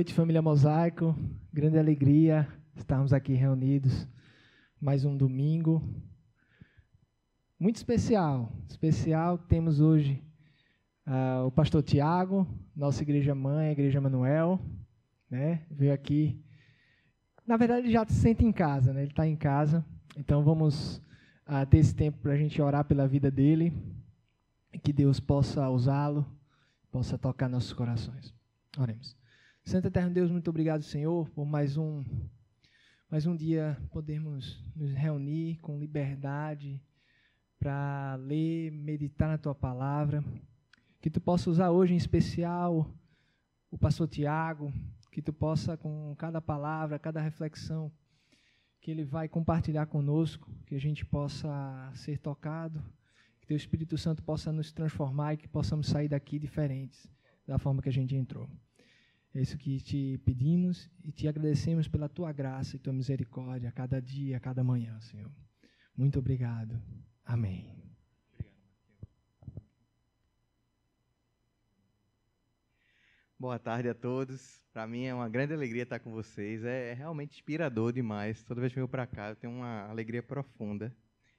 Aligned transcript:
Noite, 0.00 0.14
família 0.14 0.40
Mosaico. 0.40 1.14
Grande 1.52 1.78
alegria 1.78 2.48
estarmos 2.74 3.12
aqui 3.12 3.34
reunidos 3.34 4.08
mais 4.80 5.04
um 5.04 5.14
domingo. 5.14 5.82
Muito 7.58 7.76
especial. 7.76 8.50
Especial, 8.66 9.36
temos 9.36 9.78
hoje 9.78 10.24
uh, 11.06 11.44
o 11.44 11.50
pastor 11.50 11.82
Tiago, 11.82 12.48
nossa 12.74 13.02
igreja 13.02 13.34
mãe, 13.34 13.68
a 13.68 13.72
igreja 13.72 14.00
Manuel, 14.00 14.58
né? 15.30 15.66
Veio 15.70 15.92
aqui. 15.92 16.42
Na 17.46 17.58
verdade, 17.58 17.82
ele 17.82 17.92
já 17.92 18.06
se 18.06 18.14
sente 18.14 18.42
em 18.42 18.52
casa, 18.52 18.94
né? 18.94 19.02
Ele 19.02 19.10
está 19.10 19.26
em 19.26 19.36
casa. 19.36 19.84
Então, 20.16 20.42
vamos 20.42 20.96
uh, 21.46 21.66
ter 21.68 21.76
esse 21.76 21.94
tempo 21.94 22.16
para 22.22 22.32
a 22.32 22.38
gente 22.38 22.62
orar 22.62 22.86
pela 22.86 23.06
vida 23.06 23.30
dele. 23.30 23.70
Que 24.82 24.94
Deus 24.94 25.20
possa 25.20 25.68
usá-lo, 25.68 26.24
possa 26.90 27.18
tocar 27.18 27.50
nossos 27.50 27.74
corações. 27.74 28.34
Oremos. 28.78 29.19
Santo 29.64 29.86
Eterno 29.86 30.12
Deus, 30.12 30.30
muito 30.30 30.48
obrigado, 30.48 30.82
Senhor, 30.82 31.28
por 31.30 31.44
mais 31.44 31.76
um, 31.76 32.02
mais 33.08 33.26
um 33.26 33.36
dia 33.36 33.80
podermos 33.92 34.60
nos 34.74 34.92
reunir 34.94 35.58
com 35.58 35.78
liberdade 35.78 36.82
para 37.58 38.16
ler, 38.16 38.72
meditar 38.72 39.28
na 39.28 39.38
Tua 39.38 39.54
palavra. 39.54 40.24
Que 41.00 41.08
Tu 41.10 41.20
possa 41.20 41.50
usar 41.50 41.70
hoje 41.70 41.94
em 41.94 41.96
especial 41.96 42.90
o 43.70 43.78
pastor 43.78 44.08
Tiago, 44.08 44.72
que 45.12 45.22
Tu 45.22 45.32
possa, 45.32 45.76
com 45.76 46.16
cada 46.16 46.40
palavra, 46.40 46.98
cada 46.98 47.20
reflexão 47.20 47.92
que 48.80 48.90
ele 48.90 49.04
vai 49.04 49.28
compartilhar 49.28 49.86
conosco, 49.86 50.50
que 50.66 50.74
a 50.74 50.80
gente 50.80 51.04
possa 51.04 51.92
ser 51.94 52.18
tocado, 52.18 52.82
que 53.40 53.46
Teu 53.46 53.56
Espírito 53.56 53.96
Santo 53.98 54.22
possa 54.22 54.50
nos 54.50 54.72
transformar 54.72 55.34
e 55.34 55.36
que 55.36 55.46
possamos 55.46 55.86
sair 55.86 56.08
daqui 56.08 56.38
diferentes 56.38 57.08
da 57.46 57.58
forma 57.58 57.82
que 57.82 57.88
a 57.88 57.92
gente 57.92 58.16
entrou. 58.16 58.48
É 59.32 59.40
isso 59.40 59.56
que 59.56 59.80
te 59.80 60.18
pedimos 60.24 60.90
e 61.04 61.12
te 61.12 61.28
agradecemos 61.28 61.86
pela 61.86 62.08
tua 62.08 62.32
graça 62.32 62.74
e 62.74 62.78
tua 62.80 62.92
misericórdia 62.92 63.68
a 63.68 63.72
cada 63.72 64.00
dia, 64.02 64.36
a 64.36 64.40
cada 64.40 64.64
manhã, 64.64 64.98
Senhor. 65.00 65.30
Muito 65.96 66.18
obrigado. 66.18 66.82
Amém. 67.24 67.80
Boa 73.38 73.58
tarde 73.58 73.88
a 73.88 73.94
todos. 73.94 74.64
Para 74.72 74.86
mim 74.86 75.04
é 75.04 75.14
uma 75.14 75.28
grande 75.28 75.54
alegria 75.54 75.84
estar 75.84 76.00
com 76.00 76.10
vocês. 76.10 76.64
É, 76.64 76.90
é 76.90 76.92
realmente 76.92 77.34
inspirador 77.34 77.92
demais. 77.92 78.42
Toda 78.42 78.60
vez 78.60 78.72
que 78.72 78.78
eu 78.78 78.82
venho 78.82 78.90
para 78.90 79.06
cá, 79.06 79.30
eu 79.30 79.36
tenho 79.36 79.52
uma 79.52 79.88
alegria 79.88 80.22
profunda 80.22 80.94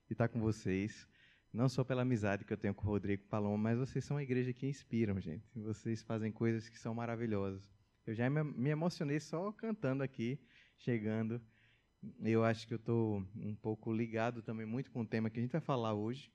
de 0.08 0.14
estar 0.14 0.30
com 0.30 0.39
vocês. 0.39 1.06
Não 1.53 1.67
só 1.67 1.84
pela 1.84 2.03
amizade 2.03 2.45
que 2.45 2.53
eu 2.53 2.58
tenho 2.58 2.73
com 2.73 2.88
o 2.88 2.89
Rodrigo 2.89 3.23
Paloma, 3.28 3.58
mas 3.58 3.78
vocês 3.78 4.06
são 4.06 4.16
uma 4.16 4.23
igreja 4.23 4.53
que 4.53 4.66
inspiram, 4.66 5.19
gente. 5.19 5.45
Vocês 5.53 6.02
fazem 6.02 6.31
coisas 6.31 6.69
que 6.69 6.80
são 6.80 6.95
maravilhosas. 6.95 7.81
Eu 8.06 8.16
já 8.16 8.30
me 8.30 8.70
emocionei 8.70 9.20
só 9.20 9.52
cantando 9.52 10.02
aqui, 10.02 10.40
chegando. 10.78 11.40
Eu 12.24 12.44
acho 12.44 12.68
que 12.68 12.74
eu 12.74 12.78
estou 12.78 13.24
um 13.36 13.56
pouco 13.56 13.94
ligado 13.94 14.42
também 14.42 14.66
muito 14.66 14.90
com 14.90 15.02
o 15.02 15.06
tema 15.06 15.30
que 15.30 15.38
a 15.38 15.42
gente 15.42 15.52
vai 15.52 15.62
falar 15.62 15.94
hoje, 15.94 16.31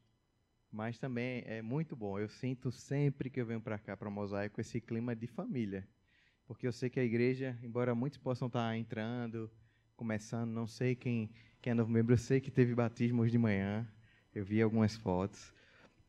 mas 0.71 0.97
também 0.97 1.43
é 1.45 1.61
muito 1.61 1.97
bom. 1.97 2.21
Eu 2.21 2.29
sinto 2.29 2.71
sempre 2.71 3.29
que 3.29 3.41
eu 3.41 3.47
venho 3.47 3.61
para 3.61 3.79
cá, 3.79 3.97
para 3.97 4.09
o 4.09 4.13
Mosaico, 4.13 4.61
esse 4.61 4.81
clima 4.81 5.17
de 5.17 5.27
família. 5.27 5.87
Porque 6.47 6.69
eu 6.69 6.73
sei 6.73 6.89
que 6.89 7.01
a 7.01 7.05
igreja, 7.05 7.59
embora 7.65 7.97
muitos 7.97 8.19
possam 8.19 8.47
estar 8.47 8.69
tá 8.69 8.77
entrando, 8.77 9.51
começando, 9.97 10.53
não 10.53 10.69
sei 10.69 10.95
quem, 10.95 11.29
quem 11.61 11.73
é 11.73 11.75
novo 11.75 11.91
membro, 11.91 12.15
eu 12.15 12.19
sei 12.19 12.41
que 12.41 12.51
teve 12.51 12.77
batismo 12.77 13.23
hoje 13.23 13.33
de 13.33 13.39
manhã, 13.39 13.85
eu 14.33 14.45
vi 14.45 14.63
algumas 14.63 14.97
fotos, 14.97 15.53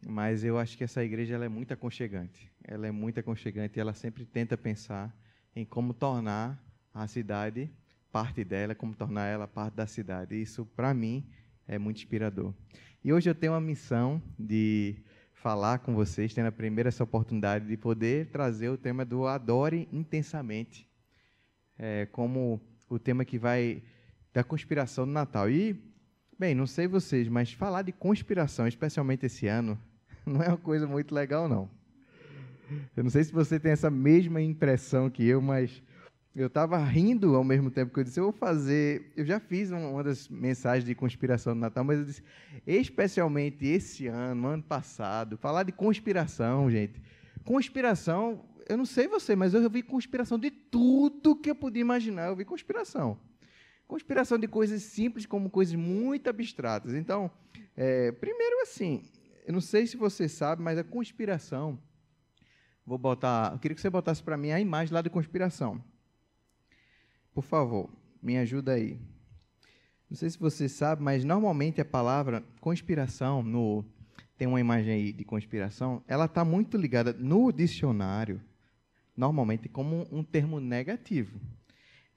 mas 0.06 0.44
eu 0.44 0.60
acho 0.60 0.78
que 0.78 0.84
essa 0.84 1.04
igreja 1.04 1.34
ela 1.34 1.46
é 1.46 1.50
muito 1.50 1.74
aconchegante. 1.74 2.52
Ela 2.64 2.86
é 2.86 2.92
muito 2.92 3.20
aconchegante 3.20 3.80
ela 3.80 3.96
sempre 3.96 4.24
tenta 4.24 4.56
pensar 4.56 5.12
em 5.58 5.66
como 5.66 5.92
tornar 5.92 6.64
a 6.94 7.08
cidade 7.08 7.68
parte 8.12 8.44
dela, 8.44 8.76
como 8.76 8.96
tornar 8.96 9.26
ela 9.26 9.48
parte 9.48 9.74
da 9.74 9.88
cidade. 9.88 10.40
Isso, 10.40 10.68
para 10.76 10.94
mim, 10.94 11.28
é 11.68 11.80
muito 11.80 11.98
inspirador. 11.98 12.54
E 13.04 13.12
hoje 13.12 13.28
eu 13.28 13.34
tenho 13.34 13.54
a 13.54 13.60
missão 13.60 14.22
de 14.38 14.98
falar 15.34 15.80
com 15.80 15.96
vocês, 15.96 16.32
tendo 16.32 16.46
a 16.46 16.52
primeira 16.52 16.90
essa 16.90 17.04
oportunidade 17.04 17.66
de 17.68 17.76
poder 17.76 18.28
trazer 18.28 18.70
o 18.70 18.78
tema 18.78 19.04
do 19.04 19.26
Adore 19.26 19.90
Intensamente, 19.92 20.88
é, 21.76 22.06
como 22.06 22.62
o 22.88 23.00
tema 23.00 23.26
que 23.26 23.40
vai 23.40 23.82
da 24.32 24.44
conspiração 24.44 25.08
do 25.08 25.12
Natal. 25.12 25.50
E, 25.50 25.76
bem, 26.38 26.54
não 26.54 26.68
sei 26.68 26.88
vocês, 26.88 27.28
mas 27.28 27.52
falar 27.52 27.82
de 27.82 27.92
conspiração, 27.92 28.68
especialmente 28.68 29.26
esse 29.26 29.48
ano, 29.48 29.76
não 30.24 30.44
é 30.44 30.50
uma 30.50 30.58
coisa 30.58 30.86
muito 30.86 31.16
legal, 31.16 31.50
não. 31.50 31.77
Eu 32.96 33.04
não 33.04 33.10
sei 33.10 33.24
se 33.24 33.32
você 33.32 33.60
tem 33.60 33.72
essa 33.72 33.90
mesma 33.90 34.42
impressão 34.42 35.10
que 35.10 35.26
eu, 35.26 35.42
mas 35.42 35.82
eu 36.36 36.48
estava 36.48 36.78
rindo 36.78 37.36
ao 37.36 37.44
mesmo 37.44 37.72
tempo 37.72 37.92
que 37.92 38.00
eu 38.00 38.04
disse, 38.04 38.20
eu 38.20 38.26
vou 38.26 38.32
fazer. 38.32 39.12
Eu 39.16 39.26
já 39.26 39.40
fiz 39.40 39.72
uma 39.72 40.04
das 40.04 40.30
mensagens 40.30 40.86
de 40.86 40.94
conspiração 40.94 41.56
do 41.56 41.60
Natal, 41.60 41.84
mas 41.84 41.98
eu 41.98 42.06
disse, 42.06 42.24
especialmente 42.66 43.66
esse 43.66 44.08
ano, 44.08 44.48
ano 44.48 44.64
passado, 44.64 45.36
falar 45.38 45.64
de 45.64 45.72
conspiração, 45.72 46.70
gente. 46.70 47.02
Conspiração, 47.44 48.46
eu 48.70 48.78
não 48.78 48.86
sei 48.86 49.08
você, 49.08 49.36
mas 49.36 49.56
eu 49.56 49.68
vi 49.68 49.82
conspiração 49.82 50.38
de 50.38 50.52
tudo 50.52 51.36
que 51.36 51.50
eu 51.50 51.56
podia 51.56 51.82
imaginar. 51.82 52.28
Eu 52.28 52.36
vi 52.36 52.46
conspiração. 52.46 53.18
Conspiração 53.88 54.38
de 54.38 54.48
coisas 54.48 54.84
simples 54.84 55.26
como 55.26 55.50
coisas 55.50 55.74
muito 55.74 56.30
abstratas. 56.30 56.94
Então, 56.94 57.32
é, 57.76 58.12
primeiro 58.12 58.62
assim, 58.62 59.02
eu 59.48 59.54
não 59.54 59.62
sei 59.62 59.88
se 59.88 59.98
você 59.98 60.30
sabe, 60.30 60.62
mas 60.62 60.78
a 60.78 60.84
conspiração 60.84 61.80
Vou 62.88 62.98
botar. 62.98 63.52
Eu 63.52 63.60
queria 63.60 63.76
que 63.76 63.82
você 63.82 63.90
botasse 63.90 64.24
para 64.24 64.38
mim 64.38 64.52
a 64.52 64.62
imagem 64.62 64.94
lá 64.94 65.02
de 65.02 65.10
conspiração. 65.10 65.84
Por 67.34 67.44
favor, 67.44 67.90
me 68.24 68.38
ajuda 68.38 68.72
aí. 68.72 68.98
Não 70.10 70.16
sei 70.16 70.30
se 70.30 70.40
você 70.40 70.70
sabe, 70.70 71.04
mas 71.04 71.26
normalmente 71.26 71.82
a 71.82 71.86
palavra 71.86 72.42
conspiração 72.62 73.44
no 73.44 73.84
tem 74.38 74.48
uma 74.48 74.62
imagem 74.62 74.94
aí 74.94 75.12
de 75.12 75.26
conspiração, 75.26 76.02
ela 76.08 76.26
está 76.26 76.46
muito 76.46 76.78
ligada 76.78 77.12
no 77.12 77.52
dicionário, 77.52 78.40
normalmente 79.18 79.68
como 79.68 80.08
um 80.12 80.24
termo 80.24 80.60
negativo. 80.60 81.42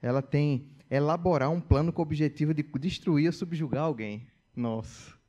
Ela 0.01 0.21
tem 0.21 0.69
elaborar 0.89 1.49
um 1.49 1.59
plano 1.59 1.91
com 1.91 2.01
o 2.01 2.05
objetivo 2.05 2.53
de 2.53 2.63
destruir 2.63 3.25
ou 3.25 3.33
subjugar 3.33 3.83
alguém. 3.83 4.25
Nossa 4.55 5.20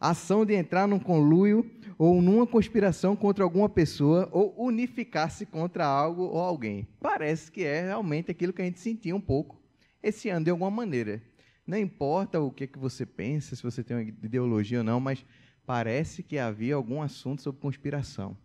ação 0.00 0.44
de 0.44 0.54
entrar 0.54 0.86
num 0.86 0.98
conluio 0.98 1.70
ou 1.98 2.20
numa 2.20 2.46
conspiração 2.46 3.16
contra 3.16 3.42
alguma 3.42 3.68
pessoa 3.68 4.28
ou 4.30 4.54
unificar-se 4.58 5.46
contra 5.46 5.86
algo 5.86 6.24
ou 6.24 6.38
alguém. 6.38 6.86
Parece 7.00 7.50
que 7.50 7.64
é 7.64 7.82
realmente 7.82 8.30
aquilo 8.30 8.52
que 8.52 8.62
a 8.62 8.64
gente 8.64 8.80
sentia 8.80 9.16
um 9.16 9.20
pouco 9.20 9.60
esse 10.02 10.28
ano 10.28 10.44
de 10.44 10.50
alguma 10.50 10.70
maneira. 10.70 11.22
Não 11.66 11.78
importa 11.78 12.40
o 12.40 12.50
que, 12.50 12.66
que 12.66 12.78
você 12.78 13.04
pensa, 13.04 13.56
se 13.56 13.62
você 13.62 13.82
tem 13.82 13.96
uma 13.96 14.02
ideologia 14.02 14.78
ou 14.78 14.84
não, 14.84 15.00
mas 15.00 15.24
parece 15.64 16.22
que 16.22 16.38
havia 16.38 16.76
algum 16.76 17.02
assunto 17.02 17.42
sobre 17.42 17.60
conspiração. 17.60 18.36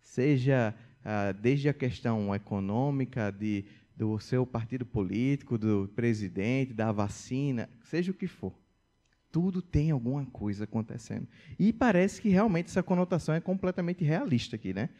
Seja 0.00 0.74
ah, 1.04 1.32
desde 1.32 1.68
a 1.68 1.74
questão 1.74 2.34
econômica, 2.34 3.30
de, 3.30 3.64
do 3.94 4.18
seu 4.18 4.44
partido 4.44 4.84
político, 4.84 5.56
do 5.56 5.88
presidente, 5.94 6.72
da 6.72 6.90
vacina, 6.90 7.68
seja 7.82 8.10
o 8.10 8.14
que 8.14 8.26
for 8.26 8.52
tudo 9.32 9.62
tem 9.62 9.90
alguma 9.90 10.26
coisa 10.26 10.64
acontecendo. 10.64 11.26
E 11.58 11.72
parece 11.72 12.20
que 12.20 12.28
realmente 12.28 12.66
essa 12.66 12.82
conotação 12.82 13.34
é 13.34 13.40
completamente 13.40 14.04
realista 14.04 14.56
aqui, 14.56 14.74
né? 14.74 14.90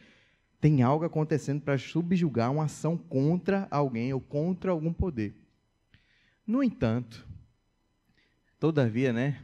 Tem 0.60 0.82
algo 0.82 1.04
acontecendo 1.04 1.60
para 1.62 1.78
subjugar 1.78 2.52
uma 2.52 2.64
ação 2.64 2.96
contra 2.96 3.66
alguém 3.70 4.12
ou 4.12 4.20
contra 4.20 4.70
algum 4.70 4.92
poder. 4.92 5.34
No 6.46 6.62
entanto, 6.62 7.26
todavia, 8.58 9.12
né? 9.12 9.42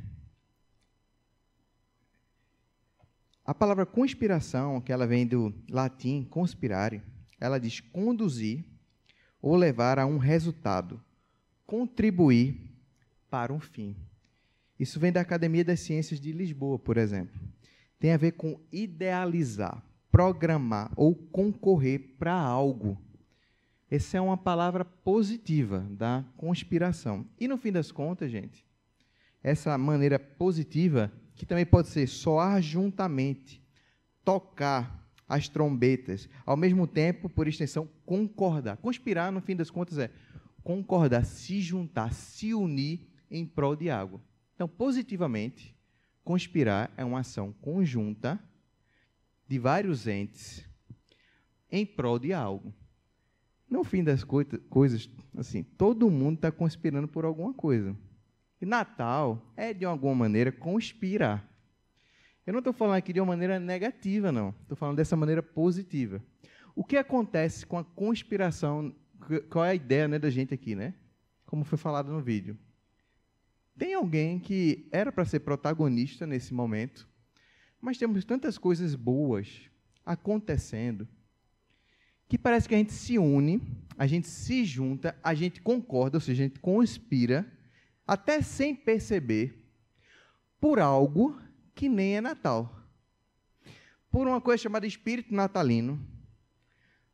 A 3.45 3.55
palavra 3.55 3.87
conspiração, 3.87 4.81
que 4.81 4.93
ela 4.93 5.07
vem 5.07 5.27
do 5.27 5.55
latim 5.71 6.25
conspirare, 6.25 7.03
ela 7.41 7.59
diz 7.59 7.81
conduzir 7.81 8.65
ou 9.41 9.55
levar 9.55 9.99
a 9.99 10.07
um 10.07 10.19
resultado, 10.19 11.01
contribuir 11.65 12.77
para 13.31 13.53
um 13.53 13.61
fim. 13.61 13.97
Isso 14.79 15.01
vem 15.01 15.11
da 15.11 15.21
Academia 15.21 15.65
das 15.65 15.81
Ciências 15.81 16.21
de 16.21 16.33
Lisboa, 16.33 16.79
por 16.79 16.97
exemplo. 16.97 17.41
Tem 17.99 18.13
a 18.13 18.17
ver 18.17 18.33
com 18.33 18.61
idealizar, 18.71 19.83
programar 20.11 20.93
ou 20.97 21.15
concorrer 21.15 22.17
para 22.19 22.33
algo. 22.33 23.01
Essa 23.91 24.19
é 24.19 24.21
uma 24.21 24.37
palavra 24.37 24.85
positiva 24.85 25.87
da 25.91 26.25
conspiração. 26.37 27.27
E 27.39 27.49
no 27.49 27.57
fim 27.57 27.73
das 27.73 27.91
contas, 27.91 28.31
gente, 28.31 28.65
essa 29.43 29.79
maneira 29.79 30.19
positiva, 30.19 31.11
que 31.35 31.47
também 31.47 31.65
pode 31.65 31.89
ser 31.89 32.07
soar 32.07 32.61
juntamente, 32.61 33.63
tocar 34.25 35.07
as 35.29 35.49
trombetas, 35.49 36.29
ao 36.45 36.57
mesmo 36.57 36.87
tempo, 36.87 37.29
por 37.29 37.49
extensão, 37.49 37.89
concordar. 38.05 38.77
Conspirar, 38.77 39.33
no 39.33 39.41
fim 39.41 39.57
das 39.57 39.71
contas, 39.71 39.99
é 39.99 40.11
concordar, 40.63 41.25
se 41.25 41.61
juntar, 41.61 42.13
se 42.13 42.53
unir 42.53 43.09
em 43.31 43.47
prol 43.47 43.77
de 43.77 43.89
algo. 43.89 44.21
Então, 44.57 44.67
positivamente, 44.67 45.77
conspirar 46.25 46.91
é 46.97 47.05
uma 47.05 47.21
ação 47.21 47.53
conjunta 47.61 48.41
de 49.47 49.59
vários 49.59 50.07
entes 50.09 50.67
em 51.71 51.85
prol 51.85 52.19
de 52.19 52.33
algo. 52.33 52.75
no 53.69 53.85
fim 53.85 54.03
das 54.03 54.25
coisas, 54.25 55.11
assim, 55.37 55.63
todo 55.63 56.11
mundo 56.11 56.37
está 56.37 56.51
conspirando 56.51 57.07
por 57.07 57.25
alguma 57.25 57.53
coisa. 57.53 57.95
E 58.59 58.65
Natal 58.65 59.53
é, 59.57 59.75
de 59.75 59.85
alguma 59.85 60.15
maneira, 60.15 60.51
conspirar. 60.51 61.47
Eu 62.47 62.53
não 62.55 62.61
estou 62.61 62.73
falando 62.73 62.97
aqui 62.97 63.13
de 63.13 63.21
uma 63.21 63.27
maneira 63.27 63.61
negativa, 63.61 64.33
não. 64.33 64.55
Estou 64.63 64.77
falando 64.77 64.97
dessa 64.97 65.17
maneira 65.17 65.43
positiva. 65.43 66.23
O 66.75 66.83
que 66.83 66.97
acontece 66.97 67.67
com 67.67 67.77
a 67.77 67.85
conspiração? 67.85 68.95
Qual 69.51 69.65
é 69.65 69.71
a 69.71 69.75
ideia 69.75 70.09
né, 70.09 70.19
da 70.19 70.31
gente 70.31 70.55
aqui, 70.55 70.75
né? 70.75 70.95
Como 71.45 71.65
foi 71.65 71.77
falado 71.77 72.11
no 72.11 72.23
vídeo. 72.23 72.57
Tem 73.79 73.95
alguém 73.95 74.39
que 74.39 74.89
era 74.91 75.13
para 75.13 75.25
ser 75.25 75.41
protagonista 75.41 76.27
nesse 76.27 76.55
momento, 76.55 77.07
mas 77.81 77.99
temos 77.99 78.25
tantas 78.25 78.57
coisas 78.57 78.95
boas 78.95 79.71
acontecendo 80.05 81.07
que 82.29 82.39
parece 82.39 82.69
que 82.69 82.75
a 82.75 82.79
gente 82.79 82.93
se 82.93 83.19
une, 83.19 83.61
a 83.99 84.07
gente 84.07 84.29
se 84.29 84.65
junta, 84.65 85.17
a 85.23 85.35
gente 85.35 85.61
concorda, 85.61 86.17
ou 86.17 86.21
seja, 86.21 86.43
a 86.43 86.47
gente 86.47 86.59
conspira, 86.59 87.47
até 88.07 88.41
sem 88.41 88.75
perceber, 88.75 89.65
por 90.59 90.81
algo 90.81 91.39
que 91.75 91.89
nem 91.89 92.17
é 92.17 92.21
Natal. 92.21 92.75
Por 94.11 94.27
uma 94.27 94.41
coisa 94.41 94.63
chamada 94.63 94.87
espírito 94.87 95.35
natalino, 95.35 96.01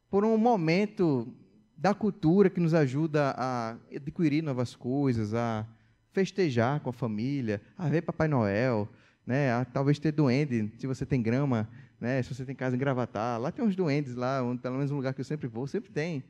por 0.09 0.25
um 0.25 0.39
momento 0.39 1.35
da 1.77 1.93
cultura 1.93 2.49
que 2.49 2.61
nos 2.61 2.73
ajuda 2.73 3.35
a 3.37 3.77
adquirir 3.95 4.43
novas 4.43 4.77
coisas, 4.77 5.35
a 5.35 5.67
festejar 6.13 6.81
com 6.81 6.91
a 6.91 6.93
família, 6.93 7.61
a 7.77 7.89
ver 7.89 8.03
Papai 8.03 8.29
Noel, 8.29 8.89
né, 9.27 9.53
a 9.53 9.65
talvez 9.65 9.99
ter 9.99 10.13
duende, 10.13 10.73
se 10.79 10.87
você 10.87 11.07
tem 11.07 11.23
grama, 11.23 11.69
né, 12.01 12.23
se 12.23 12.35
você 12.35 12.45
tem 12.45 12.55
casa 12.55 12.77
em 12.77 12.79
Gravatar, 12.79 13.41
lá 13.41 13.51
tem 13.51 13.65
uns 13.65 13.75
duendes 13.75 14.15
lá, 14.15 14.43
um, 14.43 14.57
pelo 14.57 14.77
menos 14.77 14.91
um 14.91 14.97
lugar 14.97 15.15
que 15.15 15.21
eu 15.21 15.25
sempre 15.25 15.49
vou, 15.49 15.67
sempre 15.67 15.91
tem. 15.91 16.23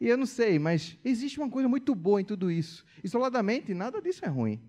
E 0.00 0.08
eu 0.08 0.16
não 0.16 0.26
sei, 0.26 0.58
mas 0.58 0.98
existe 1.04 1.38
uma 1.38 1.48
coisa 1.48 1.68
muito 1.68 1.94
boa 1.94 2.20
em 2.20 2.24
tudo 2.24 2.50
isso. 2.50 2.84
Isoladamente, 3.04 3.72
nada 3.72 4.02
disso 4.02 4.24
é 4.24 4.28
ruim. 4.28 4.60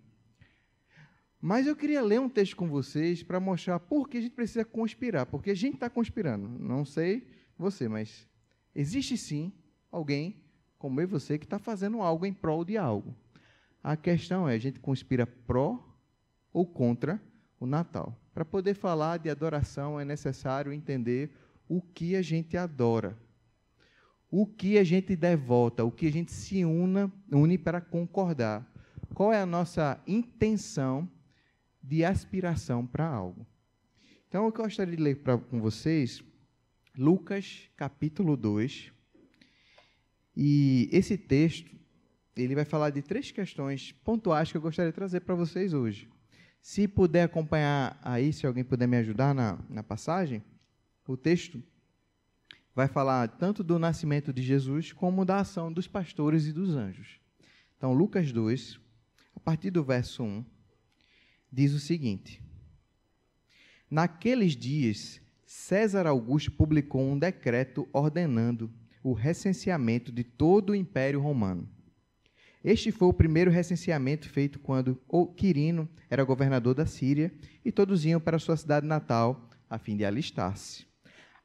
Mas 1.42 1.66
eu 1.66 1.76
queria 1.76 2.02
ler 2.02 2.22
um 2.22 2.30
texto 2.30 2.56
com 2.56 2.70
vocês 2.70 3.24
para 3.24 3.40
mostrar 3.40 3.80
por 3.80 4.08
que 4.08 4.18
a 4.18 4.22
gente 4.22 4.34
precisa 4.34 4.64
conspirar, 4.64 5.26
porque 5.26 5.50
a 5.50 5.56
gente 5.56 5.74
está 5.74 5.90
conspirando. 5.90 6.48
Não 6.48 6.86
sei 6.86 7.28
você, 7.58 7.88
mas 7.88 8.28
existe 8.76 9.18
sim 9.18 9.52
alguém, 9.92 10.42
como 10.78 11.02
eu 11.02 11.04
e 11.04 11.08
você, 11.08 11.38
que 11.38 11.46
está 11.46 11.58
fazendo 11.58 12.02
algo 12.02 12.26
em 12.26 12.34
prol 12.34 12.64
de 12.64 12.78
algo. 12.78 13.16
A 13.84 13.98
questão 13.98 14.48
é: 14.48 14.56
a 14.56 14.60
gente 14.60 14.80
conspira 14.80 15.28
pró 15.28 15.84
ou 16.54 16.66
contra 16.66 17.22
o 17.60 17.66
Natal? 17.66 18.18
Para 18.34 18.46
poder 18.46 18.74
falar 18.74 19.18
de 19.18 19.30
adoração, 19.30 20.00
é 20.00 20.06
necessário 20.06 20.72
entender 20.72 21.36
o 21.68 21.82
que 21.82 22.16
a 22.16 22.22
gente 22.22 22.56
adora, 22.56 23.18
o 24.32 24.48
que 24.48 24.78
a 24.78 24.84
gente 24.84 25.16
devota, 25.16 25.84
o 25.84 25.92
que 25.92 26.08
a 26.08 26.12
gente 26.12 26.32
se 26.32 26.64
una, 26.64 27.12
une 27.32 27.58
para 27.58 27.82
concordar. 27.82 28.72
Qual 29.14 29.32
é 29.32 29.40
a 29.40 29.46
nossa 29.46 30.02
intenção 30.08 31.08
de 31.82 32.04
aspiração 32.04 32.88
para 32.88 33.08
algo? 33.08 33.46
Então, 34.28 34.46
eu 34.46 34.52
gostaria 34.52 34.96
de 34.96 35.04
ler 35.04 35.18
pra, 35.18 35.38
com 35.38 35.62
vocês 35.62 36.24
Lucas 36.98 37.70
capítulo 37.76 38.36
2. 38.36 38.92
E 40.36 40.90
esse 40.92 41.16
texto 41.16 41.83
ele 42.36 42.56
vai 42.56 42.66
falar 42.66 42.90
de 42.90 43.02
três 43.02 43.32
questões 43.32 43.92
pontuais 44.04 44.52
que 44.52 44.58
eu 44.58 44.62
gostaria 44.62 44.92
de 44.92 44.96
trazer 44.96 45.22
para 45.22 45.36
vocês 45.36 45.74
hoje. 45.74 46.10
Se 46.62 46.88
puder 46.88 47.24
acompanhar 47.24 48.00
aí, 48.02 48.32
se 48.32 48.48
alguém 48.48 48.64
puder 48.64 48.88
me 48.88 48.98
ajudar 48.98 49.36
na, 49.36 49.60
na 49.70 49.84
passagem, 49.84 50.44
o 51.08 51.18
texto 51.18 51.62
vai 52.74 52.88
falar 52.88 53.28
tanto 53.28 53.64
do 53.64 53.78
nascimento 53.78 54.34
de 54.34 54.42
Jesus 54.42 54.92
como 54.92 55.26
da 55.26 55.40
ação 55.40 55.72
dos 55.72 55.88
pastores 55.88 56.48
e 56.48 56.54
dos 56.54 56.76
anjos. 56.76 57.20
Então, 57.78 57.94
Lucas 57.94 58.32
2, 58.32 58.80
a 59.36 59.40
partir 59.40 59.70
do 59.70 59.84
verso 59.84 60.24
1, 60.24 60.46
diz 61.52 61.74
o 61.74 61.80
seguinte: 61.80 62.42
Naqueles 63.92 64.56
dias, 64.56 65.22
César 65.46 66.08
Augusto 66.08 66.52
publicou 66.52 67.02
um 67.02 67.20
decreto 67.20 67.88
ordenando 67.94 68.74
o 69.04 69.14
recenseamento 69.14 70.12
de 70.12 70.24
todo 70.24 70.72
o 70.72 70.76
Império 70.76 71.20
Romano. 71.20 71.70
Este 72.64 72.94
foi 72.94 73.10
o 73.10 73.14
primeiro 73.14 73.52
recenseamento 73.52 74.30
feito 74.30 74.58
quando 74.58 74.98
Quirino 75.36 75.90
era 76.10 76.24
governador 76.24 76.74
da 76.74 76.86
Síria 76.86 77.34
e 77.66 77.74
todos 77.74 78.06
iam 78.06 78.22
para 78.22 78.40
sua 78.40 78.56
cidade 78.56 78.88
natal 78.88 79.50
a 79.70 79.78
fim 79.78 79.98
de 79.98 80.06
alistar-se. 80.06 80.86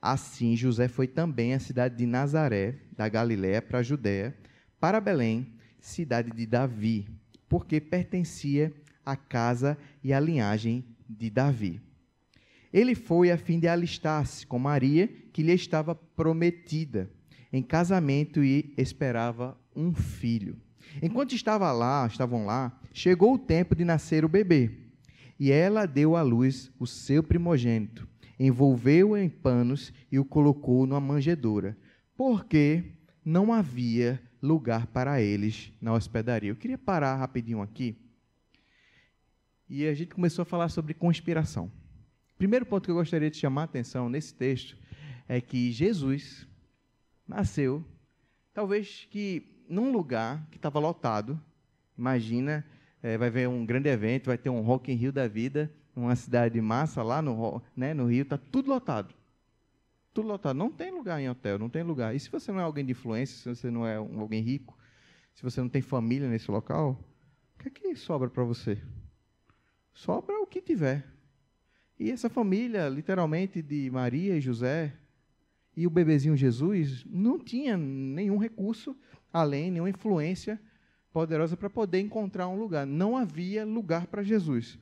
Assim, 0.00 0.54
José 0.54 0.86
foi 0.86 1.08
também 1.08 1.54
à 1.54 1.58
cidade 1.58 1.96
de 1.96 2.06
Nazaré, 2.06 2.76
da 2.96 3.08
Galiléia, 3.08 3.60
para 3.60 3.80
a 3.80 3.82
Judéia, 3.82 4.36
para 4.78 5.00
Belém, 5.00 5.54
cidade 5.80 6.30
de 6.30 6.46
Davi, 6.46 7.08
porque 7.48 7.80
pertencia 7.80 8.72
à 9.04 9.16
casa 9.16 9.76
e 10.04 10.12
à 10.12 10.20
linhagem 10.20 10.84
de 11.08 11.30
Davi. 11.30 11.80
Ele 12.72 12.94
foi 12.94 13.32
a 13.32 13.36
fim 13.36 13.58
de 13.58 13.66
alistar-se 13.66 14.46
com 14.46 14.58
Maria, 14.58 15.08
que 15.32 15.42
lhe 15.42 15.52
estava 15.52 15.96
prometida 15.96 17.10
em 17.52 17.62
casamento 17.62 18.44
e 18.44 18.72
esperava 18.76 19.58
um 19.74 19.92
filho. 19.92 20.67
Enquanto 21.02 21.34
estava 21.34 21.70
lá, 21.72 22.06
estavam 22.06 22.44
lá, 22.46 22.78
chegou 22.92 23.34
o 23.34 23.38
tempo 23.38 23.74
de 23.74 23.84
nascer 23.84 24.24
o 24.24 24.28
bebê. 24.28 24.70
E 25.38 25.52
ela 25.52 25.86
deu 25.86 26.16
à 26.16 26.22
luz 26.22 26.70
o 26.78 26.86
seu 26.86 27.22
primogênito, 27.22 28.08
envolveu-o 28.38 29.16
em 29.16 29.28
panos 29.28 29.92
e 30.10 30.18
o 30.18 30.24
colocou 30.24 30.86
numa 30.86 31.00
manjedoura, 31.00 31.76
porque 32.16 32.84
não 33.24 33.52
havia 33.52 34.20
lugar 34.42 34.86
para 34.88 35.20
eles 35.20 35.72
na 35.80 35.92
hospedaria. 35.92 36.50
Eu 36.50 36.56
queria 36.56 36.78
parar 36.78 37.16
rapidinho 37.16 37.62
aqui. 37.62 37.96
E 39.68 39.86
a 39.86 39.94
gente 39.94 40.14
começou 40.14 40.42
a 40.42 40.46
falar 40.46 40.68
sobre 40.70 40.94
conspiração. 40.94 41.70
Primeiro 42.36 42.64
ponto 42.64 42.84
que 42.84 42.90
eu 42.90 42.96
gostaria 42.96 43.30
de 43.30 43.36
chamar 43.36 43.62
a 43.62 43.64
atenção 43.64 44.08
nesse 44.08 44.34
texto 44.34 44.76
é 45.28 45.40
que 45.40 45.70
Jesus 45.70 46.46
nasceu, 47.26 47.84
talvez 48.54 49.06
que 49.10 49.57
num 49.68 49.92
lugar 49.92 50.46
que 50.50 50.56
estava 50.56 50.78
lotado. 50.78 51.40
Imagina, 51.96 52.64
é, 53.02 53.18
vai 53.18 53.30
ver 53.30 53.48
um 53.48 53.64
grande 53.64 53.88
evento, 53.88 54.26
vai 54.26 54.38
ter 54.38 54.50
um 54.50 54.60
Rock 54.60 54.90
in 54.90 54.96
Rio 54.96 55.12
da 55.12 55.28
vida, 55.28 55.70
uma 55.94 56.16
cidade 56.16 56.60
massa 56.60 57.02
lá 57.02 57.20
no, 57.20 57.62
né, 57.76 57.92
no 57.92 58.06
Rio, 58.06 58.22
está 58.22 58.38
tudo 58.38 58.70
lotado. 58.70 59.14
Tudo 60.14 60.28
lotado. 60.28 60.56
Não 60.56 60.70
tem 60.70 60.90
lugar 60.90 61.20
em 61.20 61.28
hotel, 61.28 61.58
não 61.58 61.68
tem 61.68 61.82
lugar. 61.82 62.14
E 62.14 62.20
se 62.20 62.30
você 62.30 62.50
não 62.50 62.60
é 62.60 62.62
alguém 62.62 62.84
de 62.84 62.92
influência, 62.92 63.36
se 63.36 63.48
você 63.48 63.70
não 63.70 63.86
é 63.86 64.00
um, 64.00 64.20
alguém 64.20 64.42
rico, 64.42 64.76
se 65.34 65.42
você 65.42 65.60
não 65.60 65.68
tem 65.68 65.82
família 65.82 66.28
nesse 66.28 66.50
local, 66.50 66.98
o 67.54 67.62
que 67.62 67.68
é 67.68 67.70
que 67.70 67.94
sobra 67.96 68.28
para 68.28 68.44
você? 68.44 68.80
Sobra 69.92 70.40
o 70.40 70.46
que 70.46 70.60
tiver. 70.60 71.04
E 71.98 72.10
essa 72.10 72.30
família, 72.30 72.88
literalmente, 72.88 73.60
de 73.60 73.90
Maria 73.90 74.36
e 74.36 74.40
José 74.40 74.94
e 75.76 75.86
o 75.86 75.90
bebezinho 75.90 76.36
Jesus, 76.36 77.04
não 77.04 77.38
tinha 77.38 77.76
nenhum 77.76 78.38
recurso 78.38 78.96
além, 79.32 79.70
nenhuma 79.70 79.90
influência 79.90 80.60
poderosa 81.12 81.56
para 81.56 81.70
poder 81.70 82.00
encontrar 82.00 82.48
um 82.48 82.58
lugar. 82.58 82.86
Não 82.86 83.16
havia 83.16 83.64
lugar 83.64 84.06
para 84.06 84.22
Jesus. 84.22 84.78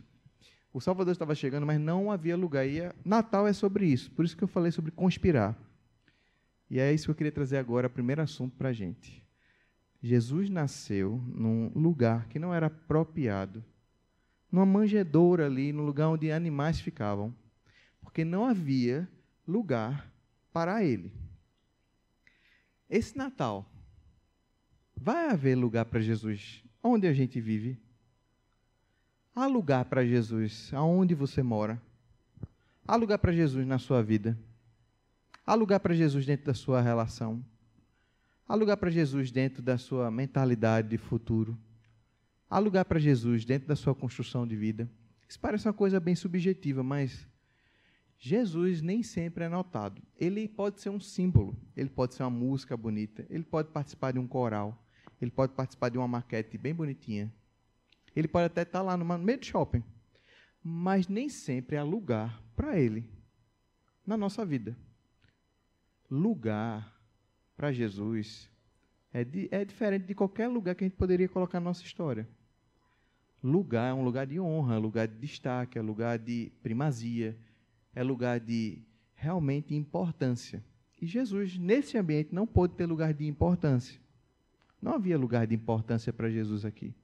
O 0.72 0.80
Salvador 0.80 1.12
estava 1.12 1.34
chegando, 1.34 1.66
mas 1.66 1.80
não 1.80 2.10
havia 2.10 2.36
lugar. 2.36 2.66
E 2.66 2.92
Natal 3.04 3.46
é 3.46 3.52
sobre 3.52 3.86
isso. 3.86 4.10
Por 4.10 4.24
isso 4.24 4.36
que 4.36 4.44
eu 4.44 4.48
falei 4.48 4.70
sobre 4.70 4.90
conspirar. 4.90 5.56
E 6.68 6.78
é 6.78 6.92
isso 6.92 7.06
que 7.06 7.10
eu 7.12 7.14
queria 7.14 7.32
trazer 7.32 7.56
agora, 7.56 7.86
o 7.86 7.90
primeiro 7.90 8.20
assunto 8.20 8.56
para 8.56 8.70
a 8.70 8.72
gente. 8.72 9.24
Jesus 10.02 10.50
nasceu 10.50 11.20
num 11.28 11.70
lugar 11.74 12.28
que 12.28 12.38
não 12.38 12.52
era 12.52 12.66
apropriado, 12.66 13.64
numa 14.50 14.66
manjedoura 14.66 15.46
ali, 15.46 15.72
no 15.72 15.82
lugar 15.82 16.08
onde 16.08 16.30
animais 16.30 16.80
ficavam, 16.80 17.34
porque 18.00 18.24
não 18.24 18.44
havia 18.44 19.08
lugar 19.46 20.12
para 20.52 20.84
ele. 20.84 21.12
Esse 22.88 23.16
Natal, 23.16 23.68
Vai 24.96 25.30
haver 25.30 25.54
lugar 25.54 25.84
para 25.84 26.00
Jesus 26.00 26.62
onde 26.82 27.06
a 27.06 27.12
gente 27.12 27.40
vive? 27.40 27.78
Há 29.34 29.46
lugar 29.46 29.84
para 29.84 30.04
Jesus 30.04 30.72
aonde 30.72 31.14
você 31.14 31.42
mora? 31.42 31.80
Há 32.88 32.96
lugar 32.96 33.18
para 33.18 33.32
Jesus 33.32 33.66
na 33.66 33.78
sua 33.78 34.02
vida? 34.02 34.38
Há 35.46 35.54
lugar 35.54 35.80
para 35.80 35.94
Jesus 35.94 36.24
dentro 36.24 36.46
da 36.46 36.54
sua 36.54 36.80
relação? 36.80 37.44
Há 38.48 38.54
lugar 38.54 38.76
para 38.76 38.90
Jesus 38.90 39.30
dentro 39.30 39.62
da 39.62 39.76
sua 39.76 40.10
mentalidade 40.10 40.88
de 40.88 40.98
futuro? 40.98 41.58
Há 42.48 42.58
lugar 42.58 42.84
para 42.84 42.98
Jesus 42.98 43.44
dentro 43.44 43.66
da 43.66 43.76
sua 43.76 43.94
construção 43.94 44.46
de 44.46 44.56
vida? 44.56 44.88
Isso 45.28 45.38
parece 45.38 45.66
uma 45.66 45.74
coisa 45.74 45.98
bem 45.98 46.14
subjetiva, 46.14 46.82
mas 46.82 47.26
Jesus 48.18 48.80
nem 48.80 49.02
sempre 49.02 49.44
é 49.44 49.48
notado. 49.48 50.00
Ele 50.16 50.46
pode 50.46 50.80
ser 50.80 50.90
um 50.90 51.00
símbolo, 51.00 51.56
ele 51.76 51.90
pode 51.90 52.14
ser 52.14 52.22
uma 52.22 52.30
música 52.30 52.76
bonita, 52.76 53.26
ele 53.28 53.44
pode 53.44 53.70
participar 53.70 54.12
de 54.12 54.18
um 54.18 54.26
coral, 54.26 54.80
ele 55.20 55.30
pode 55.30 55.52
participar 55.54 55.88
de 55.88 55.98
uma 55.98 56.08
maquete 56.08 56.58
bem 56.58 56.74
bonitinha. 56.74 57.32
Ele 58.14 58.28
pode 58.28 58.46
até 58.46 58.62
estar 58.62 58.82
lá 58.82 58.96
no 58.96 59.04
meio 59.18 59.38
do 59.38 59.44
shopping. 59.44 59.82
Mas 60.62 61.08
nem 61.08 61.28
sempre 61.28 61.76
há 61.76 61.82
lugar 61.82 62.42
para 62.54 62.78
ele 62.78 63.08
na 64.06 64.16
nossa 64.16 64.44
vida. 64.44 64.76
Lugar 66.10 66.94
para 67.56 67.72
Jesus 67.72 68.50
É, 69.12 69.24
é 69.50 69.64
diferente 69.64 70.04
de 70.04 70.14
qualquer 70.14 70.46
lugar 70.46 70.74
que 70.74 70.84
a 70.84 70.86
gente 70.86 70.98
poderia 70.98 71.26
colocar 71.26 71.58
na 71.58 71.64
nossa 71.64 71.82
história. 71.82 72.28
Lugar 73.42 73.90
é 73.90 73.94
um 73.94 74.04
lugar 74.04 74.26
de 74.26 74.38
honra, 74.38 74.74
é 74.74 74.78
lugar 74.78 75.08
de 75.08 75.14
destaque, 75.14 75.78
é 75.78 75.80
lugar 75.80 76.18
de 76.18 76.52
primazia, 76.62 77.34
é 77.94 78.02
lugar 78.02 78.38
de 78.38 78.82
realmente 79.14 79.74
importância. 79.74 80.62
E 81.00 81.06
Jesus, 81.06 81.56
nesse 81.56 81.96
ambiente, 81.96 82.34
não 82.34 82.46
pôde 82.46 82.74
ter 82.74 82.84
lugar 82.84 83.14
de 83.14 83.26
importância. 83.26 83.98
Não 84.86 84.94
havia 84.94 85.18
lugar 85.18 85.48
de 85.48 85.54
importância 85.56 86.12
para 86.12 86.30
Jesus 86.30 86.64
aqui. 86.64 86.94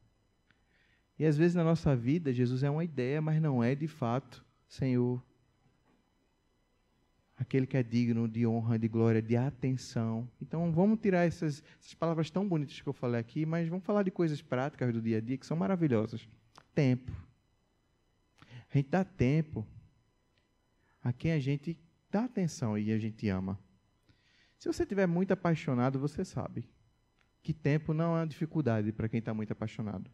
E 1.18 1.26
às 1.26 1.36
vezes 1.36 1.56
na 1.56 1.64
nossa 1.64 1.96
vida, 1.96 2.32
Jesus 2.32 2.62
é 2.62 2.70
uma 2.70 2.84
ideia, 2.84 3.20
mas 3.20 3.42
não 3.42 3.60
é 3.60 3.74
de 3.74 3.88
fato 3.88 4.44
Senhor. 4.68 5.20
Aquele 7.36 7.66
que 7.66 7.76
é 7.76 7.82
digno 7.82 8.28
de 8.28 8.46
honra, 8.46 8.78
de 8.78 8.86
glória, 8.86 9.20
de 9.20 9.36
atenção. 9.36 10.28
Então 10.40 10.70
vamos 10.70 11.00
tirar 11.00 11.26
essas, 11.26 11.60
essas 11.80 11.92
palavras 11.94 12.30
tão 12.30 12.48
bonitas 12.48 12.80
que 12.80 12.88
eu 12.88 12.92
falei 12.92 13.18
aqui, 13.18 13.44
mas 13.44 13.68
vamos 13.68 13.84
falar 13.84 14.04
de 14.04 14.12
coisas 14.12 14.40
práticas 14.40 14.92
do 14.92 15.02
dia 15.02 15.18
a 15.18 15.20
dia 15.20 15.36
que 15.36 15.44
são 15.44 15.56
maravilhosas. 15.56 16.28
Tempo. 16.72 17.10
A 18.72 18.78
gente 18.78 18.90
dá 18.90 19.02
tempo 19.02 19.66
a 21.02 21.12
quem 21.12 21.32
a 21.32 21.40
gente 21.40 21.76
dá 22.08 22.26
atenção 22.26 22.78
e 22.78 22.92
a 22.92 22.98
gente 22.98 23.28
ama. 23.28 23.58
Se 24.56 24.72
você 24.72 24.84
estiver 24.84 25.08
muito 25.08 25.32
apaixonado, 25.32 25.98
você 25.98 26.24
sabe 26.24 26.64
que 27.42 27.52
tempo 27.52 27.92
não 27.92 28.16
é 28.16 28.20
uma 28.20 28.26
dificuldade 28.26 28.92
para 28.92 29.08
quem 29.08 29.18
está 29.18 29.34
muito 29.34 29.52
apaixonado. 29.52 30.10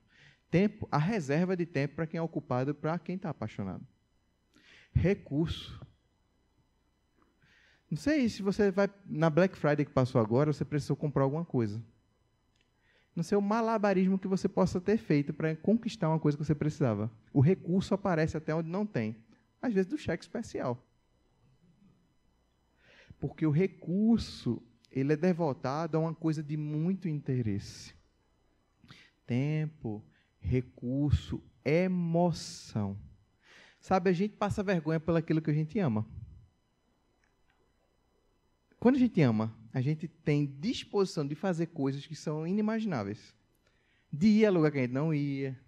Tempo, 0.50 0.88
a 0.90 0.98
reserva 0.98 1.56
de 1.56 1.66
tempo 1.66 1.96
para 1.96 2.06
quem 2.06 2.18
é 2.18 2.22
ocupado, 2.22 2.74
para 2.74 2.98
quem 2.98 3.16
está 3.16 3.28
apaixonado. 3.28 3.86
Recurso. 4.94 5.84
Não 7.90 7.98
sei 7.98 8.28
se 8.28 8.42
você 8.42 8.70
vai 8.70 8.88
na 9.06 9.28
Black 9.28 9.56
Friday 9.56 9.84
que 9.84 9.92
passou 9.92 10.20
agora, 10.20 10.52
você 10.52 10.64
precisou 10.64 10.96
comprar 10.96 11.22
alguma 11.22 11.44
coisa. 11.44 11.82
Não 13.14 13.22
sei 13.22 13.36
o 13.36 13.42
malabarismo 13.42 14.18
que 14.18 14.28
você 14.28 14.48
possa 14.48 14.80
ter 14.80 14.96
feito 14.96 15.32
para 15.34 15.56
conquistar 15.56 16.08
uma 16.08 16.20
coisa 16.20 16.38
que 16.38 16.44
você 16.44 16.54
precisava. 16.54 17.10
O 17.32 17.40
recurso 17.40 17.92
aparece 17.92 18.36
até 18.36 18.54
onde 18.54 18.68
não 18.68 18.86
tem. 18.86 19.16
Às 19.60 19.74
vezes 19.74 19.90
do 19.90 19.98
cheque 19.98 20.22
especial. 20.22 20.82
Porque 23.18 23.44
o 23.44 23.50
recurso, 23.50 24.62
ele 24.90 25.12
é 25.12 25.16
devotado 25.16 25.96
a 25.96 26.00
uma 26.00 26.14
coisa 26.14 26.42
de 26.42 26.56
muito 26.56 27.08
interesse. 27.08 27.94
Tempo, 29.26 30.02
recurso, 30.40 31.42
emoção. 31.64 32.96
Sabe, 33.80 34.10
a 34.10 34.12
gente 34.12 34.36
passa 34.36 34.62
vergonha 34.62 34.98
pelo 34.98 35.18
aquilo 35.18 35.42
que 35.42 35.50
a 35.50 35.54
gente 35.54 35.78
ama. 35.78 36.06
Quando 38.80 38.96
a 38.96 38.98
gente 38.98 39.20
ama, 39.20 39.54
a 39.72 39.80
gente 39.80 40.08
tem 40.08 40.46
disposição 40.46 41.26
de 41.26 41.34
fazer 41.34 41.66
coisas 41.66 42.06
que 42.06 42.14
são 42.14 42.46
inimagináveis. 42.46 43.34
De 44.12 44.26
ir 44.28 44.46
a 44.46 44.50
lugar 44.50 44.70
que 44.70 44.78
a 44.78 44.82
gente 44.82 44.92
não 44.92 45.12
ia, 45.12 45.58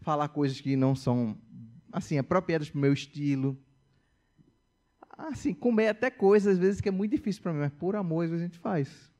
falar 0.00 0.28
coisas 0.28 0.60
que 0.60 0.74
não 0.76 0.94
são 0.94 1.36
assim 1.92 2.18
apropriadas 2.18 2.68
para 2.70 2.78
o 2.78 2.80
meu 2.80 2.92
estilo, 2.92 3.58
assim, 5.16 5.54
comer 5.54 5.88
até 5.88 6.10
coisas, 6.10 6.54
às 6.54 6.58
vezes, 6.58 6.80
que 6.80 6.88
é 6.88 6.92
muito 6.92 7.12
difícil 7.12 7.42
para 7.42 7.52
mim, 7.52 7.60
mas 7.60 7.72
por 7.72 7.96
amor, 7.96 8.24
às 8.24 8.30
vezes 8.30 8.44
a 8.44 8.48
gente 8.48 8.58
faz. 8.58 9.10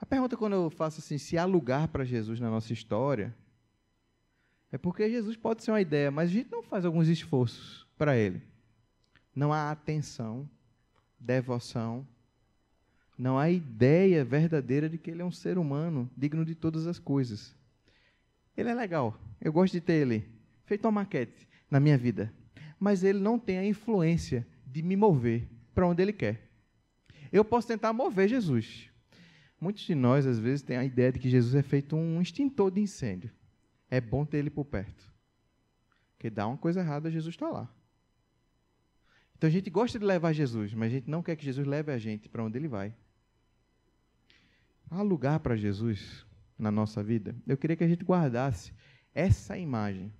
A 0.00 0.06
pergunta 0.06 0.36
quando 0.36 0.54
eu 0.54 0.70
faço 0.70 1.00
assim, 1.00 1.16
se 1.16 1.38
há 1.38 1.44
lugar 1.44 1.88
para 1.88 2.04
Jesus 2.04 2.38
na 2.40 2.50
nossa 2.50 2.72
história, 2.72 3.34
é 4.70 4.76
porque 4.76 5.08
Jesus 5.08 5.36
pode 5.36 5.62
ser 5.62 5.70
uma 5.70 5.80
ideia, 5.80 6.10
mas 6.10 6.28
a 6.28 6.32
gente 6.32 6.50
não 6.50 6.62
faz 6.62 6.84
alguns 6.84 7.08
esforços 7.08 7.86
para 7.96 8.16
ele. 8.16 8.42
Não 9.34 9.52
há 9.52 9.70
atenção, 9.70 10.48
devoção, 11.18 12.06
não 13.16 13.38
há 13.38 13.50
ideia 13.50 14.24
verdadeira 14.24 14.88
de 14.88 14.98
que 14.98 15.10
ele 15.10 15.22
é 15.22 15.24
um 15.24 15.30
ser 15.30 15.56
humano 15.56 16.10
digno 16.16 16.44
de 16.44 16.54
todas 16.54 16.86
as 16.86 16.98
coisas. 16.98 17.54
Ele 18.56 18.68
é 18.68 18.74
legal, 18.74 19.18
eu 19.40 19.52
gosto 19.52 19.72
de 19.72 19.80
ter 19.80 19.94
ele 19.94 20.28
feito 20.64 20.84
uma 20.84 20.92
maquete 20.92 21.48
na 21.70 21.80
minha 21.80 21.96
vida 21.96 22.32
mas 22.82 23.04
ele 23.04 23.20
não 23.20 23.38
tem 23.38 23.58
a 23.58 23.64
influência 23.64 24.44
de 24.66 24.82
me 24.82 24.96
mover 24.96 25.48
para 25.72 25.86
onde 25.86 26.02
ele 26.02 26.12
quer. 26.12 26.50
Eu 27.30 27.44
posso 27.44 27.68
tentar 27.68 27.92
mover 27.92 28.28
Jesus. 28.28 28.90
Muitos 29.60 29.84
de 29.84 29.94
nós, 29.94 30.26
às 30.26 30.36
vezes, 30.36 30.62
têm 30.62 30.76
a 30.76 30.84
ideia 30.84 31.12
de 31.12 31.20
que 31.20 31.30
Jesus 31.30 31.54
é 31.54 31.62
feito 31.62 31.94
um 31.94 32.20
extintor 32.20 32.72
de 32.72 32.80
incêndio. 32.80 33.30
É 33.88 34.00
bom 34.00 34.24
ter 34.24 34.38
ele 34.38 34.50
por 34.50 34.64
perto. 34.64 35.14
Porque 36.16 36.28
dá 36.28 36.44
uma 36.44 36.56
coisa 36.56 36.80
errada, 36.80 37.08
Jesus 37.08 37.36
está 37.36 37.48
lá. 37.48 37.72
Então 39.38 39.46
a 39.46 39.52
gente 39.52 39.70
gosta 39.70 39.96
de 39.96 40.04
levar 40.04 40.32
Jesus, 40.32 40.74
mas 40.74 40.88
a 40.88 40.96
gente 40.96 41.08
não 41.08 41.22
quer 41.22 41.36
que 41.36 41.44
Jesus 41.44 41.64
leve 41.64 41.92
a 41.92 41.98
gente 41.98 42.28
para 42.28 42.42
onde 42.42 42.58
ele 42.58 42.66
vai. 42.66 42.92
Há 44.90 45.02
lugar 45.02 45.38
para 45.38 45.54
Jesus 45.54 46.26
na 46.58 46.72
nossa 46.72 47.00
vida? 47.00 47.32
Eu 47.46 47.56
queria 47.56 47.76
que 47.76 47.84
a 47.84 47.88
gente 47.88 48.04
guardasse 48.04 48.72
essa 49.14 49.56
imagem. 49.56 50.12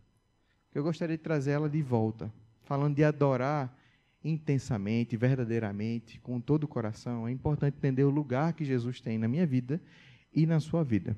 Eu 0.73 0.85
gostaria 0.85 1.17
de 1.17 1.23
trazer 1.25 1.51
ela 1.51 1.69
de 1.69 1.83
volta 1.83 2.33
falando 2.73 2.97
de 2.97 3.05
adorar 3.05 3.77
intensamente, 4.25 5.15
verdadeiramente, 5.15 6.19
com 6.19 6.41
todo 6.41 6.65
o 6.65 6.69
coração, 6.69 7.29
é 7.29 7.31
importante 7.31 7.77
entender 7.77 8.03
o 8.03 8.09
lugar 8.09 8.55
que 8.55 8.65
Jesus 8.65 8.99
tem 8.99 9.19
na 9.19 9.29
minha 9.29 9.47
vida 9.47 9.79
e 10.33 10.47
na 10.47 10.59
sua 10.59 10.83
vida. 10.83 11.15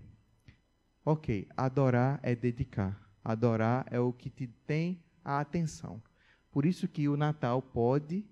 Ok, 1.04 1.46
adorar 1.56 2.18
é 2.24 2.34
dedicar. 2.34 3.00
Adorar 3.22 3.86
é 3.88 4.00
o 4.00 4.12
que 4.12 4.28
te 4.28 4.48
tem 4.66 5.00
a 5.24 5.38
atenção. 5.38 6.02
Por 6.50 6.66
isso 6.66 6.88
que 6.88 7.08
o 7.08 7.16
Natal 7.16 7.62
pode 7.62 8.26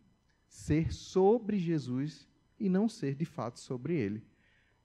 ser 0.49 0.93
sobre 0.93 1.61
Jesus 1.61 2.26
e 2.59 2.69
não 2.69 2.88
ser 2.88 3.14
de 3.14 3.25
fato 3.25 3.61
sobre 3.61 3.95
ele. 3.95 4.26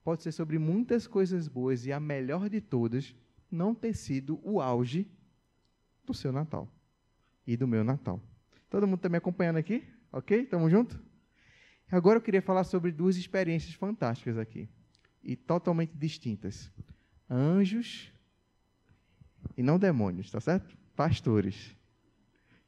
Pode 0.04 0.22
ser 0.22 0.30
sobre 0.30 0.60
muitas 0.60 1.08
coisas 1.08 1.48
boas 1.48 1.86
e 1.86 1.92
a 1.92 1.98
melhor 1.98 2.48
de 2.48 2.60
todas 2.60 3.16
não 3.50 3.74
ter 3.74 3.94
sido 3.94 4.38
o 4.44 4.60
auge 4.60 5.10
do 6.04 6.14
seu 6.14 6.30
Natal 6.30 6.72
e 7.48 7.56
do 7.56 7.66
meu 7.66 7.82
Natal. 7.82 8.22
Todo 8.68 8.86
mundo 8.86 8.98
está 8.98 9.08
me 9.08 9.16
acompanhando 9.16 9.56
aqui? 9.56 9.82
Ok? 10.12 10.42
Estamos 10.42 10.70
juntos? 10.70 10.98
Agora 11.90 12.18
eu 12.18 12.22
queria 12.22 12.42
falar 12.42 12.62
sobre 12.62 12.92
duas 12.92 13.16
experiências 13.16 13.72
fantásticas 13.72 14.36
aqui 14.36 14.68
e 15.24 15.34
totalmente 15.34 15.96
distintas: 15.96 16.70
anjos 17.28 18.12
e 19.56 19.62
não 19.62 19.78
demônios, 19.78 20.30
tá 20.30 20.38
certo? 20.40 20.76
Pastores. 20.94 21.74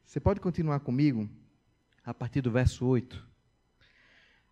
Você 0.03 0.19
pode 0.19 0.39
continuar 0.39 0.79
comigo 0.79 1.29
a 2.03 2.11
partir 2.11 2.41
do 2.41 2.49
verso 2.49 2.83
8. 2.83 3.23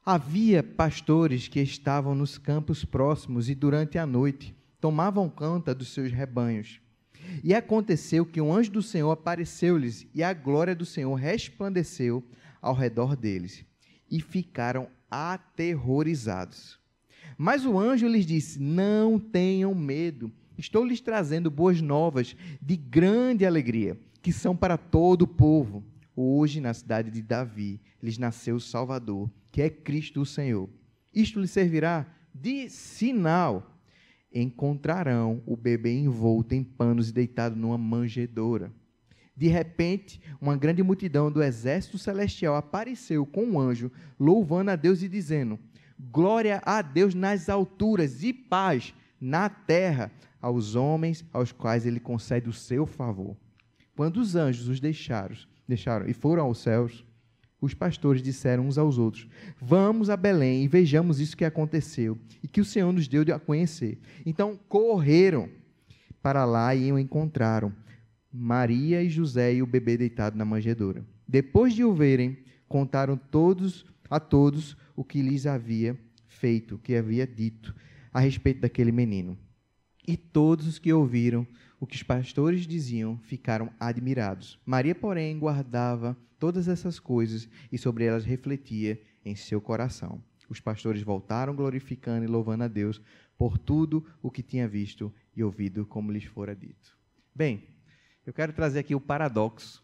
Havia 0.05 0.61
pastores 0.61 1.47
que 1.47 1.59
estavam 1.59 2.13
nos 2.13 2.37
campos 2.37 2.85
próximos 2.85 3.49
e 3.49 3.55
durante 3.55 3.97
a 3.97 4.05
noite 4.05 4.55
tomavam 4.79 5.27
conta 5.27 5.73
dos 5.73 5.91
seus 5.91 6.11
rebanhos. 6.11 6.79
E 7.43 7.53
aconteceu 7.53 8.25
que 8.25 8.41
um 8.41 8.53
anjo 8.53 8.71
do 8.71 8.81
Senhor 8.81 9.11
apareceu-lhes, 9.11 10.07
e 10.13 10.23
a 10.23 10.33
glória 10.33 10.75
do 10.75 10.85
Senhor 10.85 11.13
resplandeceu 11.15 12.23
ao 12.61 12.73
redor 12.73 13.15
deles, 13.15 13.65
e 14.09 14.21
ficaram 14.21 14.87
aterrorizados. 15.09 16.79
Mas 17.37 17.65
o 17.65 17.79
anjo 17.79 18.07
lhes 18.07 18.25
disse: 18.25 18.59
Não 18.59 19.17
tenham 19.17 19.73
medo, 19.73 20.31
estou 20.57 20.83
lhes 20.83 20.99
trazendo 20.99 21.49
boas 21.49 21.81
novas 21.81 22.35
de 22.61 22.75
grande 22.75 23.45
alegria, 23.45 23.97
que 24.21 24.33
são 24.33 24.55
para 24.55 24.77
todo 24.77 25.23
o 25.23 25.27
povo. 25.27 25.83
Hoje, 26.15 26.59
na 26.59 26.73
cidade 26.73 27.09
de 27.09 27.21
Davi, 27.21 27.79
lhes 28.03 28.17
nasceu 28.17 28.57
o 28.57 28.59
Salvador, 28.59 29.31
que 29.51 29.61
é 29.61 29.69
Cristo 29.69 30.21
o 30.21 30.25
Senhor. 30.25 30.69
Isto 31.13 31.39
lhes 31.39 31.51
servirá 31.51 32.05
de 32.33 32.69
sinal 32.69 33.78
encontrarão 34.33 35.41
o 35.45 35.55
bebê 35.55 35.97
envolto 35.97 36.53
em 36.53 36.63
panos 36.63 37.09
e 37.09 37.13
deitado 37.13 37.55
numa 37.55 37.77
manjedoura. 37.77 38.71
De 39.35 39.47
repente, 39.47 40.21
uma 40.41 40.57
grande 40.57 40.83
multidão 40.83 41.31
do 41.31 41.41
exército 41.41 41.97
celestial 41.97 42.55
apareceu 42.55 43.25
com 43.25 43.43
um 43.43 43.59
anjo, 43.59 43.91
louvando 44.19 44.71
a 44.71 44.75
Deus 44.75 45.01
e 45.01 45.07
dizendo: 45.07 45.57
Glória 45.97 46.61
a 46.65 46.81
Deus 46.81 47.15
nas 47.15 47.49
alturas 47.49 48.21
e 48.23 48.33
paz 48.33 48.93
na 49.19 49.49
terra 49.49 50.11
aos 50.41 50.75
homens 50.75 51.25
aos 51.33 51.51
quais 51.51 51.85
ele 51.85 51.99
concede 51.99 52.49
o 52.49 52.53
seu 52.53 52.85
favor. 52.85 53.35
Quando 53.95 54.17
os 54.17 54.35
anjos 54.35 54.67
os 54.67 54.79
deixaram, 54.79 55.35
deixaram 55.67 56.07
e 56.07 56.13
foram 56.13 56.43
aos 56.43 56.59
céus, 56.59 57.05
os 57.61 57.73
pastores 57.73 58.21
disseram 58.21 58.67
uns 58.67 58.77
aos 58.77 58.97
outros: 58.97 59.27
Vamos 59.59 60.09
a 60.09 60.17
Belém 60.17 60.63
e 60.63 60.67
vejamos 60.67 61.19
isso 61.19 61.37
que 61.37 61.45
aconteceu 61.45 62.17
e 62.43 62.47
que 62.47 62.61
o 62.61 62.65
Senhor 62.65 62.91
nos 62.91 63.07
deu 63.07 63.23
a 63.33 63.39
conhecer. 63.39 63.97
Então 64.25 64.57
correram 64.67 65.49
para 66.21 66.45
lá 66.45 66.73
e 66.73 66.91
o 66.91 66.99
encontraram. 66.99 67.73
Maria 68.31 69.01
e 69.01 69.09
José 69.09 69.55
e 69.55 69.63
o 69.63 69.67
bebê 69.67 69.97
deitado 69.97 70.37
na 70.37 70.45
manjedoura. 70.45 71.03
Depois 71.27 71.73
de 71.73 71.83
o 71.83 71.93
verem, 71.93 72.37
contaram 72.67 73.17
todos 73.17 73.85
a 74.09 74.19
todos 74.19 74.77
o 74.95 75.03
que 75.03 75.21
lhes 75.21 75.47
havia 75.47 75.97
feito, 76.27 76.75
o 76.75 76.77
que 76.77 76.95
havia 76.95 77.25
dito 77.25 77.75
a 78.13 78.19
respeito 78.19 78.61
daquele 78.61 78.91
menino. 78.91 79.37
E 80.07 80.15
todos 80.15 80.67
os 80.67 80.79
que 80.79 80.93
ouviram 80.93 81.45
o 81.79 81.87
que 81.87 81.95
os 81.95 82.03
pastores 82.03 82.67
diziam 82.67 83.17
ficaram 83.19 83.71
admirados. 83.79 84.59
Maria, 84.65 84.93
porém, 84.93 85.37
guardava 85.39 86.17
todas 86.37 86.67
essas 86.67 86.99
coisas 86.99 87.47
e 87.71 87.77
sobre 87.77 88.05
elas 88.05 88.25
refletia 88.25 89.01
em 89.23 89.35
seu 89.35 89.61
coração. 89.61 90.21
Os 90.49 90.59
pastores 90.59 91.01
voltaram 91.01 91.55
glorificando 91.55 92.25
e 92.25 92.27
louvando 92.27 92.63
a 92.63 92.67
Deus 92.67 93.01
por 93.37 93.57
tudo 93.57 94.05
o 94.21 94.31
que 94.31 94.41
tinha 94.41 94.67
visto 94.67 95.13
e 95.35 95.43
ouvido, 95.43 95.85
como 95.85 96.11
lhes 96.11 96.25
fora 96.25 96.55
dito. 96.55 96.97
Bem, 97.33 97.63
eu 98.25 98.33
quero 98.33 98.51
trazer 98.51 98.79
aqui 98.79 98.95
o 98.95 98.99
paradoxo 98.99 99.83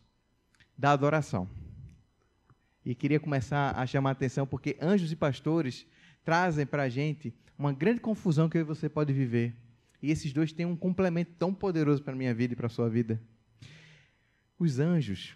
da 0.77 0.91
adoração. 0.91 1.47
E 2.83 2.93
queria 2.93 3.19
começar 3.19 3.71
a 3.71 3.85
chamar 3.85 4.09
a 4.09 4.11
atenção 4.11 4.45
porque 4.45 4.77
anjos 4.81 5.11
e 5.11 5.15
pastores 5.15 5.85
trazem 6.23 6.65
para 6.65 6.83
a 6.83 6.89
gente 6.89 7.33
uma 7.57 7.71
grande 7.71 7.99
confusão 7.99 8.49
que 8.49 8.63
você 8.63 8.89
pode 8.89 9.13
viver. 9.13 9.55
E 10.01 10.11
esses 10.11 10.31
dois 10.33 10.51
têm 10.51 10.65
um 10.65 10.75
complemento 10.75 11.31
tão 11.37 11.53
poderoso 11.53 12.03
para 12.03 12.13
a 12.13 12.17
minha 12.17 12.33
vida 12.33 12.53
e 12.53 12.55
para 12.55 12.67
a 12.67 12.69
sua 12.69 12.89
vida. 12.89 13.21
Os 14.57 14.79
anjos, 14.79 15.35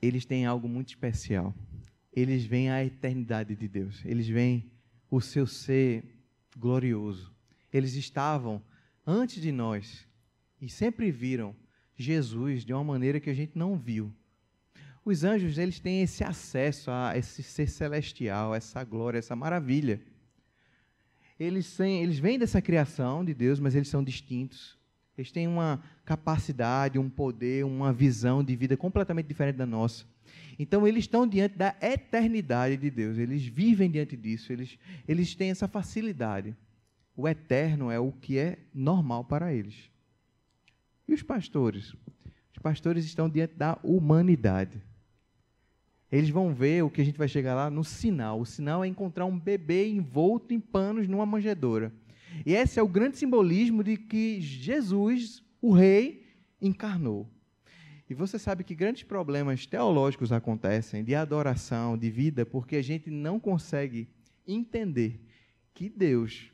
eles 0.00 0.24
têm 0.24 0.46
algo 0.46 0.68
muito 0.68 0.88
especial. 0.88 1.54
Eles 2.12 2.44
veem 2.44 2.70
a 2.70 2.84
eternidade 2.84 3.54
de 3.54 3.68
Deus. 3.68 4.02
Eles 4.04 4.28
veem 4.28 4.70
o 5.10 5.20
seu 5.20 5.46
ser 5.46 6.04
glorioso. 6.56 7.32
Eles 7.72 7.94
estavam 7.94 8.62
antes 9.06 9.40
de 9.40 9.52
nós 9.52 10.06
e 10.60 10.68
sempre 10.68 11.10
viram 11.10 11.54
Jesus 11.96 12.64
de 12.64 12.72
uma 12.72 12.84
maneira 12.84 13.20
que 13.20 13.30
a 13.30 13.34
gente 13.34 13.56
não 13.56 13.76
viu. 13.76 14.12
Os 15.04 15.24
anjos, 15.24 15.56
eles 15.58 15.80
têm 15.80 16.02
esse 16.02 16.22
acesso 16.22 16.90
a 16.90 17.16
esse 17.16 17.42
ser 17.42 17.68
celestial, 17.68 18.54
essa 18.54 18.84
glória, 18.84 19.18
essa 19.18 19.34
maravilha. 19.34 20.00
Eles, 21.38 21.76
têm, 21.76 22.02
eles 22.02 22.18
vêm 22.18 22.38
dessa 22.38 22.60
criação 22.60 23.24
de 23.24 23.32
Deus, 23.32 23.60
mas 23.60 23.74
eles 23.74 23.88
são 23.88 24.02
distintos. 24.02 24.76
Eles 25.16 25.32
têm 25.32 25.46
uma 25.46 25.82
capacidade, 26.04 26.98
um 26.98 27.08
poder, 27.08 27.64
uma 27.64 27.92
visão 27.92 28.42
de 28.42 28.54
vida 28.54 28.76
completamente 28.76 29.26
diferente 29.26 29.56
da 29.56 29.66
nossa. 29.66 30.04
Então, 30.58 30.86
eles 30.86 31.04
estão 31.04 31.26
diante 31.26 31.56
da 31.56 31.74
eternidade 31.80 32.76
de 32.76 32.90
Deus, 32.90 33.18
eles 33.18 33.44
vivem 33.44 33.90
diante 33.90 34.16
disso, 34.16 34.52
eles, 34.52 34.78
eles 35.06 35.34
têm 35.34 35.50
essa 35.50 35.68
facilidade. 35.68 36.56
O 37.16 37.28
eterno 37.28 37.90
é 37.90 37.98
o 37.98 38.12
que 38.12 38.38
é 38.38 38.58
normal 38.74 39.24
para 39.24 39.52
eles. 39.52 39.90
E 41.06 41.14
os 41.14 41.22
pastores? 41.22 41.94
Os 42.52 42.62
pastores 42.62 43.04
estão 43.04 43.28
diante 43.28 43.54
da 43.54 43.78
humanidade. 43.82 44.80
Eles 46.10 46.30
vão 46.30 46.54
ver 46.54 46.82
o 46.82 46.90
que 46.90 47.00
a 47.00 47.04
gente 47.04 47.18
vai 47.18 47.28
chegar 47.28 47.54
lá 47.54 47.68
no 47.68 47.84
sinal. 47.84 48.40
O 48.40 48.46
sinal 48.46 48.82
é 48.82 48.88
encontrar 48.88 49.26
um 49.26 49.38
bebê 49.38 49.88
envolto 49.88 50.54
em 50.54 50.60
panos 50.60 51.06
numa 51.06 51.26
manjedoura. 51.26 51.92
E 52.46 52.54
esse 52.54 52.78
é 52.78 52.82
o 52.82 52.88
grande 52.88 53.18
simbolismo 53.18 53.84
de 53.84 53.96
que 53.96 54.40
Jesus, 54.40 55.42
o 55.60 55.72
rei, 55.72 56.26
encarnou. 56.60 57.28
E 58.08 58.14
você 58.14 58.38
sabe 58.38 58.64
que 58.64 58.74
grandes 58.74 59.02
problemas 59.02 59.66
teológicos 59.66 60.32
acontecem, 60.32 61.04
de 61.04 61.14
adoração, 61.14 61.96
de 61.96 62.10
vida, 62.10 62.46
porque 62.46 62.76
a 62.76 62.82
gente 62.82 63.10
não 63.10 63.38
consegue 63.38 64.08
entender 64.46 65.20
que 65.74 65.90
Deus, 65.90 66.50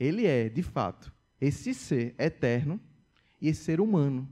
Ele 0.00 0.26
é, 0.26 0.48
de 0.48 0.62
fato, 0.64 1.12
esse 1.40 1.72
ser 1.72 2.12
eterno 2.18 2.80
e 3.40 3.48
esse 3.48 3.62
ser 3.62 3.80
humano 3.80 4.28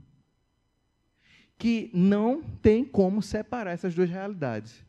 que 1.57 1.89
não 1.93 2.41
tem 2.61 2.85
como 2.85 3.21
separar 3.21 3.71
essas 3.71 3.95
duas 3.95 4.09
realidades. 4.09 4.85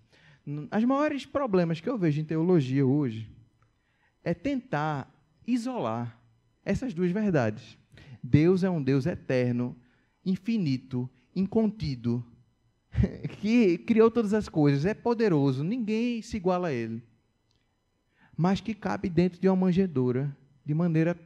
Os 0.47 0.85
maiores 0.85 1.25
problemas 1.25 1.81
que 1.81 1.89
eu 1.89 1.99
vejo 1.99 2.21
em 2.21 2.25
teologia 2.25 2.87
hoje 2.87 3.31
é 4.23 4.35
tentar 4.35 5.11
isolar 5.47 6.19
essas 6.65 6.93
duas 6.93 7.11
verdades. 7.11 7.79
Deus 8.23 8.63
é 8.63 8.71
um 8.71 8.83
Deus 8.83 9.07
eterno, 9.07 9.77
infinito, 10.25 11.09
incontido, 11.35 12.25
que 13.41 13.79
criou 13.79 14.11
todas 14.11 14.35
as 14.35 14.49
coisas, 14.49 14.85
é 14.85 14.95
poderoso, 14.95 15.65
ninguém 15.65 16.21
se 16.21 16.37
iguala 16.37 16.69
a 16.69 16.73
ele. 16.73 17.03
Mas 18.37 18.61
que 18.61 18.75
cabe 18.75 19.09
dentro 19.09 19.41
de 19.41 19.49
uma 19.49 19.57
manjedoura 19.57 20.37
de 20.65 20.75
maneira 20.75 21.19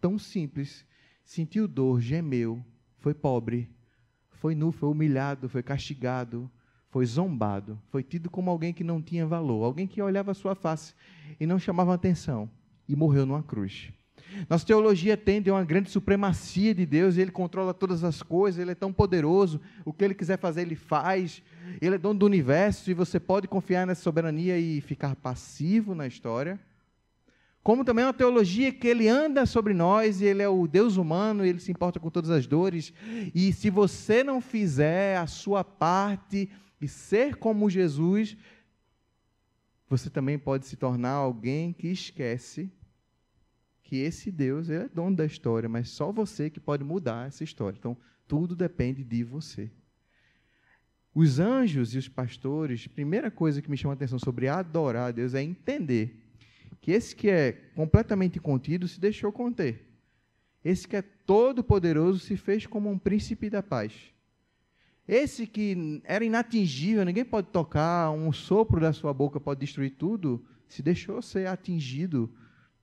tão 0.00 0.18
simples. 0.18 0.84
Sentiu 1.24 1.68
dor, 1.68 2.00
gemeu, 2.00 2.64
foi 2.98 3.14
pobre, 3.14 3.70
foi 4.38 4.54
nu, 4.54 4.72
foi 4.72 4.88
humilhado, 4.88 5.48
foi 5.48 5.62
castigado, 5.62 6.50
foi 6.90 7.04
zombado, 7.04 7.78
foi 7.90 8.02
tido 8.02 8.30
como 8.30 8.50
alguém 8.50 8.72
que 8.72 8.84
não 8.84 9.02
tinha 9.02 9.26
valor, 9.26 9.64
alguém 9.64 9.86
que 9.86 10.00
olhava 10.00 10.30
a 10.30 10.34
sua 10.34 10.54
face 10.54 10.94
e 11.38 11.46
não 11.46 11.58
chamava 11.58 11.94
atenção 11.94 12.48
e 12.88 12.96
morreu 12.96 13.26
numa 13.26 13.42
cruz. 13.42 13.92
Nossa 14.48 14.66
teologia 14.66 15.16
tende 15.16 15.48
a 15.48 15.54
uma 15.54 15.64
grande 15.64 15.90
supremacia 15.90 16.74
de 16.74 16.84
Deus, 16.84 17.16
ele 17.16 17.30
controla 17.30 17.72
todas 17.72 18.04
as 18.04 18.22
coisas, 18.22 18.60
ele 18.60 18.72
é 18.72 18.74
tão 18.74 18.92
poderoso, 18.92 19.60
o 19.84 19.92
que 19.92 20.04
ele 20.04 20.14
quiser 20.14 20.38
fazer, 20.38 20.62
ele 20.62 20.76
faz, 20.76 21.42
ele 21.80 21.94
é 21.94 21.98
dono 21.98 22.18
do 22.18 22.26
universo 22.26 22.90
e 22.90 22.94
você 22.94 23.18
pode 23.18 23.48
confiar 23.48 23.86
nessa 23.86 24.02
soberania 24.02 24.58
e 24.58 24.80
ficar 24.80 25.16
passivo 25.16 25.94
na 25.94 26.06
história 26.06 26.58
como 27.68 27.84
também 27.84 28.02
é 28.02 28.06
uma 28.06 28.14
teologia 28.14 28.72
que 28.72 28.88
ele 28.88 29.08
anda 29.08 29.44
sobre 29.44 29.74
nós 29.74 30.22
e 30.22 30.24
ele 30.24 30.40
é 30.40 30.48
o 30.48 30.66
Deus 30.66 30.96
humano, 30.96 31.44
ele 31.44 31.60
se 31.60 31.70
importa 31.70 32.00
com 32.00 32.08
todas 32.08 32.30
as 32.30 32.46
dores. 32.46 32.94
E 33.34 33.52
se 33.52 33.68
você 33.68 34.24
não 34.24 34.40
fizer 34.40 35.18
a 35.18 35.26
sua 35.26 35.62
parte 35.62 36.50
e 36.80 36.88
ser 36.88 37.36
como 37.36 37.68
Jesus, 37.68 38.38
você 39.86 40.08
também 40.08 40.38
pode 40.38 40.64
se 40.64 40.76
tornar 40.76 41.10
alguém 41.10 41.74
que 41.74 41.88
esquece 41.88 42.72
que 43.82 43.96
esse 43.96 44.30
Deus 44.30 44.70
é 44.70 44.88
dono 44.88 45.14
da 45.14 45.26
história, 45.26 45.68
mas 45.68 45.90
só 45.90 46.10
você 46.10 46.48
que 46.48 46.58
pode 46.58 46.82
mudar 46.82 47.28
essa 47.28 47.44
história. 47.44 47.76
Então, 47.78 47.94
tudo 48.26 48.56
depende 48.56 49.04
de 49.04 49.22
você. 49.22 49.70
Os 51.14 51.38
anjos 51.38 51.94
e 51.94 51.98
os 51.98 52.08
pastores, 52.08 52.86
primeira 52.86 53.30
coisa 53.30 53.60
que 53.60 53.70
me 53.70 53.76
chama 53.76 53.92
a 53.92 53.96
atenção 53.96 54.18
sobre 54.18 54.48
adorar 54.48 55.08
a 55.08 55.12
Deus 55.12 55.34
é 55.34 55.42
entender 55.42 56.27
que 56.80 56.92
esse 56.92 57.14
que 57.14 57.28
é 57.28 57.52
completamente 57.74 58.38
contido 58.38 58.86
se 58.86 59.00
deixou 59.00 59.32
conter. 59.32 59.86
Esse 60.64 60.86
que 60.86 60.96
é 60.96 61.02
todo 61.02 61.62
poderoso 61.62 62.18
se 62.18 62.36
fez 62.36 62.66
como 62.66 62.90
um 62.90 62.98
príncipe 62.98 63.48
da 63.48 63.62
paz. 63.62 63.92
Esse 65.06 65.46
que 65.46 66.02
era 66.04 66.24
inatingível, 66.24 67.04
ninguém 67.04 67.24
pode 67.24 67.48
tocar, 67.48 68.10
um 68.10 68.32
sopro 68.32 68.80
da 68.80 68.92
sua 68.92 69.14
boca 69.14 69.40
pode 69.40 69.60
destruir 69.60 69.92
tudo, 69.92 70.44
se 70.68 70.82
deixou 70.82 71.22
ser 71.22 71.48
atingido 71.48 72.30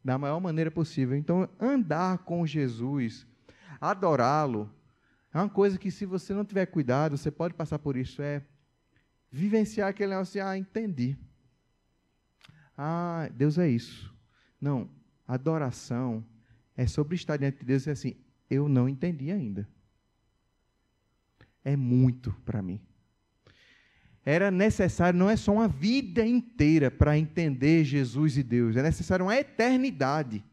da 0.04 0.18
maior 0.18 0.40
maneira 0.40 0.72
possível. 0.72 1.16
Então, 1.16 1.48
andar 1.60 2.20
com 2.20 2.46
Jesus, 2.46 3.28
adorá-lo, 3.80 4.72
é 5.34 5.38
uma 5.38 5.50
coisa 5.50 5.78
que, 5.78 5.92
se 5.92 6.06
você 6.06 6.34
não 6.34 6.46
tiver 6.46 6.66
cuidado, 6.66 7.18
você 7.18 7.30
pode 7.30 7.54
passar 7.54 7.78
por 7.78 7.98
isso. 7.98 8.22
É 8.22 8.42
vivenciar 9.30 9.90
aquele 9.90 10.12
negócio, 10.12 10.44
ah, 10.44 10.58
entendi. 10.58 11.18
Ah, 12.78 13.30
Deus 13.34 13.58
é 13.58 13.70
isso. 13.70 14.14
Não, 14.60 14.90
adoração 15.28 16.24
é 16.76 16.86
sobre 16.88 17.16
estar 17.16 17.38
diante 17.38 17.60
de 17.60 17.66
Deus 17.66 17.86
e 17.88 17.90
assim, 17.92 18.16
eu 18.50 18.68
não 18.68 18.90
entendi 18.90 19.32
ainda. 19.32 19.68
É 21.64 21.76
muito 21.76 22.32
para 22.46 22.62
mim. 22.62 22.80
Era 24.26 24.50
necessário, 24.50 25.20
não 25.20 25.30
é 25.30 25.36
só 25.36 25.54
uma 25.54 25.68
vida 25.68 26.26
inteira 26.26 26.90
para 26.90 27.18
entender 27.18 27.84
Jesus 27.84 28.38
e 28.38 28.44
Deus, 28.44 28.76
é 28.76 28.82
necessário 28.82 29.26
uma 29.26 29.36
eternidade. 29.36 30.44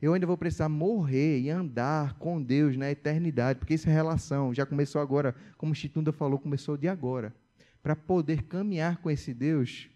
Eu 0.00 0.14
ainda 0.14 0.26
vou 0.26 0.36
precisar 0.36 0.68
morrer 0.68 1.40
e 1.40 1.50
andar 1.50 2.14
com 2.18 2.40
Deus 2.40 2.76
na 2.76 2.90
eternidade, 2.90 3.58
porque 3.58 3.74
essa 3.74 3.90
relação 3.90 4.54
já 4.54 4.64
começou 4.64 5.00
agora, 5.00 5.34
como 5.56 5.74
Chitunda 5.74 6.12
falou, 6.12 6.38
começou 6.38 6.76
de 6.76 6.86
agora. 6.86 7.34
Para 7.82 7.96
poder 7.96 8.42
caminhar 8.42 8.98
com 8.98 9.10
esse 9.10 9.34
Deus, 9.34 9.90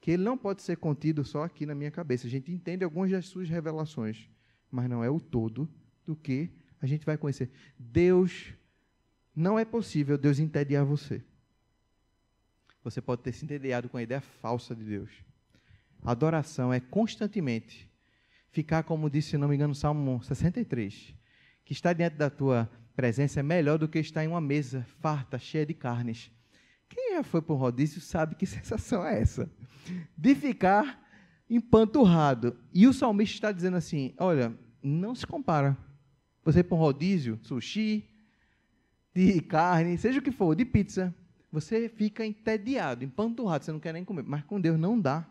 que 0.00 0.10
ele 0.12 0.22
não 0.22 0.38
pode 0.38 0.62
ser 0.62 0.76
contido 0.76 1.24
só 1.24 1.44
aqui 1.44 1.66
na 1.66 1.74
minha 1.74 1.90
cabeça. 1.90 2.26
A 2.26 2.30
gente 2.30 2.52
entende 2.52 2.84
algumas 2.84 3.10
das 3.10 3.26
suas 3.26 3.48
revelações, 3.48 4.28
mas 4.70 4.88
não 4.88 5.02
é 5.02 5.10
o 5.10 5.20
todo 5.20 5.68
do 6.04 6.14
que 6.14 6.50
a 6.80 6.86
gente 6.86 7.04
vai 7.04 7.18
conhecer. 7.18 7.50
Deus, 7.78 8.52
não 9.34 9.58
é 9.58 9.64
possível 9.64 10.16
Deus 10.16 10.38
entediar 10.38 10.84
você. 10.84 11.22
Você 12.84 13.00
pode 13.00 13.22
ter 13.22 13.32
se 13.32 13.44
entediado 13.44 13.88
com 13.88 13.96
a 13.96 14.02
ideia 14.02 14.20
falsa 14.20 14.74
de 14.74 14.84
Deus. 14.84 15.10
Adoração 16.02 16.72
é 16.72 16.80
constantemente 16.80 17.90
ficar, 18.50 18.82
como 18.84 19.10
disse, 19.10 19.30
se 19.30 19.38
não 19.38 19.48
me 19.48 19.56
engano, 19.56 19.74
Salmo 19.74 20.22
63, 20.22 21.14
que 21.64 21.72
estar 21.72 21.92
diante 21.92 22.16
da 22.16 22.30
tua 22.30 22.70
presença 22.94 23.40
é 23.40 23.42
melhor 23.42 23.78
do 23.78 23.88
que 23.88 23.98
estar 23.98 24.24
em 24.24 24.28
uma 24.28 24.40
mesa 24.40 24.86
farta, 25.00 25.38
cheia 25.38 25.66
de 25.66 25.74
carnes. 25.74 26.30
Quem 26.88 27.14
já 27.14 27.22
foi 27.22 27.42
para 27.42 27.54
um 27.54 27.58
rodízio 27.58 28.00
sabe 28.00 28.34
que 28.34 28.44
sensação 28.46 29.04
é 29.04 29.20
essa 29.20 29.50
de 30.16 30.34
ficar 30.34 31.06
empanturrado. 31.48 32.56
E 32.72 32.86
o 32.86 32.92
salmista 32.92 33.34
está 33.34 33.52
dizendo 33.52 33.76
assim: 33.76 34.14
olha, 34.18 34.56
não 34.82 35.14
se 35.14 35.26
compara. 35.26 35.76
Você 36.44 36.62
para 36.62 36.76
um 36.76 36.80
rodízio, 36.80 37.38
sushi, 37.42 38.08
de 39.14 39.40
carne, 39.40 39.98
seja 39.98 40.18
o 40.18 40.22
que 40.22 40.30
for, 40.30 40.54
de 40.54 40.64
pizza, 40.64 41.14
você 41.50 41.88
fica 41.88 42.24
entediado, 42.24 43.04
empanturrado, 43.04 43.64
você 43.64 43.72
não 43.72 43.80
quer 43.80 43.92
nem 43.92 44.04
comer. 44.04 44.22
Mas 44.22 44.44
com 44.44 44.60
Deus 44.60 44.78
não 44.78 44.98
dá. 44.98 45.26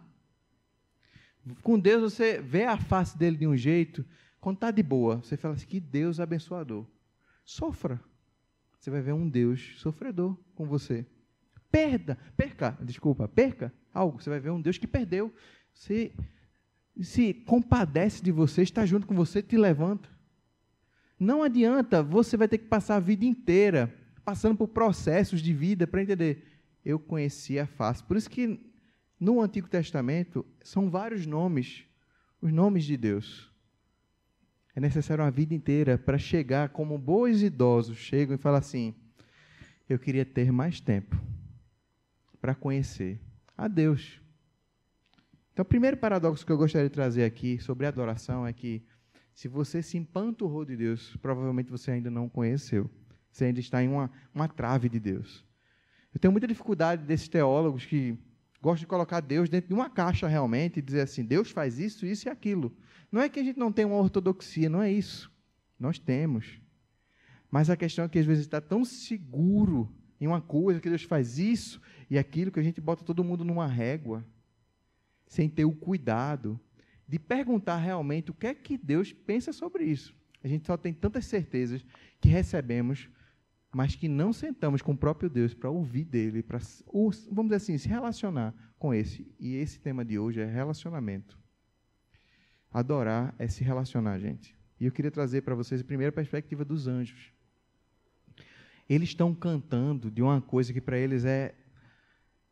Com 1.64 1.80
Deus 1.80 2.14
você 2.14 2.42
vê 2.42 2.66
a 2.66 2.78
face 2.78 3.18
dele 3.18 3.38
de 3.38 3.48
um 3.48 3.56
jeito, 3.56 4.06
quando 4.40 4.58
está 4.58 4.72
de 4.72 4.84
boa, 4.84 5.18
você 5.18 5.38
fala 5.38 5.54
assim: 5.56 5.66
que 5.66 5.80
Deus 5.80 6.20
abençoador. 6.20 6.86
Sofra. 7.46 8.00
Você 8.78 8.92
vai 8.92 9.02
ver 9.02 9.14
um 9.14 9.28
Deus 9.28 9.74
sofredor 9.78 10.38
com 10.54 10.66
você. 10.66 11.06
Perda, 11.78 12.18
perca, 12.36 12.76
desculpa, 12.82 13.28
perca 13.28 13.72
algo. 13.94 14.20
Você 14.20 14.32
vai 14.32 14.40
ver 14.40 14.50
um 14.50 14.60
Deus 14.60 14.80
que 14.80 14.88
perdeu. 14.88 15.32
se, 15.72 16.12
se 17.00 17.36
compadece 17.36 18.24
de 18.24 18.32
você, 18.32 18.64
está 18.64 18.84
junto 18.84 19.06
com 19.06 19.14
você, 19.14 19.44
te 19.44 19.56
levanta. 19.56 20.10
Não 21.20 21.44
adianta, 21.44 22.02
você 22.02 22.36
vai 22.36 22.48
ter 22.48 22.58
que 22.58 22.66
passar 22.66 22.96
a 22.96 23.00
vida 23.00 23.26
inteira 23.26 23.94
passando 24.26 24.58
por 24.58 24.70
processos 24.70 25.40
de 25.40 25.54
vida 25.54 25.86
para 25.86 26.02
entender. 26.02 26.62
Eu 26.84 26.98
conhecia 26.98 27.66
a 27.66 27.68
face. 27.68 28.04
Por 28.04 28.18
isso 28.18 28.28
que 28.28 28.60
no 29.20 29.40
Antigo 29.40 29.70
Testamento 29.70 30.44
são 30.64 30.90
vários 30.90 31.28
nomes, 31.28 31.84
os 32.42 32.52
nomes 32.52 32.86
de 32.86 32.98
Deus. 32.98 33.54
É 34.76 34.80
necessário 34.80 35.24
uma 35.24 35.30
vida 35.30 35.54
inteira 35.54 35.96
para 35.96 36.18
chegar 36.18 36.70
como 36.70 36.98
bons 36.98 37.44
idosos 37.44 38.00
chegam 38.00 38.34
e 38.34 38.40
falam 38.40 38.58
assim: 38.58 38.96
eu 39.88 40.00
queria 40.00 40.26
ter 40.26 40.52
mais 40.52 40.80
tempo 40.80 41.16
para 42.42 42.56
conhecer 42.56 43.20
a 43.58 43.68
Deus. 43.68 44.22
Então, 45.54 45.64
o 45.64 45.66
primeiro 45.66 45.98
paradoxo 45.98 46.46
que 46.46 46.52
eu 46.52 46.58
gostaria 46.58 46.88
de 46.88 46.94
trazer 46.94 47.24
aqui 47.24 47.60
sobre 47.60 47.88
adoração 47.88 48.46
é 48.46 48.54
que 48.54 48.84
se 49.34 49.48
você 49.48 49.82
se 49.82 49.98
empanturrou 49.98 50.66
de 50.66 50.76
Deus, 50.76 51.16
provavelmente 51.22 51.70
você 51.70 51.92
ainda 51.92 52.10
não 52.10 52.28
conheceu. 52.30 52.90
Você 53.32 53.46
ainda 53.46 53.60
está 53.60 53.84
em 53.84 53.88
uma, 53.88 54.12
uma 54.34 54.48
trave 54.48 54.90
de 54.90 55.00
Deus. 55.00 55.46
Eu 56.14 56.20
tenho 56.20 56.32
muita 56.32 56.48
dificuldade 56.48 57.04
desses 57.06 57.28
teólogos 57.28 57.86
que 57.86 58.18
gostam 58.62 58.82
de 58.82 58.88
colocar 58.88 59.20
Deus 59.20 59.50
dentro 59.50 59.68
de 59.68 59.74
uma 59.74 59.90
caixa 59.90 60.28
realmente 60.28 60.78
e 60.78 60.82
dizer 60.82 61.02
assim: 61.02 61.24
Deus 61.24 61.52
faz 61.52 61.78
isso, 61.78 62.06
isso 62.06 62.28
e 62.28 62.32
aquilo. 62.32 62.76
Não 63.12 63.22
é 63.22 63.30
que 63.30 63.40
a 63.40 63.44
gente 63.44 63.60
não 63.60 63.72
tem 63.72 63.86
uma 63.86 63.98
ortodoxia, 63.98 64.70
não 64.70 64.82
é 64.82 64.92
isso. 64.92 65.32
Nós 65.80 66.00
temos. 66.00 66.60
Mas 67.50 67.70
a 67.70 67.78
questão 67.78 68.06
é 68.06 68.10
que 68.10 68.20
às 68.20 68.26
vezes 68.26 68.46
está 68.46 68.60
tão 68.60 68.84
seguro 68.84 69.92
em 70.20 70.28
uma 70.28 70.42
coisa 70.42 70.82
que 70.82 70.90
Deus 70.90 71.04
faz 71.04 71.38
isso 71.38 71.80
e 72.10 72.18
aquilo 72.18 72.52
que 72.52 72.60
a 72.60 72.64
gente 72.64 72.80
bota 72.80 73.04
todo 73.04 73.24
mundo 73.24 73.44
numa 73.44 73.68
régua, 73.68 74.26
sem 75.26 75.50
ter 75.50 75.66
o 75.66 75.74
cuidado 75.74 76.60
de 77.08 77.20
perguntar 77.20 77.78
realmente 77.78 78.32
o 78.32 78.34
que 78.34 78.48
é 78.48 78.54
que 78.54 78.78
Deus 78.78 79.14
pensa 79.14 79.54
sobre 79.54 79.86
isso. 79.86 80.16
A 80.44 80.48
gente 80.48 80.66
só 80.66 80.78
tem 80.78 80.94
tantas 80.94 81.26
certezas 81.26 81.86
que 82.20 82.30
recebemos, 82.30 83.10
mas 83.74 83.96
que 83.96 84.08
não 84.08 84.32
sentamos 84.32 84.82
com 84.82 84.94
o 84.94 84.98
próprio 84.98 85.30
Deus 85.30 85.54
para 85.54 85.70
ouvir 85.70 86.06
dele, 86.06 86.44
para, 86.44 86.60
vamos 87.32 87.46
dizer 87.46 87.56
assim, 87.56 87.78
se 87.78 87.88
relacionar 87.88 88.54
com 88.78 88.94
esse. 88.94 89.30
E 89.40 89.56
esse 89.56 89.80
tema 89.80 90.06
de 90.06 90.20
hoje 90.20 90.40
é 90.40 90.46
relacionamento. 90.46 91.38
Adorar 92.72 93.34
é 93.40 93.48
se 93.48 93.64
relacionar, 93.64 94.20
gente. 94.20 94.56
E 94.80 94.86
eu 94.86 94.92
queria 94.92 95.12
trazer 95.12 95.42
para 95.42 95.56
vocês 95.56 95.82
a 95.82 95.84
primeira 95.84 96.12
perspectiva 96.12 96.64
dos 96.64 96.88
anjos. 96.88 97.32
Eles 98.90 99.10
estão 99.10 99.34
cantando 99.34 100.12
de 100.12 100.22
uma 100.22 100.42
coisa 100.42 100.72
que 100.72 100.80
para 100.80 100.98
eles 100.98 101.26
é 101.26 101.56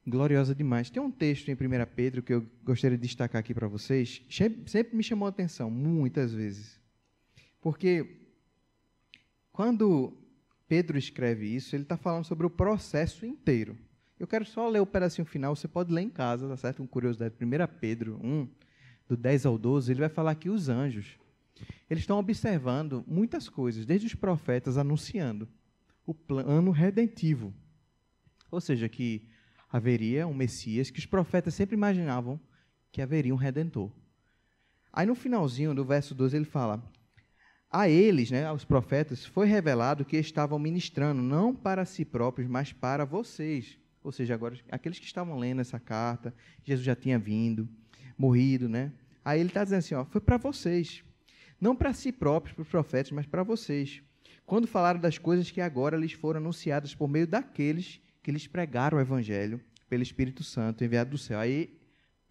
gloriosa 0.08 0.54
demais. 0.54 0.90
Tem 0.90 1.02
um 1.02 1.12
texto 1.12 1.50
em 1.50 1.54
1 1.54 1.58
Pedro 1.96 2.22
que 2.22 2.34
eu 2.34 2.46
gostaria 2.64 2.98
de 2.98 3.08
destacar 3.08 3.40
aqui 3.40 3.54
para 3.54 3.68
vocês, 3.68 4.22
sempre 4.30 4.96
me 4.96 5.04
chamou 5.04 5.26
a 5.26 5.30
atenção, 5.30 5.70
muitas 5.70 6.34
vezes. 6.34 6.80
Porque 7.60 8.22
quando 9.52 10.14
Pedro 10.68 10.98
escreve 10.98 11.48
isso, 11.48 11.76
ele 11.76 11.84
está 11.84 11.98
falando 11.98 12.26
sobre 12.26 12.46
o 12.46 12.50
processo 12.50 13.26
inteiro. 13.26 13.78
Eu 14.20 14.28
quero 14.28 14.46
só 14.46 14.70
ler 14.70 14.80
o 14.80 14.86
pedacinho 14.86 15.26
final, 15.26 15.56
você 15.56 15.68
pode 15.68 15.92
ler 15.92 16.02
em 16.02 16.10
casa, 16.10 16.48
tá 16.48 16.56
certo? 16.56 16.78
Com 16.78 16.88
curiosidade. 16.88 17.36
1 17.42 17.80
Pedro 17.80 18.20
1, 18.24 18.48
do 19.08 19.18
10 19.18 19.46
ao 19.46 19.58
12, 19.58 19.92
ele 19.92 20.00
vai 20.00 20.10
falar 20.10 20.36
que 20.36 20.50
os 20.50 20.70
anjos, 20.70 21.18
eles 21.90 22.04
estão 22.04 22.18
observando 22.18 23.04
muitas 23.08 23.50
coisas, 23.50 23.86
desde 23.86 24.08
os 24.08 24.16
profetas 24.16 24.78
anunciando 24.78 25.48
o 26.06 26.14
plano 26.14 26.72
redentivo. 26.72 27.54
Ou 28.52 28.62
seja, 28.62 28.88
que 28.88 29.28
haveria 29.76 30.26
um 30.26 30.34
Messias 30.34 30.90
que 30.90 31.00
os 31.00 31.06
profetas 31.06 31.54
sempre 31.54 31.76
imaginavam 31.76 32.40
que 32.94 33.02
haveria 33.02 33.34
um 33.34 33.38
redentor. 33.38 33.92
Aí 34.92 35.06
no 35.06 35.16
finalzinho 35.16 35.76
do 35.76 35.84
verso 35.84 36.16
12 36.16 36.38
ele 36.38 36.46
fala: 36.46 36.82
A 37.70 37.90
eles, 37.90 38.32
né, 38.32 38.46
aos 38.46 38.64
profetas, 38.64 39.26
foi 39.26 39.48
revelado 39.48 40.06
que 40.06 40.16
estavam 40.16 40.58
ministrando 40.58 41.22
não 41.22 41.54
para 41.54 41.84
si 41.84 42.06
próprios, 42.06 42.50
mas 42.50 42.72
para 42.72 43.04
vocês. 43.04 43.78
Ou 44.02 44.14
seja, 44.14 44.34
agora 44.34 44.58
aqueles 44.72 44.98
que 44.98 45.06
estavam 45.06 45.38
lendo 45.38 45.60
essa 45.60 45.80
carta, 45.80 46.34
Jesus 46.64 46.86
já 46.86 46.96
tinha 46.96 47.20
vindo, 47.20 47.68
morrido, 48.18 48.70
né? 48.70 48.94
Aí 49.26 49.42
ele 49.42 49.50
está 49.50 49.62
dizendo 49.62 49.80
assim, 49.80 49.96
ó, 49.96 50.06
foi 50.06 50.22
para 50.22 50.38
vocês, 50.38 51.04
não 51.60 51.76
para 51.76 51.92
si 51.92 52.14
próprios, 52.14 52.56
para 52.56 52.62
os 52.62 52.70
profetas, 52.70 53.12
mas 53.12 53.26
para 53.26 53.44
vocês. 53.44 54.02
Quando 54.46 54.68
falaram 54.68 55.02
das 55.02 55.18
coisas 55.18 55.52
que 55.52 55.60
agora 55.60 55.98
lhes 55.98 56.14
foram 56.14 56.40
anunciadas 56.40 56.96
por 56.96 57.10
meio 57.10 57.28
daqueles 57.28 58.00
que 58.26 58.32
lhes 58.32 58.48
pregaram 58.48 58.98
o 58.98 59.02
evangelho 59.02 59.62
pelo 59.88 60.02
Espírito 60.02 60.44
Santo 60.44 60.84
enviado 60.84 61.12
do 61.12 61.18
céu. 61.18 61.40
Aí 61.40 61.80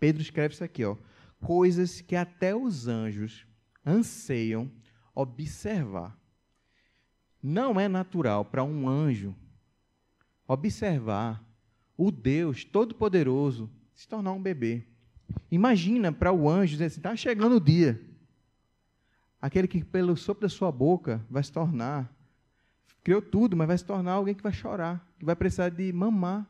Pedro 0.01 0.21
escreve 0.21 0.53
isso 0.53 0.65
aqui, 0.65 0.85
ó, 0.85 0.97
coisas 1.41 2.01
que 2.01 2.17
até 2.17 2.53
os 2.53 2.89
anjos 2.89 3.47
anseiam 3.87 4.69
observar. 5.15 6.19
Não 7.41 7.79
é 7.79 7.87
natural 7.87 8.45
para 8.45 8.65
um 8.65 8.89
anjo 8.89 9.37
observar 10.49 11.41
o 11.97 12.11
Deus 12.11 12.65
Todo-Poderoso 12.65 13.71
se 13.95 14.09
tornar 14.09 14.33
um 14.33 14.43
bebê. 14.43 14.83
Imagina 15.49 16.11
para 16.11 16.33
o 16.33 16.51
anjo 16.51 16.73
dizer 16.73 16.87
assim: 16.87 16.99
está 16.99 17.15
chegando 17.15 17.55
o 17.55 17.61
dia. 17.61 18.05
Aquele 19.41 19.69
que, 19.69 19.85
pelo 19.85 20.17
sopro 20.17 20.43
da 20.43 20.49
sua 20.49 20.73
boca, 20.73 21.25
vai 21.31 21.45
se 21.45 21.53
tornar 21.53 22.13
criou 23.05 23.21
tudo, 23.21 23.55
mas 23.55 23.69
vai 23.69 23.77
se 23.77 23.85
tornar 23.85 24.13
alguém 24.13 24.35
que 24.35 24.43
vai 24.43 24.53
chorar, 24.53 25.07
que 25.25 25.27
vai 25.27 25.37
precisar 25.37 25.71
de 25.71 25.91
mamar 25.91 26.47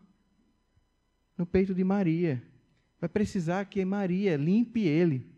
no 1.39 1.47
peito 1.47 1.73
de 1.73 1.85
Maria. 1.85 2.43
Vai 3.01 3.09
precisar 3.09 3.65
que 3.67 3.85
Maria 3.85 4.37
limpe 4.37 4.81
ele. 4.81 5.33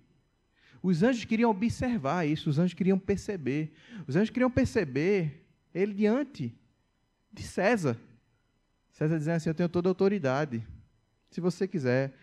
Os 0.83 1.03
anjos 1.03 1.25
queriam 1.25 1.51
observar 1.51 2.27
isso, 2.27 2.49
os 2.49 2.59
anjos 2.59 2.73
queriam 2.73 2.99
perceber. 2.99 3.73
Os 4.07 4.17
anjos 4.17 4.31
queriam 4.31 4.51
perceber 4.51 5.47
ele 5.75 5.93
diante 5.93 6.57
de 7.31 7.43
César. 7.43 7.99
César 8.91 9.19
dizendo 9.19 9.37
assim: 9.37 9.51
Eu 9.51 9.55
tenho 9.55 9.69
toda 9.69 9.89
a 9.89 9.91
autoridade. 9.91 10.67
Se 11.31 11.41
você 11.41 11.69
quiser. 11.69 12.15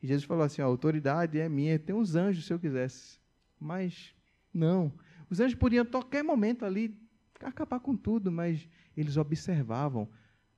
E 0.00 0.06
Jesus 0.06 0.24
falou 0.24 0.44
assim: 0.44 0.62
A 0.62 0.66
autoridade 0.66 1.38
é 1.38 1.48
minha, 1.48 1.78
tem 1.78 1.94
uns 1.94 2.14
anjos 2.14 2.46
se 2.46 2.52
eu 2.52 2.58
quisesse. 2.58 3.18
Mas 3.58 4.14
não. 4.54 4.92
Os 5.28 5.40
anjos 5.40 5.58
podiam, 5.58 5.82
a 5.82 5.86
qualquer 5.86 6.22
momento 6.22 6.64
ali, 6.64 6.96
acabar 7.40 7.80
com 7.80 7.96
tudo, 7.96 8.30
mas 8.30 8.68
eles 8.96 9.16
observavam 9.16 10.08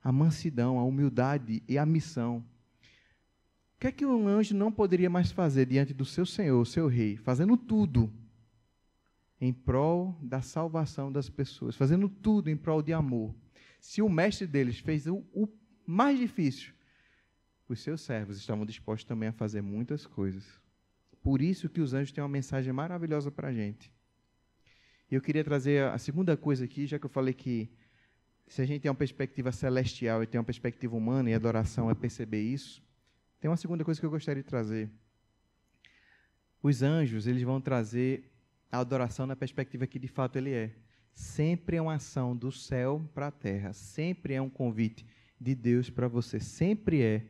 a 0.03 0.11
mansidão, 0.11 0.77
a 0.77 0.83
humildade 0.83 1.63
e 1.67 1.77
a 1.77 1.85
missão. 1.85 2.43
O 3.75 3.79
que 3.79 3.87
é 3.87 3.91
que 3.91 4.05
um 4.05 4.27
anjo 4.27 4.55
não 4.55 4.71
poderia 4.71 5.09
mais 5.09 5.31
fazer 5.31 5.65
diante 5.65 5.93
do 5.93 6.05
seu 6.05 6.25
Senhor, 6.25 6.65
seu 6.65 6.87
Rei, 6.87 7.15
fazendo 7.15 7.55
tudo 7.55 8.11
em 9.39 9.53
prol 9.53 10.17
da 10.21 10.41
salvação 10.41 11.11
das 11.11 11.29
pessoas, 11.29 11.75
fazendo 11.75 12.09
tudo 12.09 12.49
em 12.49 12.57
prol 12.57 12.81
de 12.81 12.93
amor? 12.93 13.33
Se 13.79 14.01
o 14.01 14.09
mestre 14.09 14.47
deles 14.47 14.79
fez 14.79 15.07
o, 15.07 15.23
o 15.33 15.47
mais 15.85 16.19
difícil, 16.19 16.73
os 17.67 17.79
seus 17.79 18.01
servos 18.01 18.37
estavam 18.37 18.65
dispostos 18.65 19.07
também 19.07 19.29
a 19.29 19.33
fazer 19.33 19.61
muitas 19.61 20.05
coisas. 20.05 20.43
Por 21.21 21.41
isso 21.41 21.69
que 21.69 21.81
os 21.81 21.93
anjos 21.93 22.11
têm 22.11 22.21
uma 22.21 22.29
mensagem 22.29 22.71
maravilhosa 22.73 23.31
para 23.31 23.47
a 23.47 23.53
gente. 23.53 23.91
E 25.09 25.15
eu 25.15 25.21
queria 25.21 25.43
trazer 25.43 25.83
a 25.85 25.97
segunda 25.97 26.35
coisa 26.35 26.65
aqui, 26.65 26.85
já 26.85 26.99
que 26.99 27.05
eu 27.05 27.09
falei 27.09 27.33
que 27.33 27.69
se 28.47 28.61
a 28.61 28.65
gente 28.65 28.81
tem 28.81 28.89
uma 28.89 28.95
perspectiva 28.95 29.51
celestial 29.51 30.21
e 30.21 30.27
tem 30.27 30.39
uma 30.39 30.45
perspectiva 30.45 30.95
humana, 30.95 31.29
e 31.29 31.33
adoração 31.33 31.89
é 31.89 31.95
perceber 31.95 32.41
isso, 32.41 32.83
tem 33.39 33.49
uma 33.49 33.57
segunda 33.57 33.83
coisa 33.83 33.99
que 33.99 34.05
eu 34.05 34.09
gostaria 34.11 34.43
de 34.43 34.49
trazer. 34.49 34.89
Os 36.61 36.81
anjos, 36.81 37.27
eles 37.27 37.43
vão 37.43 37.59
trazer 37.59 38.31
a 38.71 38.79
adoração 38.79 39.27
na 39.27 39.35
perspectiva 39.35 39.85
que 39.85 39.99
de 39.99 40.07
fato 40.07 40.37
ele 40.37 40.51
é. 40.51 40.75
Sempre 41.13 41.77
é 41.77 41.81
uma 41.81 41.95
ação 41.95 42.35
do 42.35 42.51
céu 42.51 43.07
para 43.13 43.27
a 43.27 43.31
terra, 43.31 43.73
sempre 43.73 44.33
é 44.33 44.41
um 44.41 44.49
convite 44.49 45.05
de 45.39 45.53
Deus 45.53 45.89
para 45.89 46.07
você, 46.07 46.39
sempre 46.39 47.01
é 47.01 47.27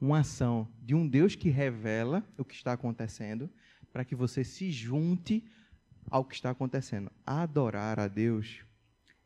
uma 0.00 0.20
ação 0.20 0.68
de 0.80 0.94
um 0.94 1.06
Deus 1.06 1.34
que 1.34 1.50
revela 1.50 2.24
o 2.38 2.44
que 2.44 2.54
está 2.54 2.72
acontecendo, 2.72 3.50
para 3.92 4.04
que 4.04 4.14
você 4.14 4.44
se 4.44 4.70
junte 4.70 5.44
ao 6.10 6.24
que 6.24 6.34
está 6.34 6.50
acontecendo. 6.50 7.10
Adorar 7.26 7.98
a 7.98 8.06
Deus 8.06 8.64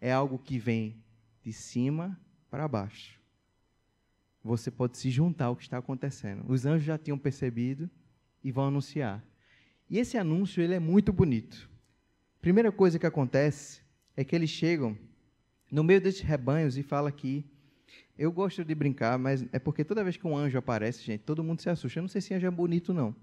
é 0.01 0.11
algo 0.11 0.39
que 0.39 0.59
vem 0.59 1.03
de 1.43 1.53
cima 1.53 2.19
para 2.51 2.69
baixo. 2.69 3.21
Você 4.45 4.71
pode 4.71 4.99
se 4.99 5.11
juntar 5.11 5.47
ao 5.47 5.57
que 5.57 5.63
está 5.63 5.79
acontecendo. 5.79 6.45
Os 6.49 6.67
anjos 6.67 6.85
já 6.85 6.99
tinham 6.99 7.19
percebido 7.19 7.89
e 8.43 8.51
vão 8.51 8.67
anunciar. 8.67 9.25
E 9.89 9.99
esse 9.99 10.19
anúncio 10.19 10.63
ele 10.63 10.75
é 10.75 10.81
muito 10.81 11.13
bonito. 11.13 11.69
Primeira 12.41 12.73
coisa 12.73 12.99
que 12.99 13.07
acontece 13.07 13.83
é 14.17 14.25
que 14.25 14.35
eles 14.35 14.51
chegam 14.51 14.99
no 15.71 15.85
meio 15.85 16.01
desses 16.01 16.21
rebanhos 16.21 16.77
e 16.77 16.83
fala 16.83 17.13
que 17.13 17.45
eu 18.19 18.31
gosto 18.31 18.65
de 18.65 18.75
brincar, 18.75 19.19
mas 19.19 19.45
é 19.53 19.59
porque 19.59 19.85
toda 19.85 20.05
vez 20.05 20.17
que 20.17 20.27
um 20.27 20.37
anjo 20.37 20.59
aparece, 20.59 21.03
gente, 21.03 21.23
todo 21.23 21.43
mundo 21.43 21.61
se 21.61 21.71
assusta. 21.71 21.99
Eu 21.99 22.03
não 22.03 22.09
sei 22.09 22.21
se 22.21 22.35
anjo 22.35 22.47
é 22.47 22.51
bonito 22.51 22.93
não. 22.93 23.15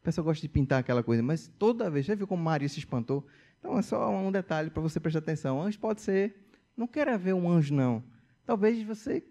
A 0.00 0.04
pessoa 0.04 0.24
gosta 0.24 0.42
de 0.42 0.48
pintar 0.48 0.80
aquela 0.80 1.02
coisa, 1.02 1.22
mas 1.22 1.46
toda 1.58 1.88
vez, 1.88 2.06
já 2.06 2.14
viu 2.14 2.26
como 2.26 2.42
Maria 2.42 2.68
se 2.68 2.78
espantou? 2.80 3.24
Então 3.60 3.78
é 3.78 3.82
só 3.82 4.10
um 4.10 4.32
detalhe 4.32 4.68
para 4.68 4.82
você 4.82 4.98
prestar 4.98 5.20
atenção. 5.20 5.62
Anjo 5.62 5.78
pode 5.78 6.00
ser, 6.00 6.41
não 6.76 6.86
queira 6.86 7.16
ver 7.18 7.34
um 7.34 7.48
anjo, 7.48 7.74
não. 7.74 8.02
Talvez 8.44 8.82
você 8.82 9.22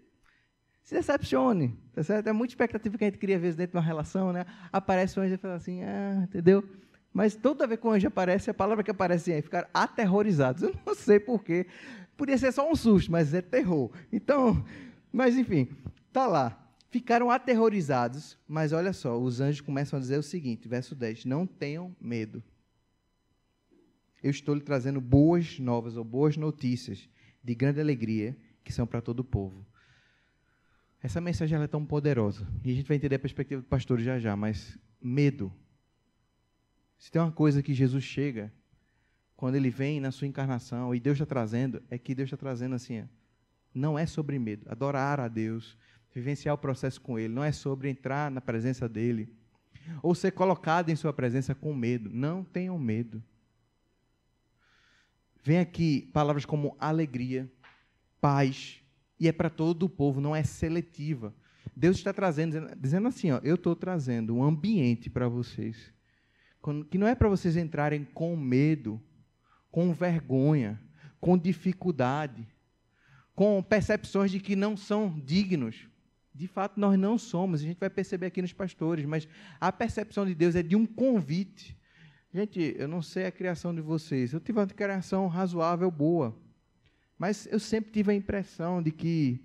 se 0.82 0.94
decepcione, 0.94 1.78
tá 1.92 2.02
certo? 2.02 2.26
É 2.26 2.32
muita 2.32 2.52
expectativa 2.52 2.98
que 2.98 3.04
a 3.04 3.06
gente 3.06 3.18
cria, 3.18 3.36
às 3.36 3.42
vezes, 3.42 3.56
dentro 3.56 3.72
de 3.72 3.76
uma 3.76 3.84
relação, 3.84 4.32
né? 4.32 4.44
Aparece 4.72 5.18
um 5.18 5.22
anjo 5.22 5.34
e 5.34 5.38
fala 5.38 5.54
assim, 5.54 5.82
ah, 5.82 6.22
entendeu? 6.24 6.64
Mas 7.12 7.34
toda 7.34 7.66
vez 7.66 7.78
que 7.78 7.86
o 7.86 7.90
anjo 7.90 8.08
aparece, 8.08 8.50
a 8.50 8.54
palavra 8.54 8.82
que 8.82 8.90
aparece 8.90 9.32
é 9.32 9.42
ficar 9.42 9.68
aterrorizados. 9.72 10.62
Eu 10.62 10.74
não 10.84 10.94
sei 10.94 11.20
porquê. 11.20 11.66
Podia 12.16 12.38
ser 12.38 12.52
só 12.52 12.70
um 12.70 12.74
susto, 12.74 13.12
mas 13.12 13.34
é 13.34 13.42
terror. 13.42 13.90
Então, 14.10 14.64
mas 15.12 15.36
enfim, 15.36 15.68
tá 16.12 16.26
lá. 16.26 16.58
Ficaram 16.90 17.30
aterrorizados, 17.30 18.38
mas 18.46 18.72
olha 18.72 18.92
só, 18.92 19.18
os 19.18 19.40
anjos 19.40 19.60
começam 19.60 19.98
a 19.98 20.00
dizer 20.00 20.18
o 20.18 20.22
seguinte, 20.22 20.68
verso 20.68 20.94
10: 20.94 21.24
Não 21.24 21.46
tenham 21.46 21.94
medo. 22.00 22.42
Eu 24.22 24.30
estou 24.30 24.54
lhe 24.54 24.60
trazendo 24.60 25.00
boas 25.00 25.58
novas 25.58 25.96
ou 25.96 26.04
boas 26.04 26.36
notícias 26.36 27.08
de 27.42 27.54
grande 27.54 27.80
alegria 27.80 28.36
que 28.64 28.72
são 28.72 28.86
para 28.86 29.00
todo 29.00 29.20
o 29.20 29.24
povo. 29.24 29.66
Essa 31.02 31.20
mensagem 31.20 31.60
é 31.60 31.66
tão 31.66 31.84
poderosa. 31.84 32.46
E 32.64 32.70
a 32.70 32.74
gente 32.74 32.86
vai 32.86 32.96
entender 32.96 33.16
a 33.16 33.18
perspectiva 33.18 33.60
do 33.60 33.66
pastor 33.66 34.00
já 34.00 34.18
já, 34.18 34.36
mas 34.36 34.78
medo. 35.00 35.52
Se 36.96 37.10
tem 37.10 37.20
uma 37.20 37.32
coisa 37.32 37.62
que 37.62 37.74
Jesus 37.74 38.04
chega, 38.04 38.52
quando 39.36 39.56
ele 39.56 39.70
vem 39.70 39.98
na 39.98 40.12
sua 40.12 40.28
encarnação, 40.28 40.94
e 40.94 41.00
Deus 41.00 41.16
está 41.16 41.26
trazendo, 41.26 41.82
é 41.90 41.98
que 41.98 42.14
Deus 42.14 42.28
está 42.28 42.36
trazendo 42.36 42.76
assim, 42.76 43.04
não 43.74 43.98
é 43.98 44.06
sobre 44.06 44.38
medo. 44.38 44.70
Adorar 44.70 45.18
a 45.18 45.26
Deus, 45.26 45.76
vivenciar 46.14 46.54
o 46.54 46.58
processo 46.58 47.00
com 47.00 47.18
Ele, 47.18 47.34
não 47.34 47.42
é 47.42 47.50
sobre 47.50 47.88
entrar 47.88 48.30
na 48.30 48.40
presença 48.40 48.88
dEle, 48.88 49.34
ou 50.00 50.14
ser 50.14 50.30
colocado 50.30 50.90
em 50.90 50.96
Sua 50.96 51.12
presença 51.12 51.56
com 51.56 51.74
medo. 51.74 52.08
Não 52.08 52.44
tenham 52.44 52.78
medo. 52.78 53.20
Vem 55.42 55.58
aqui 55.58 56.08
palavras 56.12 56.44
como 56.44 56.76
alegria, 56.78 57.50
paz, 58.20 58.80
e 59.18 59.26
é 59.26 59.32
para 59.32 59.50
todo 59.50 59.84
o 59.84 59.88
povo, 59.88 60.20
não 60.20 60.34
é 60.34 60.44
seletiva. 60.44 61.34
Deus 61.74 61.96
está 61.96 62.12
trazendo, 62.12 62.70
dizendo 62.76 63.08
assim: 63.08 63.32
ó, 63.32 63.40
eu 63.42 63.56
estou 63.56 63.74
trazendo 63.74 64.36
um 64.36 64.42
ambiente 64.42 65.10
para 65.10 65.28
vocês, 65.28 65.92
que 66.90 66.98
não 66.98 67.06
é 67.06 67.14
para 67.14 67.28
vocês 67.28 67.56
entrarem 67.56 68.04
com 68.04 68.36
medo, 68.36 69.00
com 69.70 69.92
vergonha, 69.92 70.80
com 71.20 71.36
dificuldade, 71.36 72.46
com 73.34 73.62
percepções 73.62 74.30
de 74.30 74.38
que 74.38 74.54
não 74.54 74.76
são 74.76 75.20
dignos. 75.24 75.88
De 76.34 76.46
fato, 76.46 76.80
nós 76.80 76.98
não 76.98 77.18
somos, 77.18 77.60
a 77.60 77.64
gente 77.64 77.78
vai 77.78 77.90
perceber 77.90 78.26
aqui 78.26 78.40
nos 78.40 78.52
pastores, 78.52 79.04
mas 79.04 79.28
a 79.60 79.70
percepção 79.70 80.24
de 80.24 80.34
Deus 80.34 80.54
é 80.54 80.62
de 80.62 80.76
um 80.76 80.86
convite. 80.86 81.76
Gente, 82.34 82.74
eu 82.78 82.88
não 82.88 83.02
sei 83.02 83.26
a 83.26 83.30
criação 83.30 83.74
de 83.74 83.82
vocês, 83.82 84.32
eu 84.32 84.40
tive 84.40 84.58
uma 84.58 84.66
criação 84.66 85.26
razoável, 85.26 85.90
boa. 85.90 86.34
Mas 87.18 87.46
eu 87.52 87.60
sempre 87.60 87.92
tive 87.92 88.10
a 88.10 88.14
impressão 88.14 88.82
de 88.82 88.90
que 88.90 89.38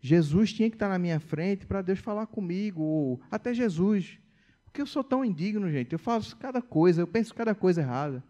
Jesus 0.00 0.50
tinha 0.50 0.70
que 0.70 0.76
estar 0.76 0.88
na 0.88 0.98
minha 0.98 1.20
frente 1.20 1.66
para 1.66 1.82
Deus 1.82 1.98
falar 1.98 2.26
comigo, 2.26 2.82
ou 2.82 3.20
até 3.30 3.52
Jesus. 3.52 4.18
Porque 4.64 4.80
eu 4.80 4.86
sou 4.86 5.04
tão 5.04 5.22
indigno, 5.22 5.70
gente. 5.70 5.92
Eu 5.92 5.98
faço 5.98 6.34
cada 6.38 6.62
coisa, 6.62 7.02
eu 7.02 7.06
penso 7.06 7.34
cada 7.34 7.54
coisa 7.54 7.82
errada. 7.82 8.24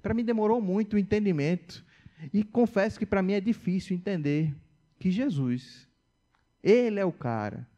Para 0.00 0.14
mim 0.14 0.24
demorou 0.24 0.60
muito 0.62 0.94
o 0.94 0.98
entendimento. 0.98 1.84
E 2.32 2.42
confesso 2.42 2.98
que 2.98 3.04
para 3.04 3.22
mim 3.22 3.34
é 3.34 3.40
difícil 3.40 3.94
entender 3.94 4.56
que 4.98 5.10
Jesus, 5.10 5.86
Ele 6.62 6.98
é 6.98 7.04
o 7.04 7.12
cara 7.12 7.68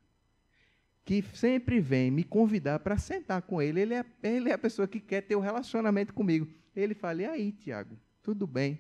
que 1.09 1.25
sempre 1.33 1.81
vem 1.81 2.11
me 2.11 2.23
convidar 2.23 2.81
para 2.81 2.99
sentar 2.99 3.41
com 3.41 3.63
Ele. 3.63 3.81
Ele 3.81 3.95
é, 3.95 4.05
ele 4.23 4.51
é 4.51 4.53
a 4.53 4.59
pessoa 4.59 4.87
que 4.87 5.01
quer 5.01 5.23
ter 5.23 5.37
um 5.37 5.41
relacionamento 5.41 6.13
comigo. 6.13 6.47
Ele 6.77 6.93
fala: 6.93 7.23
e 7.23 7.25
aí, 7.25 7.53
Tiago, 7.53 7.99
tudo 8.23 8.47
bem? 8.47 8.79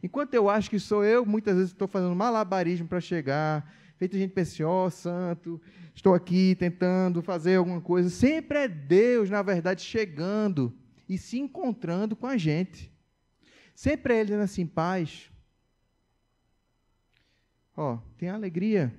Enquanto 0.00 0.34
eu 0.34 0.48
acho 0.48 0.70
que 0.70 0.78
sou 0.78 1.04
eu, 1.04 1.26
muitas 1.26 1.56
vezes 1.56 1.72
estou 1.72 1.88
fazendo 1.88 2.14
malabarismo 2.14 2.86
para 2.86 3.00
chegar, 3.00 3.74
feito 3.96 4.16
gente 4.16 4.30
pensa, 4.30 4.64
ó 4.68 4.88
santo, 4.88 5.60
estou 5.92 6.14
aqui 6.14 6.54
tentando 6.54 7.20
fazer 7.22 7.56
alguma 7.56 7.80
coisa. 7.80 8.08
Sempre 8.08 8.58
é 8.58 8.68
Deus, 8.68 9.28
na 9.28 9.42
verdade, 9.42 9.82
chegando 9.82 10.72
e 11.08 11.18
se 11.18 11.40
encontrando 11.40 12.14
com 12.14 12.28
a 12.28 12.36
gente. 12.36 12.88
Sempre 13.74 14.14
é 14.14 14.16
Ele 14.18 14.26
dizendo 14.26 14.44
assim, 14.44 14.64
paz. 14.64 15.28
Ó, 17.76 17.98
tem 18.16 18.28
alegria. 18.28 18.94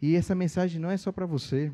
E 0.00 0.14
essa 0.14 0.34
mensagem 0.34 0.80
não 0.80 0.90
é 0.90 0.96
só 0.96 1.10
para 1.10 1.26
você. 1.26 1.72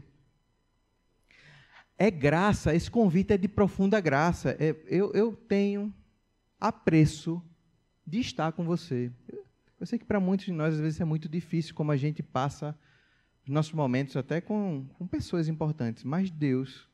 É 1.98 2.10
graça, 2.10 2.74
esse 2.74 2.90
convite 2.90 3.32
é 3.32 3.36
de 3.36 3.48
profunda 3.48 4.00
graça. 4.00 4.56
É, 4.58 4.76
eu, 4.86 5.12
eu 5.12 5.34
tenho 5.34 5.92
apreço 6.58 7.42
de 8.06 8.20
estar 8.20 8.52
com 8.52 8.64
você. 8.64 9.10
Eu 9.78 9.86
sei 9.86 9.98
que 9.98 10.04
para 10.04 10.20
muitos 10.20 10.46
de 10.46 10.52
nós, 10.52 10.74
às 10.74 10.80
vezes, 10.80 11.00
é 11.00 11.04
muito 11.04 11.28
difícil 11.28 11.74
como 11.74 11.90
a 11.90 11.96
gente 11.96 12.22
passa 12.22 12.78
os 13.44 13.48
nossos 13.48 13.72
momentos 13.72 14.16
até 14.16 14.40
com, 14.40 14.86
com 14.94 15.06
pessoas 15.06 15.48
importantes, 15.48 16.04
mas 16.04 16.30
Deus, 16.30 16.88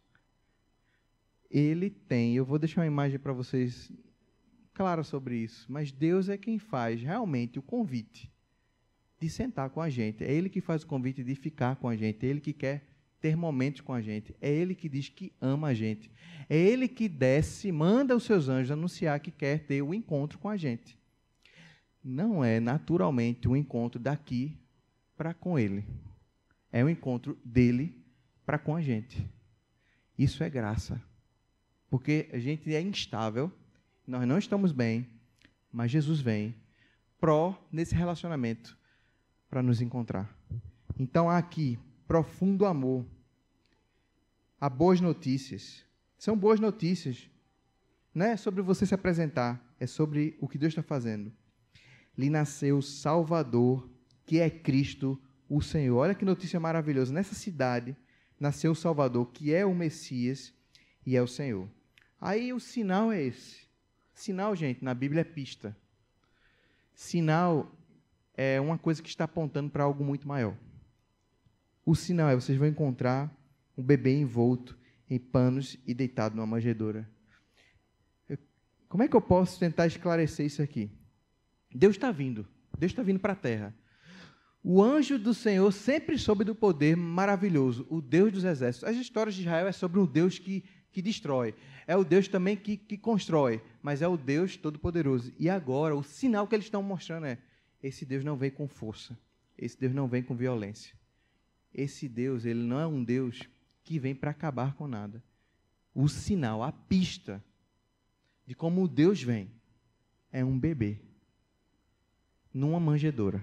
Ele 1.51 1.91
tem, 1.91 2.35
eu 2.35 2.45
vou 2.45 2.59
deixar 2.59 2.81
uma 2.81 2.87
imagem 2.87 3.19
para 3.19 3.35
vocês 3.35 3.93
clara 4.73 5.03
sobre 5.03 5.37
isso, 5.37 5.67
mas 5.69 5.93
Deus 5.93 6.31
é 6.31 6.39
quem 6.39 6.59
faz 6.59 7.03
realmente 7.03 7.59
o 7.59 7.63
convite 7.63 8.33
de 9.21 9.29
sentar 9.29 9.71
com 9.71 9.81
a 9.81 9.91
gente. 9.91 10.25
É 10.25 10.33
Ele 10.33 10.49
que 10.49 10.61
faz 10.61 10.83
o 10.83 10.87
convite 10.87 11.25
de 11.25 11.35
ficar 11.35 11.77
com 11.77 11.89
a 11.89 11.97
gente. 11.97 12.25
É 12.25 12.29
Ele 12.29 12.41
que 12.41 12.53
quer 12.53 12.85
ter 13.21 13.37
momentos 13.37 13.81
com 13.81 13.93
a 13.93 14.01
gente. 14.01 14.35
É 14.41 14.51
Ele 14.51 14.75
que 14.75 14.89
diz 14.89 15.09
que 15.09 15.33
ama 15.41 15.69
a 15.69 15.75
gente. 15.75 16.11
É 16.49 16.57
Ele 16.57 16.87
que 16.87 17.09
desce, 17.09 17.73
manda 17.73 18.15
os 18.15 18.25
seus 18.25 18.49
anjos 18.49 18.71
anunciar 18.71 19.19
que 19.21 19.31
quer 19.31 19.67
ter 19.67 19.83
o 19.83 19.89
um 19.89 19.95
encontro 19.95 20.39
com 20.39 20.49
a 20.49 20.57
gente. 20.57 20.97
Não 22.03 22.45
é 22.45 22.61
naturalmente 22.61 23.49
um 23.49 23.57
encontro 23.57 24.01
daqui 24.01 24.57
para 25.17 25.35
com 25.35 25.59
Ele. 25.59 25.85
É 26.71 26.85
um 26.85 26.89
encontro 26.89 27.37
dele 27.45 28.05
para 28.47 28.59
com 28.59 28.77
a 28.77 28.81
gente. 28.81 29.29
Isso 30.17 30.45
é 30.45 30.51
graça. 30.51 31.03
Porque 31.91 32.29
a 32.33 32.39
gente 32.39 32.73
é 32.75 32.81
instável, 32.81 33.51
nós 34.07 34.27
não 34.29 34.39
estamos 34.39 34.73
bem, 34.73 35.07
mas 35.73 35.91
Jesus 35.91 36.21
vem 36.21 36.55
pró 37.19 37.59
nesse 37.73 37.95
relacionamento 37.95 38.78
para 39.49 39.63
nos 39.63 39.81
encontrar. 39.81 40.35
Então 40.99 41.29
há 41.31 41.39
aqui 41.39 41.79
profundo 42.07 42.67
amor. 42.67 43.05
Há 44.61 44.69
boas 44.69 45.01
notícias. 45.01 45.85
São 46.19 46.37
boas 46.37 46.59
notícias. 46.59 47.31
Não 48.15 48.27
é 48.27 48.37
sobre 48.37 48.63
você 48.63 48.85
se 48.85 48.95
apresentar, 48.95 49.63
é 49.79 49.87
sobre 49.87 50.37
o 50.41 50.49
que 50.49 50.59
Deus 50.59 50.73
está 50.73 50.83
fazendo. 50.83 51.33
Lhe 52.17 52.29
nasceu 52.29 52.83
Salvador, 52.83 53.89
que 54.27 54.41
é 54.41 54.51
Cristo, 54.51 55.21
o 55.49 55.63
Senhor. 55.63 55.99
Olha 55.99 56.15
que 56.15 56.25
notícia 56.25 56.59
maravilhosa. 56.59 57.13
Nessa 57.13 57.35
cidade 57.35 57.97
nasceu 58.41 58.73
o 58.73 58.77
Salvador, 58.77 59.31
que 59.33 59.55
é 59.55 59.65
o 59.65 59.75
Messias 59.75 60.53
e 61.07 61.17
é 61.17 61.23
o 61.23 61.29
Senhor. 61.29 61.69
Aí 62.21 62.53
o 62.53 62.59
sinal 62.59 63.13
é 63.13 63.23
esse. 63.23 63.69
Sinal, 64.13 64.57
gente, 64.57 64.85
na 64.85 64.93
Bíblia 64.95 65.21
é 65.21 65.25
pista. 65.25 65.77
Sinal 66.93 67.73
é 68.41 68.61
uma 68.61 68.79
coisa 68.79 69.03
que 69.03 69.09
está 69.09 69.25
apontando 69.25 69.69
para 69.69 69.83
algo 69.83 70.05
muito 70.05 70.29
maior. 70.29 70.57
O 71.85 71.97
sinal 71.97 72.31
é 72.31 72.37
vocês 72.37 72.57
vão 72.57 72.69
encontrar 72.69 73.37
um 73.77 73.83
bebê 73.83 74.17
envolto 74.17 74.79
em 75.11 75.19
panos 75.19 75.77
e 75.85 75.93
deitado 75.93 76.37
numa 76.37 76.47
manjedoura. 76.47 77.11
Como 78.89 79.03
é 79.03 79.09
que 79.09 79.17
eu 79.17 79.21
posso 79.21 79.59
tentar 79.59 79.89
esclarecer 79.89 80.47
isso 80.47 80.63
aqui? 80.63 80.89
Deus 81.75 81.97
está 81.97 82.13
vindo. 82.13 82.47
Deus 82.79 82.93
está 82.93 83.03
vindo 83.03 83.19
para 83.19 83.33
a 83.33 83.37
terra. 83.37 83.75
O 84.63 84.81
anjo 84.83 85.19
do 85.19 85.35
Senhor 85.35 85.73
sempre 85.73 86.17
soube 86.17 86.45
do 86.45 86.55
poder 86.55 86.97
maravilhoso, 86.97 87.87
o 87.91 88.01
Deus 88.01 88.33
dos 88.33 88.45
exércitos. 88.45 88.89
As 88.89 88.97
histórias 88.97 89.35
de 89.35 89.43
Israel 89.43 89.67
é 89.67 89.73
sobre 89.73 89.99
um 89.99 90.07
Deus 90.07 90.39
que, 90.39 90.65
que 90.93 91.03
destrói. 91.03 91.57
É 91.89 91.97
o 91.97 92.05
Deus 92.05 92.29
também 92.29 92.57
que, 92.57 92.77
que 92.77 92.97
constrói, 92.97 93.61
mas 93.83 94.01
é 94.01 94.07
o 94.07 94.17
Deus 94.17 94.57
todo-poderoso. 94.57 95.33
E 95.39 95.51
agora, 95.51 95.97
o 95.97 96.05
sinal 96.05 96.47
que 96.47 96.55
eles 96.55 96.67
estão 96.67 96.83
mostrando 96.83 97.27
é: 97.27 97.39
esse 97.83 98.05
Deus 98.05 98.25
não 98.25 98.37
vem 98.37 98.51
com 98.51 98.69
força, 98.69 99.19
esse 99.57 99.79
Deus 99.79 99.95
não 99.95 100.09
vem 100.09 100.23
com 100.23 100.35
violência 100.35 100.99
esse 101.73 102.09
Deus, 102.09 102.45
ele 102.45 102.63
não 102.63 102.81
é 102.81 102.87
um 102.87 103.03
Deus 103.03 103.49
que 103.85 103.99
vem 103.99 104.15
para 104.15 104.31
acabar 104.31 104.75
com 104.75 104.87
nada. 104.87 105.23
O 105.95 106.09
sinal, 106.09 106.63
a 106.63 106.73
pista 106.73 107.43
de 108.47 108.55
como 108.55 108.89
Deus 108.89 109.23
vem 109.23 109.51
é 110.33 110.45
um 110.45 110.59
bebê 110.59 111.01
numa 112.53 112.81
manjedoura. 112.81 113.43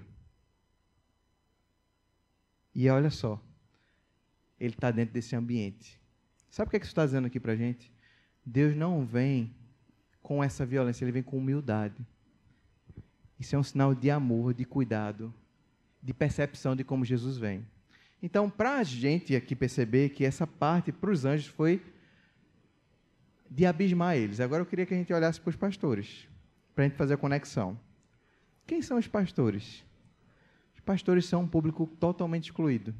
E 2.74 2.88
olha 2.90 3.10
só, 3.10 3.42
ele 4.60 4.74
está 4.74 4.90
dentro 4.90 5.14
desse 5.14 5.34
ambiente. 5.34 5.98
Sabe 6.50 6.68
o 6.68 6.70
que, 6.70 6.76
é 6.76 6.78
que 6.78 6.86
isso 6.86 6.92
está 6.92 7.04
dizendo 7.04 7.26
aqui 7.26 7.40
para 7.40 7.56
gente? 7.56 7.92
Deus 8.44 8.76
não 8.76 9.04
vem 9.04 9.54
com 10.22 10.42
essa 10.42 10.66
violência, 10.66 11.04
ele 11.04 11.12
vem 11.12 11.22
com 11.22 11.38
humildade. 11.38 12.06
Isso 13.38 13.54
é 13.54 13.58
um 13.58 13.62
sinal 13.62 13.94
de 13.94 14.10
amor, 14.10 14.54
de 14.54 14.64
cuidado, 14.64 15.32
de 16.02 16.14
percepção 16.14 16.74
de 16.74 16.84
como 16.84 17.04
Jesus 17.04 17.36
vem. 17.36 17.66
Então, 18.22 18.48
para 18.48 18.78
a 18.78 18.82
gente 18.82 19.36
aqui 19.36 19.54
perceber 19.54 20.10
que 20.10 20.24
essa 20.24 20.46
parte 20.46 20.90
para 20.90 21.10
os 21.10 21.24
anjos 21.24 21.46
foi 21.46 21.82
de 23.50 23.66
abismar 23.66 24.16
eles. 24.16 24.40
Agora 24.40 24.62
eu 24.62 24.66
queria 24.66 24.86
que 24.86 24.94
a 24.94 24.96
gente 24.96 25.12
olhasse 25.12 25.40
para 25.40 25.50
os 25.50 25.56
pastores, 25.56 26.26
para 26.74 26.84
a 26.84 26.88
gente 26.88 26.96
fazer 26.96 27.14
a 27.14 27.18
conexão. 27.18 27.78
Quem 28.66 28.82
são 28.82 28.98
os 28.98 29.06
pastores? 29.06 29.84
Os 30.74 30.80
pastores 30.80 31.26
são 31.26 31.42
um 31.42 31.48
público 31.48 31.86
totalmente 32.00 32.44
excluído. 32.44 32.94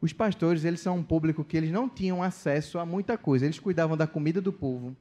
Os 0.00 0.12
pastores, 0.12 0.64
eles 0.64 0.80
são 0.80 0.96
um 0.96 1.02
público 1.02 1.44
que 1.44 1.56
eles 1.56 1.72
não 1.72 1.88
tinham 1.88 2.22
acesso 2.22 2.78
a 2.78 2.86
muita 2.86 3.18
coisa. 3.18 3.46
Eles 3.46 3.58
cuidavam 3.58 3.96
da 3.96 4.06
comida 4.06 4.40
do 4.40 4.52
povo. 4.52 4.96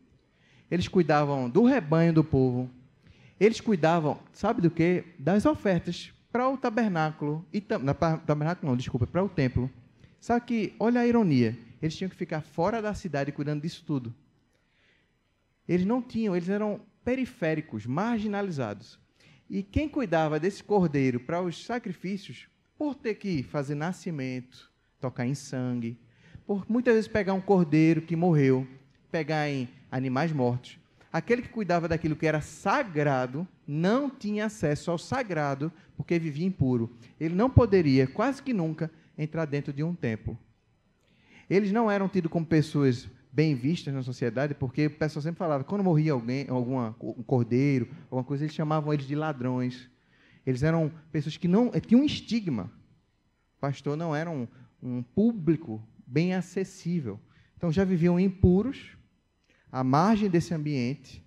Eles 0.72 0.88
cuidavam 0.88 1.50
do 1.50 1.64
rebanho 1.66 2.14
do 2.14 2.24
povo. 2.24 2.70
Eles 3.40 3.62
cuidavam, 3.62 4.20
sabe 4.34 4.62
do 4.62 4.72
que? 4.72 5.04
Das 5.20 5.46
ofertas 5.46 6.12
para 6.32 6.50
o 6.50 6.58
tabernáculo. 6.58 7.46
E 7.54 7.64
não, 7.84 7.94
tabernáculo 7.94 8.72
não, 8.72 8.78
desculpa, 8.78 9.06
para 9.06 9.24
o 9.24 9.30
templo. 9.30 9.70
Só 10.20 10.40
que, 10.40 10.74
olha 10.80 11.02
a 11.02 11.08
ironia. 11.08 11.58
Eles 11.82 11.96
tinham 11.96 12.10
que 12.10 12.16
ficar 12.16 12.42
fora 12.42 12.82
da 12.82 12.94
cidade 12.94 13.32
cuidando 13.32 13.62
disso 13.62 13.84
tudo. 13.86 14.14
Eles 15.68 15.86
não 15.86 16.02
tinham, 16.02 16.36
eles 16.36 16.50
eram 16.50 16.82
periféricos, 17.04 17.86
marginalizados. 17.86 19.00
E 19.50 19.62
quem 19.62 19.88
cuidava 19.88 20.40
desse 20.40 20.64
cordeiro 20.64 21.20
para 21.20 21.42
os 21.42 21.66
sacrifícios, 21.66 22.48
por 22.78 22.96
ter 22.96 23.16
que 23.16 23.44
fazer 23.44 23.76
nascimento, 23.76 24.72
tocar 25.00 25.26
em 25.26 25.36
sangue, 25.36 25.98
por 26.46 26.66
muitas 26.70 26.94
vezes 26.96 27.08
pegar 27.08 27.34
um 27.34 27.42
cordeiro 27.42 28.02
que 28.02 28.16
morreu, 28.16 28.68
pegar 29.12 29.50
em 29.50 29.70
animais 29.92 30.32
mortos, 30.32 30.80
aquele 31.18 31.42
que 31.42 31.50
cuidava 31.50 31.88
daquilo 31.88 32.16
que 32.16 32.26
era 32.26 32.42
sagrado 32.42 33.48
não 33.68 34.10
tinha 34.10 34.46
acesso 34.46 34.92
ao 34.92 34.98
sagrado 34.98 35.72
porque 35.96 36.20
vivia 36.20 36.46
impuro. 36.46 36.96
Ele 37.20 37.34
não 37.34 37.50
poderia, 37.50 38.08
quase 38.08 38.42
que 38.42 38.54
nunca, 38.54 38.92
entrar 39.18 39.46
dentro 39.46 39.74
de 39.74 39.84
um 39.84 39.96
templo. 39.96 40.38
Eles 41.50 41.72
não 41.72 41.90
eram 41.90 42.08
tidos 42.08 42.32
como 42.32 42.46
pessoas 42.46 43.10
bem 43.32 43.56
vistas 43.56 43.94
na 43.94 44.04
sociedade, 44.04 44.54
porque 44.54 44.88
o 44.88 44.92
pessoal 44.92 45.22
sempre 45.22 45.38
falava, 45.38 45.64
quando 45.64 45.84
morria 45.84 46.12
alguém, 46.12 46.48
alguma, 46.50 46.96
um 47.02 47.24
cordeiro, 47.24 47.88
alguma 48.06 48.24
coisa, 48.24 48.44
eles 48.44 48.56
chamavam 48.56 48.94
eles 48.94 49.08
de 49.08 49.16
ladrões. 49.16 49.90
Eles 50.46 50.64
eram 50.64 50.92
pessoas 51.12 51.38
que 51.38 51.48
não 51.48 51.72
tinham 51.72 52.02
um 52.02 52.06
estigma. 52.06 52.72
pastor 53.60 53.96
não 53.96 54.16
era 54.16 54.30
um, 54.30 54.48
um 54.82 55.04
público 55.04 55.82
bem 56.06 56.34
acessível. 56.34 57.20
Então 57.56 57.72
já 57.72 57.84
viviam 57.84 58.20
impuros, 58.20 58.97
à 59.72 59.84
margem 59.84 60.30
desse 60.30 60.54
ambiente, 60.54 61.24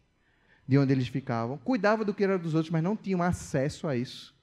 de 0.67 0.79
onde 0.79 0.93
eles 0.93 1.09
ficavam, 1.09 1.59
cuidavam 1.59 2.05
do 2.05 2.15
que 2.15 2.23
era 2.23 2.39
dos 2.39 2.55
outros, 2.55 2.71
mas 2.71 2.83
não 2.83 2.97
tinham 2.97 3.23
acesso 3.23 3.89
a 3.89 3.97
isso. 3.97 4.35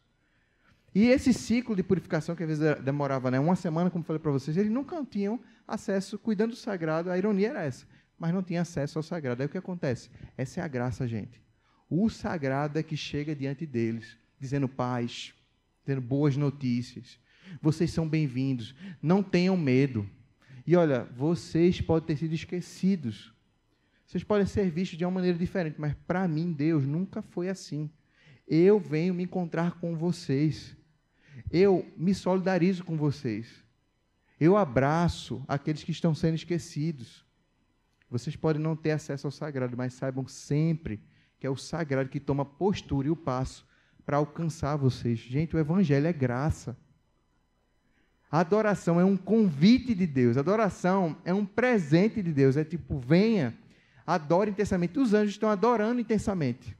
E 0.94 1.06
esse 1.10 1.34
ciclo 1.34 1.76
de 1.76 1.84
purificação, 1.84 2.36
que 2.36 2.44
às 2.44 2.50
vezes 2.50 2.84
demorava 2.84 3.30
né, 3.30 3.40
uma 3.40 3.56
semana, 3.56 3.90
como 3.90 4.04
falei 4.04 4.20
para 4.20 4.32
vocês, 4.32 4.58
eles 4.58 4.72
nunca 4.72 5.04
tinham 5.06 5.40
acesso, 5.68 6.18
cuidando 6.18 6.52
do 6.52 6.56
sagrado, 6.56 7.12
a 7.12 7.18
ironia 7.18 7.50
era 7.50 7.64
essa, 7.64 7.86
mas 8.18 8.34
não 8.34 8.42
tinha 8.42 8.62
acesso 8.62 8.98
ao 8.98 9.04
sagrado. 9.04 9.42
Aí 9.42 9.46
o 9.46 9.50
que 9.50 9.58
acontece? 9.58 10.10
Essa 10.36 10.60
é 10.60 10.64
a 10.64 10.68
graça, 10.68 11.08
gente. 11.08 11.42
O 11.90 12.10
sagrado 12.10 12.80
é 12.80 12.84
que 12.84 12.98
chega 12.98 13.36
diante 13.36 13.66
deles, 13.66 14.18
dizendo 14.40 14.68
paz, 14.68 15.34
dizendo 15.86 16.02
boas 16.02 16.36
notícias. 16.36 17.20
Vocês 17.62 17.92
são 17.92 18.08
bem-vindos, 18.08 18.76
não 19.02 19.24
tenham 19.24 19.56
medo. 19.56 20.10
E 20.66 20.76
olha, 20.76 21.06
vocês 21.16 21.80
podem 21.80 22.08
ter 22.08 22.18
sido 22.18 22.34
esquecidos. 22.34 23.34
Vocês 24.08 24.24
podem 24.24 24.46
ser 24.46 24.72
vistos 24.72 24.98
de 24.98 25.04
uma 25.04 25.12
maneira 25.12 25.38
diferente, 25.38 25.76
mas 25.78 25.94
para 26.08 26.26
mim, 26.30 26.54
Deus 26.54 26.88
nunca 26.88 27.22
foi 27.22 27.50
assim. 27.50 27.92
Eu 28.48 28.80
venho 28.80 29.14
me 29.14 29.24
encontrar 29.24 29.82
com 29.82 29.98
vocês. 29.98 30.78
Eu 31.52 31.86
me 31.98 32.16
solidarizo 32.16 32.86
com 32.86 32.96
vocês. 32.96 33.48
Eu 34.40 34.56
abraço 34.56 35.44
aqueles 35.46 35.84
que 35.84 35.92
estão 35.92 36.16
sendo 36.16 36.36
esquecidos. 36.36 37.26
Vocês 38.10 38.34
podem 38.34 38.62
não 38.62 38.78
ter 38.78 38.92
acesso 38.92 39.28
ao 39.28 39.32
sagrado, 39.32 39.76
mas 39.76 39.94
saibam 39.94 40.26
sempre 40.26 41.02
que 41.38 41.46
é 41.46 41.50
o 41.50 41.58
sagrado 41.58 42.10
que 42.10 42.20
toma 42.20 42.46
postura 42.46 43.10
e 43.10 43.12
o 43.12 43.16
passo 43.16 43.68
para 44.06 44.18
alcançar 44.18 44.78
vocês. 44.78 45.20
Gente, 45.20 45.54
o 45.54 45.60
evangelho 45.60 46.08
é 46.08 46.14
graça. 46.14 46.78
A 48.32 48.40
adoração 48.40 49.02
é 49.02 49.04
um 49.04 49.18
convite 49.18 49.94
de 49.94 50.08
Deus. 50.08 50.38
A 50.38 50.40
adoração 50.40 51.18
é 51.26 51.34
um 51.34 51.46
presente 51.46 52.24
de 52.24 52.32
Deus. 52.32 52.56
É 52.56 52.64
tipo, 52.64 52.98
venha, 53.00 53.54
adore 54.08 54.50
intensamente. 54.50 54.98
Os 54.98 55.14
anjos 55.14 55.36
estão 55.36 55.50
adorando 55.50 56.02
intensamente. 56.02 56.76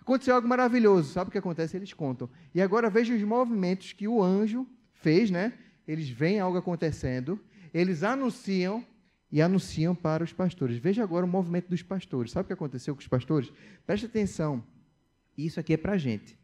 Aconteceu 0.00 0.34
algo 0.34 0.48
maravilhoso. 0.48 1.12
Sabe 1.12 1.28
o 1.28 1.30
que 1.30 1.38
acontece? 1.38 1.76
Eles 1.76 1.92
contam. 1.92 2.28
E 2.52 2.60
agora 2.60 2.90
veja 2.90 3.14
os 3.14 3.22
movimentos 3.22 3.92
que 3.92 4.08
o 4.08 4.20
anjo 4.20 4.66
fez, 4.94 5.30
né? 5.30 5.52
eles 5.86 6.08
veem 6.08 6.40
algo 6.40 6.58
acontecendo, 6.58 7.40
eles 7.72 8.02
anunciam 8.02 8.84
e 9.30 9.40
anunciam 9.40 9.94
para 9.94 10.22
os 10.22 10.32
pastores. 10.32 10.76
Veja 10.76 11.02
agora 11.02 11.24
o 11.24 11.28
movimento 11.28 11.68
dos 11.68 11.82
pastores. 11.82 12.32
Sabe 12.32 12.44
o 12.44 12.46
que 12.48 12.52
aconteceu 12.52 12.94
com 12.94 13.00
os 13.00 13.08
pastores? 13.08 13.52
Preste 13.86 14.06
atenção. 14.06 14.62
Isso 15.36 15.58
aqui 15.58 15.72
é 15.72 15.76
para 15.76 15.92
a 15.92 15.98
gente. 15.98 16.38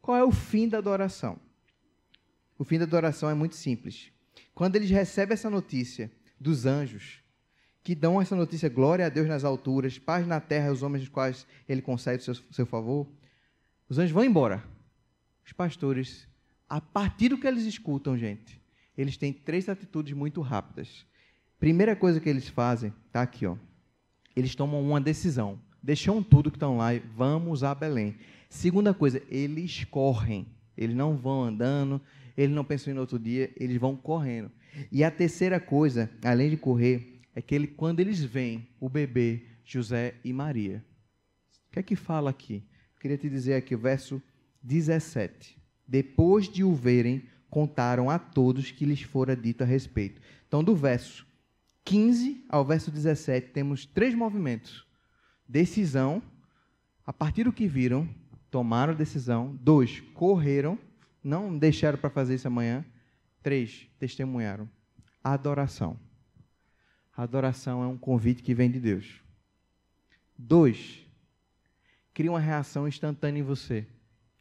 Qual 0.00 0.16
é 0.16 0.24
o 0.24 0.30
fim 0.30 0.68
da 0.68 0.78
adoração? 0.78 1.38
O 2.58 2.64
fim 2.64 2.78
da 2.78 2.84
adoração 2.84 3.28
é 3.28 3.34
muito 3.34 3.56
simples. 3.56 4.12
Quando 4.54 4.76
eles 4.76 4.90
recebem 4.90 5.34
essa 5.34 5.50
notícia 5.50 6.10
dos 6.38 6.64
anjos, 6.64 7.21
que 7.82 7.94
dão 7.94 8.20
essa 8.20 8.36
notícia, 8.36 8.68
glória 8.68 9.06
a 9.06 9.08
Deus 9.08 9.26
nas 9.26 9.44
alturas, 9.44 9.98
paz 9.98 10.26
na 10.26 10.40
terra 10.40 10.68
aos 10.68 10.82
homens 10.82 11.02
dos 11.02 11.08
quais 11.08 11.46
ele 11.68 11.82
concede 11.82 12.22
seu, 12.22 12.34
seu 12.34 12.64
favor, 12.64 13.08
os 13.88 13.98
anjos 13.98 14.12
vão 14.12 14.24
embora. 14.24 14.62
Os 15.44 15.52
pastores, 15.52 16.28
a 16.68 16.80
partir 16.80 17.30
do 17.30 17.38
que 17.38 17.46
eles 17.46 17.64
escutam, 17.64 18.16
gente, 18.16 18.60
eles 18.96 19.16
têm 19.16 19.32
três 19.32 19.68
atitudes 19.68 20.14
muito 20.14 20.40
rápidas. 20.40 21.04
Primeira 21.58 21.96
coisa 21.96 22.20
que 22.20 22.28
eles 22.28 22.48
fazem, 22.48 22.92
tá 23.12 23.22
aqui, 23.22 23.46
ó. 23.46 23.56
Eles 24.34 24.54
tomam 24.54 24.80
uma 24.80 25.00
decisão. 25.00 25.58
Deixam 25.82 26.22
tudo 26.22 26.50
que 26.50 26.56
estão 26.56 26.76
lá 26.76 26.94
e 26.94 27.00
vamos 27.00 27.64
a 27.64 27.74
Belém. 27.74 28.16
Segunda 28.48 28.94
coisa, 28.94 29.20
eles 29.28 29.84
correm. 29.84 30.46
Eles 30.76 30.96
não 30.96 31.16
vão 31.16 31.42
andando, 31.44 32.00
eles 32.36 32.54
não 32.54 32.64
pensam 32.64 32.94
em 32.94 32.98
outro 32.98 33.18
dia, 33.18 33.52
eles 33.56 33.76
vão 33.76 33.96
correndo. 33.96 34.50
E 34.90 35.04
a 35.04 35.10
terceira 35.10 35.60
coisa, 35.60 36.10
além 36.24 36.50
de 36.50 36.56
correr, 36.56 37.11
é 37.34 37.42
que 37.42 37.54
ele, 37.54 37.66
quando 37.66 38.00
eles 38.00 38.22
veem 38.22 38.68
o 38.78 38.88
bebê 38.88 39.46
José 39.64 40.14
e 40.24 40.32
Maria. 40.32 40.84
O 41.68 41.72
que 41.72 41.78
é 41.78 41.82
que 41.82 41.96
fala 41.96 42.30
aqui? 42.30 42.62
Eu 42.94 43.00
queria 43.00 43.16
te 43.16 43.28
dizer 43.28 43.54
aqui 43.54 43.74
o 43.74 43.78
verso 43.78 44.22
17. 44.62 45.58
Depois 45.86 46.48
de 46.48 46.62
o 46.62 46.74
verem, 46.74 47.24
contaram 47.48 48.10
a 48.10 48.18
todos 48.18 48.70
que 48.70 48.84
lhes 48.84 49.02
fora 49.02 49.36
dito 49.36 49.62
a 49.62 49.66
respeito. 49.66 50.20
Então, 50.46 50.62
do 50.62 50.74
verso 50.74 51.26
15 51.84 52.44
ao 52.48 52.64
verso 52.64 52.90
17, 52.90 53.50
temos 53.50 53.86
três 53.86 54.14
movimentos: 54.14 54.86
decisão, 55.48 56.22
a 57.04 57.12
partir 57.12 57.44
do 57.44 57.52
que 57.52 57.66
viram, 57.66 58.08
tomaram 58.50 58.94
decisão. 58.94 59.58
Dois, 59.60 60.00
correram, 60.14 60.78
não 61.22 61.56
deixaram 61.56 61.98
para 61.98 62.10
fazer 62.10 62.34
isso 62.34 62.46
amanhã. 62.46 62.84
Três, 63.42 63.88
testemunharam. 63.98 64.68
adoração. 65.24 65.98
Adoração 67.22 67.82
é 67.82 67.86
um 67.86 67.96
convite 67.96 68.42
que 68.42 68.54
vem 68.54 68.70
de 68.70 68.80
Deus. 68.80 69.20
Dois, 70.36 71.06
cria 72.12 72.30
uma 72.32 72.40
reação 72.40 72.88
instantânea 72.88 73.40
em 73.40 73.44
você, 73.44 73.86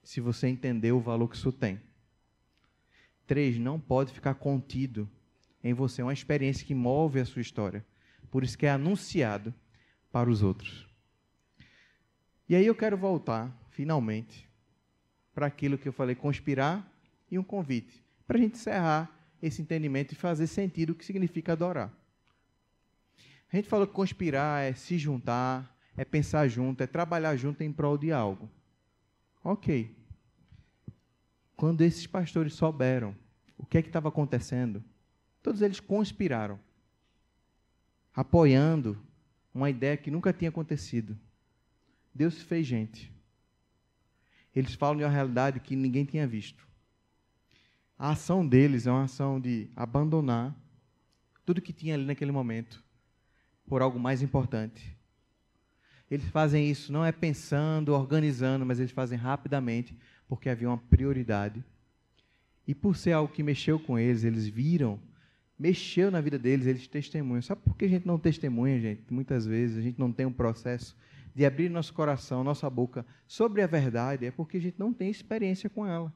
se 0.03 0.19
você 0.19 0.47
entender 0.47 0.91
o 0.91 0.99
valor 0.99 1.27
que 1.27 1.35
isso 1.35 1.51
tem. 1.51 1.79
Três, 3.27 3.57
não 3.59 3.79
pode 3.79 4.11
ficar 4.11 4.33
contido 4.33 5.07
em 5.63 5.73
você. 5.73 6.01
É 6.01 6.05
uma 6.05 6.11
experiência 6.11 6.65
que 6.65 6.73
move 6.73 7.19
a 7.19 7.25
sua 7.25 7.41
história. 7.41 7.85
Por 8.31 8.43
isso 8.43 8.57
que 8.57 8.65
é 8.65 8.71
anunciado 8.71 9.53
para 10.11 10.29
os 10.29 10.41
outros. 10.41 10.87
E 12.49 12.55
aí 12.55 12.65
eu 12.65 12.75
quero 12.75 12.97
voltar, 12.97 13.55
finalmente, 13.69 14.49
para 15.33 15.45
aquilo 15.45 15.77
que 15.77 15.87
eu 15.87 15.93
falei, 15.93 16.15
conspirar 16.15 16.91
e 17.29 17.37
um 17.37 17.43
convite. 17.43 18.03
Para 18.25 18.37
a 18.37 18.41
gente 18.41 18.55
encerrar 18.55 19.09
esse 19.41 19.61
entendimento 19.61 20.13
e 20.13 20.15
fazer 20.15 20.47
sentido 20.47 20.89
o 20.89 20.95
que 20.95 21.05
significa 21.05 21.53
adorar. 21.53 22.00
A 23.51 23.57
gente 23.57 23.67
falou 23.67 23.85
que 23.85 23.93
conspirar 23.93 24.63
é 24.63 24.73
se 24.73 24.97
juntar, 24.97 25.77
é 25.97 26.05
pensar 26.05 26.47
junto, 26.47 26.81
é 26.81 26.87
trabalhar 26.87 27.35
junto 27.35 27.61
em 27.61 27.71
prol 27.71 27.97
de 27.97 28.11
algo. 28.11 28.49
Ok. 29.43 29.93
Quando 31.57 31.81
esses 31.81 32.07
pastores 32.07 32.53
souberam 32.53 33.13
o 33.57 33.65
que 33.65 33.77
é 33.77 33.81
que 33.81 33.89
estava 33.89 34.07
acontecendo, 34.07 34.81
todos 35.43 35.61
eles 35.61 35.81
conspiraram, 35.81 36.57
apoiando 38.15 38.97
uma 39.53 39.69
ideia 39.69 39.97
que 39.97 40.09
nunca 40.09 40.31
tinha 40.31 40.49
acontecido. 40.49 41.17
Deus 42.15 42.41
fez 42.41 42.65
gente. 42.65 43.11
Eles 44.55 44.73
falam 44.73 44.97
de 44.97 45.03
uma 45.03 45.09
realidade 45.09 45.59
que 45.59 45.75
ninguém 45.75 46.05
tinha 46.05 46.25
visto. 46.25 46.65
A 47.99 48.11
ação 48.11 48.47
deles 48.47 48.87
é 48.87 48.91
uma 48.91 49.03
ação 49.03 49.41
de 49.41 49.69
abandonar 49.75 50.55
tudo 51.45 51.61
que 51.61 51.73
tinha 51.73 51.95
ali 51.95 52.05
naquele 52.05 52.31
momento 52.31 52.81
por 53.67 53.81
algo 53.81 53.99
mais 53.99 54.21
importante. 54.21 54.97
Eles 56.09 56.25
fazem 56.25 56.69
isso 56.69 56.91
não 56.91 57.05
é 57.05 57.11
pensando, 57.11 57.93
organizando, 57.93 58.65
mas 58.65 58.79
eles 58.79 58.91
fazem 58.91 59.17
rapidamente, 59.17 59.97
porque 60.27 60.49
havia 60.49 60.67
uma 60.67 60.77
prioridade. 60.77 61.63
E 62.67 62.75
por 62.75 62.97
ser 62.97 63.13
algo 63.13 63.33
que 63.33 63.41
mexeu 63.41 63.79
com 63.79 63.97
eles, 63.97 64.23
eles 64.23 64.45
viram, 64.47 64.99
mexeu 65.57 66.11
na 66.11 66.19
vida 66.19 66.37
deles, 66.37 66.67
eles 66.67 66.87
testemunham. 66.87 67.41
Sabe 67.41 67.61
por 67.61 67.77
que 67.77 67.85
a 67.85 67.87
gente 67.87 68.05
não 68.05 68.19
testemunha, 68.19 68.79
gente? 68.79 69.11
Muitas 69.11 69.45
vezes 69.45 69.77
a 69.77 69.81
gente 69.81 69.97
não 69.97 70.11
tem 70.11 70.25
um 70.25 70.33
processo 70.33 70.97
de 71.33 71.45
abrir 71.45 71.69
nosso 71.69 71.93
coração, 71.93 72.43
nossa 72.43 72.69
boca 72.69 73.05
sobre 73.27 73.61
a 73.61 73.67
verdade, 73.67 74.25
é 74.25 74.31
porque 74.31 74.57
a 74.57 74.61
gente 74.61 74.77
não 74.77 74.91
tem 74.91 75.09
experiência 75.09 75.69
com 75.69 75.85
ela. 75.85 76.13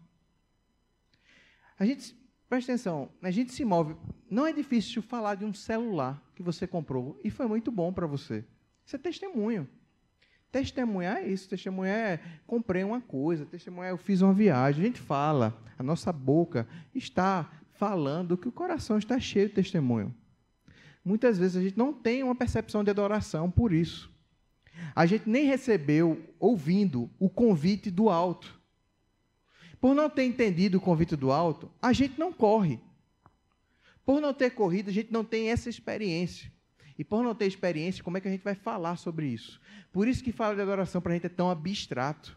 A 1.79 1.85
gente, 1.85 2.15
presta 2.49 2.71
atenção, 2.71 3.09
a 3.21 3.31
gente 3.31 3.51
se 3.51 3.65
move. 3.65 3.95
Não 4.29 4.45
é 4.45 4.53
difícil 4.53 5.01
falar 5.01 5.35
de 5.35 5.45
um 5.45 5.53
celular 5.53 6.21
que 6.35 6.43
você 6.43 6.65
comprou 6.65 7.19
e 7.23 7.29
foi 7.29 7.47
muito 7.47 7.71
bom 7.71 7.91
para 7.91 8.07
você. 8.07 8.45
Isso 8.85 8.95
é 8.95 8.99
testemunho. 8.99 9.67
Testemunhar 10.51 11.17
é 11.17 11.27
isso, 11.27 11.49
testemunhar 11.49 11.97
é 11.97 12.19
comprei 12.47 12.83
uma 12.83 13.01
coisa, 13.01 13.45
testemunhar 13.45 13.89
é 13.89 13.91
eu 13.91 13.97
fiz 13.97 14.21
uma 14.21 14.33
viagem. 14.33 14.83
A 14.83 14.87
gente 14.87 15.01
fala, 15.01 15.61
a 15.77 15.83
nossa 15.83 16.13
boca 16.13 16.67
está 16.93 17.51
falando 17.73 18.37
que 18.37 18.47
o 18.47 18.51
coração 18.51 18.97
está 18.97 19.19
cheio 19.19 19.49
de 19.49 19.55
testemunho. 19.55 20.15
Muitas 21.03 21.37
vezes 21.37 21.57
a 21.57 21.61
gente 21.61 21.77
não 21.77 21.93
tem 21.93 22.23
uma 22.23 22.33
percepção 22.33 22.83
de 22.83 22.89
adoração 22.89 23.51
por 23.51 23.73
isso. 23.73 24.09
A 24.95 25.05
gente 25.05 25.29
nem 25.29 25.45
recebeu, 25.45 26.33
ouvindo, 26.39 27.09
o 27.19 27.29
convite 27.29 27.91
do 27.91 28.09
alto. 28.09 28.54
Por 29.85 29.93
não 29.93 30.09
ter 30.09 30.23
entendido 30.23 30.79
o 30.79 30.81
convite 30.81 31.15
do 31.15 31.31
alto, 31.31 31.69
a 31.79 31.93
gente 31.93 32.19
não 32.19 32.33
corre. 32.33 32.79
Por 34.03 34.19
não 34.19 34.33
ter 34.33 34.49
corrido, 34.49 34.89
a 34.89 34.91
gente 34.91 35.13
não 35.13 35.23
tem 35.23 35.51
essa 35.51 35.69
experiência. 35.69 36.51
E 36.97 37.03
por 37.03 37.23
não 37.23 37.35
ter 37.35 37.45
experiência, 37.45 38.03
como 38.03 38.17
é 38.17 38.19
que 38.19 38.27
a 38.27 38.31
gente 38.31 38.43
vai 38.43 38.55
falar 38.55 38.95
sobre 38.95 39.27
isso? 39.27 39.61
Por 39.93 40.07
isso 40.07 40.23
que 40.23 40.31
falar 40.31 40.55
de 40.55 40.61
adoração 40.61 40.99
para 40.99 41.11
a 41.11 41.13
gente 41.13 41.27
é 41.27 41.29
tão 41.29 41.51
abstrato. 41.51 42.35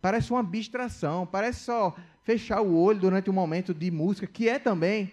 Parece 0.00 0.30
uma 0.30 0.38
abstração, 0.38 1.26
parece 1.26 1.64
só 1.64 1.96
fechar 2.22 2.60
o 2.60 2.76
olho 2.76 3.00
durante 3.00 3.28
um 3.28 3.32
momento 3.32 3.74
de 3.74 3.90
música, 3.90 4.24
que 4.24 4.48
é 4.48 4.56
também. 4.60 5.10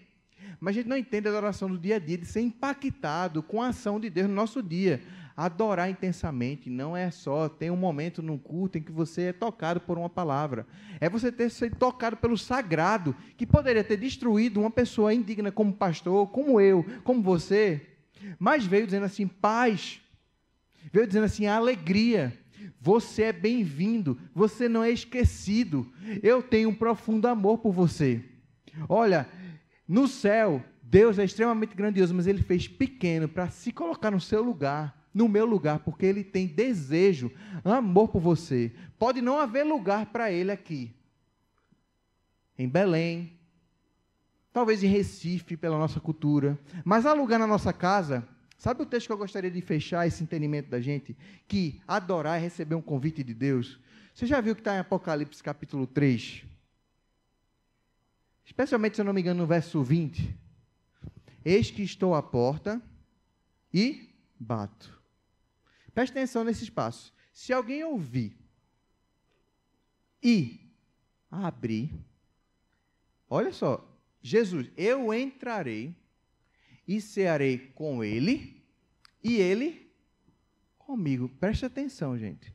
Mas 0.60 0.76
a 0.76 0.78
gente 0.78 0.90
não 0.90 0.96
entende 0.96 1.28
a 1.28 1.32
adoração 1.32 1.68
do 1.68 1.80
dia 1.80 1.96
a 1.96 2.00
dia, 2.00 2.20
de 2.20 2.28
ser 2.28 2.42
impactado 2.42 3.42
com 3.42 3.64
a 3.64 3.70
ação 3.70 4.00
de 4.00 4.12
Deus 4.12 4.30
no 4.30 4.36
nosso 4.36 4.62
dia. 4.62 5.02
Adorar 5.36 5.90
intensamente 5.90 6.70
não 6.70 6.96
é 6.96 7.10
só 7.10 7.50
ter 7.50 7.72
um 7.72 7.76
momento 7.76 8.22
num 8.22 8.38
culto 8.38 8.78
em 8.78 8.84
que 8.84 8.92
você 8.92 9.24
é 9.24 9.34
tocado 9.34 9.80
por 9.82 9.98
uma 9.98 10.10
palavra. 10.10 10.68
É 11.00 11.10
você 11.10 11.32
ter 11.32 11.50
sido 11.50 11.76
tocado 11.76 12.18
pelo 12.18 12.38
sagrado, 12.38 13.16
que 13.36 13.48
poderia 13.48 13.84
ter 13.84 13.98
destruído 13.98 14.60
uma 14.60 14.70
pessoa 14.70 15.12
indigna 15.12 15.52
como 15.52 15.74
pastor, 15.74 16.28
como 16.28 16.62
eu, 16.62 16.86
como 17.04 17.24
você. 17.24 17.82
Mas 18.38 18.66
veio 18.66 18.86
dizendo 18.86 19.06
assim: 19.06 19.28
paz. 19.28 20.00
Veio 20.92 21.08
dizendo 21.08 21.26
assim: 21.26 21.48
alegria. 21.48 22.38
Você 22.80 23.24
é 23.24 23.34
bem-vindo, 23.34 24.20
você 24.36 24.70
não 24.70 24.84
é 24.84 24.92
esquecido. 24.92 25.92
Eu 26.22 26.44
tenho 26.44 26.70
um 26.70 26.76
profundo 26.76 27.28
amor 27.28 27.58
por 27.58 27.72
você. 27.72 28.24
Olha, 28.88 29.28
no 29.88 30.08
céu, 30.08 30.64
Deus 30.82 31.18
é 31.18 31.24
extremamente 31.24 31.76
grandioso, 31.76 32.14
mas 32.14 32.28
ele 32.28 32.44
fez 32.44 32.68
pequeno 32.68 33.28
para 33.28 33.50
se 33.50 33.72
colocar 33.72 34.12
no 34.12 34.20
seu 34.20 34.44
lugar 34.44 35.03
no 35.14 35.28
meu 35.28 35.46
lugar, 35.46 35.80
porque 35.80 36.06
Ele 36.06 36.24
tem 36.24 36.48
desejo, 36.48 37.32
amor 37.64 38.08
por 38.08 38.20
você. 38.20 38.72
Pode 38.98 39.22
não 39.22 39.38
haver 39.38 39.64
lugar 39.64 40.08
para 40.08 40.32
Ele 40.32 40.52
aqui, 40.52 40.94
em 42.58 42.68
Belém, 42.68 43.38
talvez 44.52 44.84
em 44.84 44.88
Recife, 44.88 45.58
pela 45.58 45.78
nossa 45.78 46.00
cultura, 46.00 46.58
mas 46.84 47.06
há 47.06 47.14
lugar 47.14 47.40
na 47.40 47.48
nossa 47.48 47.74
casa. 47.74 48.28
Sabe 48.58 48.82
o 48.82 48.86
texto 48.86 49.08
que 49.08 49.14
eu 49.14 49.18
gostaria 49.18 49.52
de 49.52 49.62
fechar 49.62 50.08
esse 50.08 50.24
entendimento 50.24 50.70
da 50.70 50.80
gente? 50.80 51.18
Que 51.48 51.82
adorar 51.88 52.38
é 52.38 52.42
receber 52.42 52.76
um 52.76 52.82
convite 52.82 53.22
de 53.22 53.34
Deus. 53.34 53.80
Você 54.14 54.26
já 54.26 54.40
viu 54.40 54.56
que 54.56 54.62
está 54.62 54.76
em 54.76 54.80
Apocalipse 54.80 55.44
capítulo 55.44 55.86
3? 55.86 56.46
Especialmente, 58.46 58.96
se 58.96 59.02
eu 59.02 59.06
não 59.06 59.14
me 59.14 59.22
engano, 59.22 59.42
no 59.42 59.48
verso 59.48 59.84
20. 59.84 60.34
Eis 61.44 61.72
que 61.72 61.82
estou 61.82 62.16
à 62.16 62.22
porta 62.22 62.82
e 63.74 64.10
bato. 64.40 65.03
Preste 65.94 66.12
atenção 66.12 66.44
nesse 66.44 66.64
espaço. 66.64 67.14
Se 67.32 67.54
alguém 67.54 67.84
ouvir 67.84 68.36
e 70.22 70.60
abrir, 71.30 71.92
olha 73.30 73.52
só, 73.52 73.88
Jesus, 74.22 74.70
eu 74.78 75.14
entrarei 75.14 75.96
e 76.88 77.02
cearei 77.02 77.58
com 77.76 78.04
ele 78.04 78.64
e 79.24 79.36
ele 79.36 79.92
comigo. 80.78 81.30
Preste 81.40 81.66
atenção, 81.66 82.18
gente. 82.18 82.54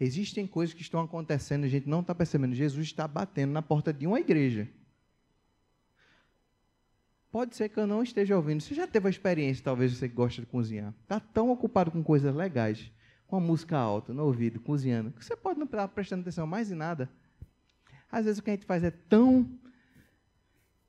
Existem 0.00 0.46
coisas 0.46 0.74
que 0.74 0.82
estão 0.82 1.00
acontecendo 1.00 1.64
e 1.64 1.66
a 1.66 1.70
gente 1.70 1.88
não 1.88 2.00
está 2.00 2.14
percebendo. 2.14 2.54
Jesus 2.54 2.86
está 2.86 3.08
batendo 3.08 3.52
na 3.52 3.62
porta 3.62 3.92
de 3.92 4.06
uma 4.06 4.20
igreja. 4.20 4.68
Pode 7.30 7.54
ser 7.54 7.68
que 7.68 7.78
eu 7.78 7.86
não 7.86 8.02
esteja 8.02 8.36
ouvindo. 8.36 8.62
Você 8.62 8.74
já 8.74 8.86
teve 8.86 9.06
a 9.06 9.10
experiência, 9.10 9.62
talvez 9.62 9.92
você 9.92 10.08
gosta 10.08 10.40
de 10.40 10.46
cozinhar. 10.46 10.94
Está 11.02 11.20
tão 11.20 11.50
ocupado 11.50 11.90
com 11.90 12.02
coisas 12.02 12.34
legais, 12.34 12.90
com 13.26 13.36
a 13.36 13.40
música 13.40 13.76
alta 13.76 14.14
no 14.14 14.24
ouvido, 14.24 14.58
cozinhando, 14.58 15.10
que 15.10 15.24
você 15.24 15.36
pode 15.36 15.58
não 15.58 15.66
estar 15.66 15.86
prestando 15.88 16.22
atenção 16.22 16.46
mais 16.46 16.70
em 16.72 16.74
nada. 16.74 17.08
Às 18.10 18.24
vezes 18.24 18.38
o 18.38 18.42
que 18.42 18.50
a 18.50 18.54
gente 18.54 18.64
faz 18.64 18.82
é 18.82 18.90
tão 18.90 19.46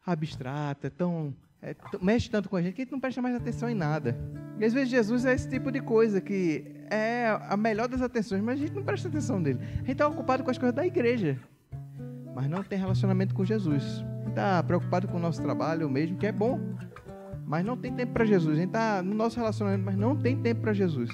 abstrato, 0.06 0.88
é 0.88 0.90
tão. 0.90 1.36
É, 1.62 1.76
mexe 2.02 2.30
tanto 2.30 2.48
com 2.48 2.56
a 2.56 2.62
gente 2.62 2.74
que 2.74 2.82
a 2.82 2.86
gente 2.86 2.92
não 2.94 3.02
presta 3.02 3.22
mais 3.22 3.36
atenção 3.36 3.70
em 3.70 3.76
nada. 3.76 4.18
E 4.58 4.64
às 4.64 4.72
vezes 4.72 4.90
Jesus 4.90 5.26
é 5.26 5.34
esse 5.34 5.50
tipo 5.50 5.70
de 5.70 5.82
coisa 5.82 6.22
que 6.22 6.64
é 6.90 7.38
a 7.50 7.58
melhor 7.58 7.90
das 7.90 8.02
atenções, 8.02 8.42
mas 8.42 8.62
a 8.62 8.66
gente 8.66 8.74
não 8.74 8.84
presta 8.84 9.10
atenção 9.10 9.42
nele. 9.42 9.60
A 9.62 9.78
gente 9.80 9.92
está 9.92 10.08
ocupado 10.08 10.42
com 10.42 10.50
as 10.50 10.58
coisas 10.58 10.74
da 10.74 10.86
igreja, 10.86 11.38
mas 12.34 12.50
não 12.50 12.64
tem 12.64 12.80
relacionamento 12.80 13.36
com 13.36 13.44
Jesus 13.44 14.06
está 14.28 14.62
preocupado 14.64 15.08
com 15.08 15.18
o 15.18 15.20
nosso 15.20 15.42
trabalho 15.42 15.90
mesmo, 15.90 16.18
que 16.18 16.28
é 16.28 16.32
bom, 16.32 16.60
mas 17.46 17.66
não 17.66 17.76
tem 17.76 17.94
tempo 17.94 18.14
para 18.14 18.26
Jesus. 18.26 18.56
A 18.56 18.60
gente 18.60 18.70
está 18.70 19.02
no 19.02 19.16
nosso 19.16 19.38
relacionamento, 19.38 19.84
mas 19.84 19.98
não 19.98 20.16
tem 20.16 20.38
tempo 20.38 20.62
para 20.62 20.74
Jesus. 20.74 21.10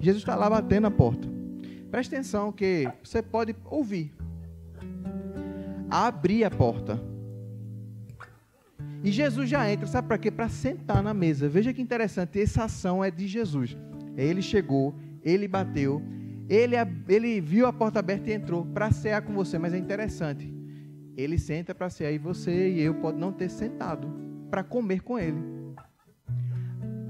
Jesus 0.00 0.22
está 0.22 0.34
lá 0.34 0.48
batendo 0.48 0.86
a 0.86 0.90
porta. 0.90 1.28
Preste 1.90 2.14
atenção 2.14 2.50
que 2.50 2.90
você 3.02 3.20
pode 3.20 3.54
ouvir. 3.66 4.12
Abrir 5.90 6.44
a 6.44 6.50
porta. 6.50 7.00
E 9.02 9.12
Jesus 9.12 9.50
já 9.50 9.70
entra, 9.70 9.86
sabe 9.86 10.08
para 10.08 10.16
quê? 10.16 10.30
Para 10.30 10.48
sentar 10.48 11.02
na 11.02 11.12
mesa. 11.12 11.48
Veja 11.48 11.74
que 11.74 11.82
interessante, 11.82 12.40
essa 12.40 12.64
ação 12.64 13.04
é 13.04 13.10
de 13.10 13.26
Jesus. 13.26 13.76
Ele 14.16 14.40
chegou, 14.40 14.94
ele 15.22 15.46
bateu, 15.46 16.00
ele, 16.48 16.74
ele 17.06 17.40
viu 17.42 17.66
a 17.66 17.72
porta 17.72 17.98
aberta 17.98 18.30
e 18.30 18.32
entrou 18.32 18.64
para 18.64 18.90
cear 18.90 19.20
com 19.20 19.34
você. 19.34 19.58
Mas 19.58 19.74
é 19.74 19.78
interessante 19.78 20.53
ele 21.16 21.38
senta 21.38 21.74
para 21.74 21.90
ser 21.90 22.06
aí 22.06 22.18
você 22.18 22.70
e 22.70 22.80
eu 22.80 22.94
pode 22.94 23.18
não 23.18 23.32
ter 23.32 23.48
sentado 23.48 24.08
para 24.50 24.62
comer 24.62 25.00
com 25.00 25.18
ele. 25.18 25.42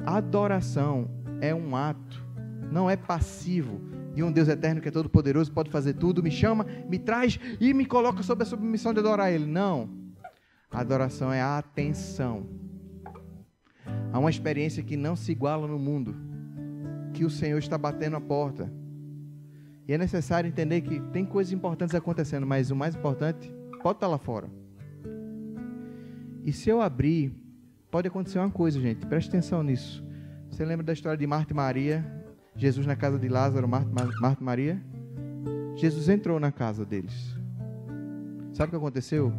Adoração 0.07 1.11
é 1.41 1.55
um 1.55 1.75
ato, 1.75 2.23
não 2.71 2.89
é 2.89 2.97
passivo 2.97 3.81
de 4.15 4.23
um 4.23 4.31
Deus 4.31 4.49
eterno 4.49 4.81
que 4.81 4.89
é 4.89 4.93
todo 4.93 5.09
poderoso, 5.09 5.53
pode 5.53 5.71
fazer 5.71 5.95
tudo, 5.95 6.23
me 6.23 6.31
chama, 6.31 6.65
me 6.89 6.99
traz 6.99 7.39
e 7.61 7.75
me 7.75 7.85
coloca 7.85 8.23
sob 8.23 8.43
a 8.43 8.47
submissão 8.47 8.93
de 8.93 9.01
adorar 9.01 9.33
ele. 9.33 9.47
Não. 9.47 9.91
adoração 10.71 11.33
é 11.33 11.41
a 11.41 11.59
atenção. 11.59 12.47
Há 14.13 14.19
uma 14.19 14.31
experiência 14.31 14.83
que 14.83 14.97
não 14.97 15.17
se 15.17 15.33
iguala 15.33 15.67
no 15.67 15.79
mundo, 15.79 16.15
que 17.13 17.25
o 17.25 17.31
Senhor 17.31 17.59
está 17.59 17.77
batendo 17.77 18.17
a 18.17 18.21
porta. 18.21 18.73
E 19.87 19.93
é 19.93 19.99
necessário 19.99 20.49
entender 20.49 20.81
que 20.81 21.01
tem 21.13 21.25
coisas 21.25 21.53
importantes 21.53 21.95
acontecendo, 21.95 22.47
mas 22.47 22.71
o 22.71 22.77
mais 22.77 22.95
importante 22.95 23.53
pode 23.85 23.99
estar 23.99 24.09
lá 24.09 24.17
fora. 24.17 24.49
E 26.43 26.55
se 26.55 26.71
eu 26.71 26.81
abrir, 26.81 27.35
pode 27.91 28.09
acontecer 28.09 28.39
uma 28.39 28.51
coisa, 28.51 28.81
gente, 28.81 29.05
preste 29.07 29.29
atenção 29.29 29.63
nisso. 29.63 30.03
Você 30.49 30.65
lembra 30.65 30.87
da 30.87 30.95
história 30.95 31.19
de 31.19 31.27
Marta 31.27 31.53
e 31.53 31.57
Maria? 31.57 32.03
Jesus 32.57 32.87
na 32.87 32.97
casa 32.97 33.19
de 33.19 33.29
Lázaro, 33.29 33.69
Marta, 33.69 33.91
Marta 34.19 34.41
e 34.41 34.45
Maria? 34.45 34.83
Jesus 35.77 36.09
entrou 36.09 36.41
na 36.41 36.51
casa 36.51 36.83
deles. 36.87 37.37
Sabe 38.55 38.69
o 38.69 38.71
que 38.71 38.77
aconteceu? 38.77 39.31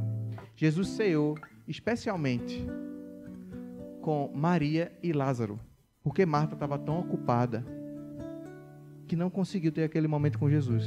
Jesus 0.56 0.90
ceou 0.90 1.36
especialmente 1.68 2.68
com 4.00 4.32
Maria 4.36 4.92
e 5.02 5.12
Lázaro, 5.12 5.60
porque 6.04 6.24
Marta 6.24 6.54
estava 6.54 6.78
tão 6.78 7.00
ocupada 7.00 7.66
que 9.08 9.16
não 9.16 9.32
conseguiu 9.32 9.72
ter 9.72 9.86
aquele 9.86 10.08
momento 10.08 10.38
com 10.38 10.48
Jesus. 10.48 10.86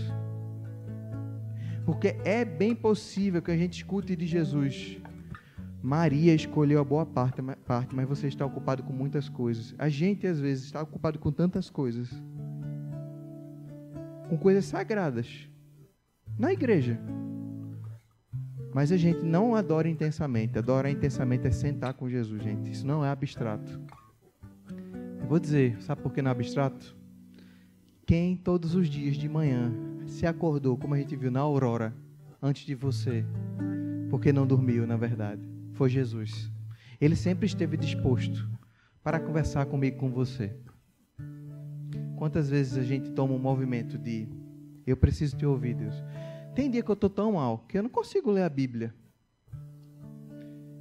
Porque 1.88 2.16
é 2.22 2.44
bem 2.44 2.74
possível 2.74 3.40
que 3.40 3.50
a 3.50 3.56
gente 3.56 3.78
escute 3.78 4.14
de 4.14 4.26
Jesus. 4.26 4.98
Maria 5.82 6.34
escolheu 6.34 6.80
a 6.80 6.84
boa 6.84 7.06
parte, 7.06 7.40
parte, 7.66 7.96
mas 7.96 8.06
você 8.06 8.28
está 8.28 8.44
ocupado 8.44 8.82
com 8.82 8.92
muitas 8.92 9.30
coisas. 9.30 9.74
A 9.78 9.88
gente, 9.88 10.26
às 10.26 10.38
vezes, 10.38 10.66
está 10.66 10.82
ocupado 10.82 11.18
com 11.18 11.32
tantas 11.32 11.70
coisas. 11.70 12.10
Com 14.28 14.36
coisas 14.36 14.66
sagradas. 14.66 15.48
Na 16.38 16.52
igreja. 16.52 17.00
Mas 18.74 18.92
a 18.92 18.98
gente 18.98 19.22
não 19.22 19.54
adora 19.54 19.88
intensamente. 19.88 20.58
Adorar 20.58 20.92
intensamente 20.92 21.46
é 21.46 21.50
sentar 21.50 21.94
com 21.94 22.06
Jesus, 22.06 22.42
gente. 22.42 22.70
Isso 22.70 22.86
não 22.86 23.02
é 23.02 23.08
abstrato. 23.08 23.80
Eu 25.22 25.26
vou 25.26 25.38
dizer, 25.38 25.80
sabe 25.80 26.02
por 26.02 26.12
que 26.12 26.20
não 26.20 26.28
é 26.28 26.32
abstrato? 26.32 26.94
Quem 28.04 28.36
todos 28.36 28.74
os 28.74 28.90
dias 28.90 29.16
de 29.16 29.26
manhã 29.26 29.87
se 30.08 30.26
acordou, 30.26 30.76
como 30.76 30.94
a 30.94 30.98
gente 30.98 31.14
viu 31.14 31.30
na 31.30 31.40
aurora, 31.40 31.94
antes 32.42 32.64
de 32.64 32.74
você, 32.74 33.24
porque 34.10 34.32
não 34.32 34.46
dormiu, 34.46 34.86
na 34.86 34.96
verdade, 34.96 35.42
foi 35.74 35.90
Jesus. 35.90 36.50
Ele 37.00 37.14
sempre 37.14 37.46
esteve 37.46 37.76
disposto 37.76 38.48
para 39.02 39.20
conversar 39.20 39.66
comigo, 39.66 39.98
com 39.98 40.10
você. 40.10 40.56
Quantas 42.16 42.50
vezes 42.50 42.76
a 42.76 42.82
gente 42.82 43.10
toma 43.12 43.34
um 43.34 43.38
movimento 43.38 43.96
de 43.96 44.28
eu 44.86 44.96
preciso 44.96 45.36
te 45.36 45.46
ouvir, 45.46 45.74
Deus. 45.74 45.94
Tem 46.54 46.70
dia 46.70 46.82
que 46.82 46.90
eu 46.90 46.94
estou 46.94 47.10
tão 47.10 47.32
mal 47.32 47.64
que 47.68 47.78
eu 47.78 47.82
não 47.82 47.90
consigo 47.90 48.30
ler 48.30 48.42
a 48.42 48.48
Bíblia 48.48 48.92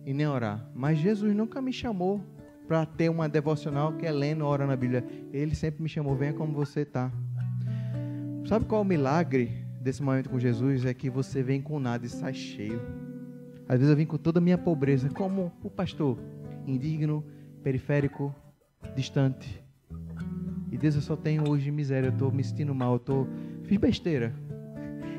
e 0.06 0.14
nem 0.14 0.26
orar. 0.26 0.68
Mas 0.74 0.98
Jesus 0.98 1.36
nunca 1.36 1.62
me 1.62 1.74
chamou 1.74 2.24
para 2.68 2.86
ter 2.86 3.10
uma 3.10 3.30
devocional 3.30 3.94
que 3.98 4.06
é 4.06 4.12
lendo, 4.12 4.46
orando 4.46 4.72
a 4.72 4.78
Bíblia. 4.78 5.06
Ele 5.32 5.54
sempre 5.54 5.84
me 5.84 5.90
chamou, 5.90 6.16
venha 6.16 6.34
como 6.34 6.54
você 6.54 6.82
está. 6.82 7.12
Sabe 8.48 8.64
qual 8.64 8.80
é 8.80 8.86
o 8.86 8.88
milagre 8.88 9.52
desse 9.82 10.02
momento 10.02 10.30
com 10.30 10.40
Jesus? 10.40 10.86
É 10.86 10.94
que 10.94 11.10
você 11.10 11.44
vem 11.44 11.62
com 11.62 11.82
nada 11.82 12.06
e 12.06 12.10
sai 12.10 12.34
cheio. 12.34 12.82
Às 13.68 13.80
vezes 13.80 13.90
eu 13.90 13.98
vim 13.98 14.06
com 14.06 14.18
toda 14.18 14.40
a 14.40 14.42
minha 14.42 14.58
pobreza, 14.58 15.10
como 15.10 15.52
o 15.62 15.70
pastor, 15.70 16.18
indigno, 16.66 17.26
periférico, 17.62 18.34
distante. 18.96 19.62
E 20.72 20.78
Deus, 20.78 20.96
eu 20.96 21.02
só 21.02 21.18
tenho 21.18 21.50
hoje 21.50 21.70
miséria, 21.72 22.08
eu 22.08 22.14
estou 22.14 22.32
me 22.32 22.42
sentindo 22.42 22.74
mal, 22.74 22.94
eu 22.94 23.00
tô, 23.00 23.28
fiz 23.64 23.78
besteira. 23.78 24.34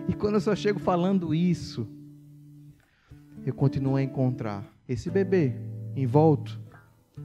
E 0.09 0.14
quando 0.14 0.37
eu 0.37 0.41
só 0.41 0.57
chego 0.57 0.79
falando 0.79 1.35
isso, 1.35 1.87
eu 3.45 3.53
continuo 3.53 3.97
a 3.97 4.03
encontrar 4.03 4.64
esse 4.89 5.11
bebê 5.11 5.53
envolto, 5.95 6.59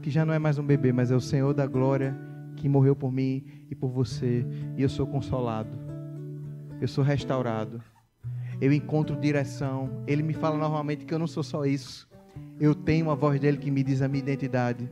que 0.02 0.12
já 0.12 0.26
não 0.26 0.34
é 0.34 0.40
mais 0.40 0.60
um 0.60 0.66
bebê, 0.66 0.92
mas 0.92 1.12
é 1.12 1.16
o 1.16 1.22
Senhor 1.22 1.54
da 1.54 1.66
glória 1.66 2.14
que 2.58 2.68
morreu 2.68 2.94
por 2.94 3.10
mim 3.10 3.46
e 3.70 3.74
por 3.74 3.90
você, 3.90 4.46
e 4.78 4.82
eu 4.82 4.90
sou 4.90 5.08
consolado, 5.08 5.93
eu 6.84 6.88
sou 6.90 7.02
restaurado, 7.02 7.82
eu 8.60 8.74
encontro 8.74 9.16
direção. 9.16 10.04
Ele 10.06 10.22
me 10.22 10.34
fala 10.34 10.58
normalmente 10.58 11.06
que 11.06 11.14
eu 11.14 11.18
não 11.18 11.28
sou 11.28 11.42
só 11.42 11.66
isso, 11.66 12.10
eu 12.60 12.76
tenho 12.76 13.10
a 13.10 13.16
voz 13.16 13.40
dele 13.40 13.58
que 13.58 13.72
me 13.72 13.82
diz 13.82 14.02
a 14.02 14.10
minha 14.10 14.22
identidade. 14.22 14.92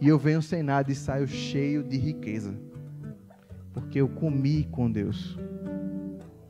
E 0.00 0.06
eu 0.06 0.16
venho 0.16 0.40
sem 0.40 0.62
nada 0.62 0.92
e 0.92 0.94
saio 0.94 1.26
cheio 1.26 1.82
de 1.82 1.96
riqueza. 1.96 2.56
Porque 3.74 4.00
eu 4.00 4.08
comi 4.08 4.62
com 4.70 4.88
Deus. 4.88 5.36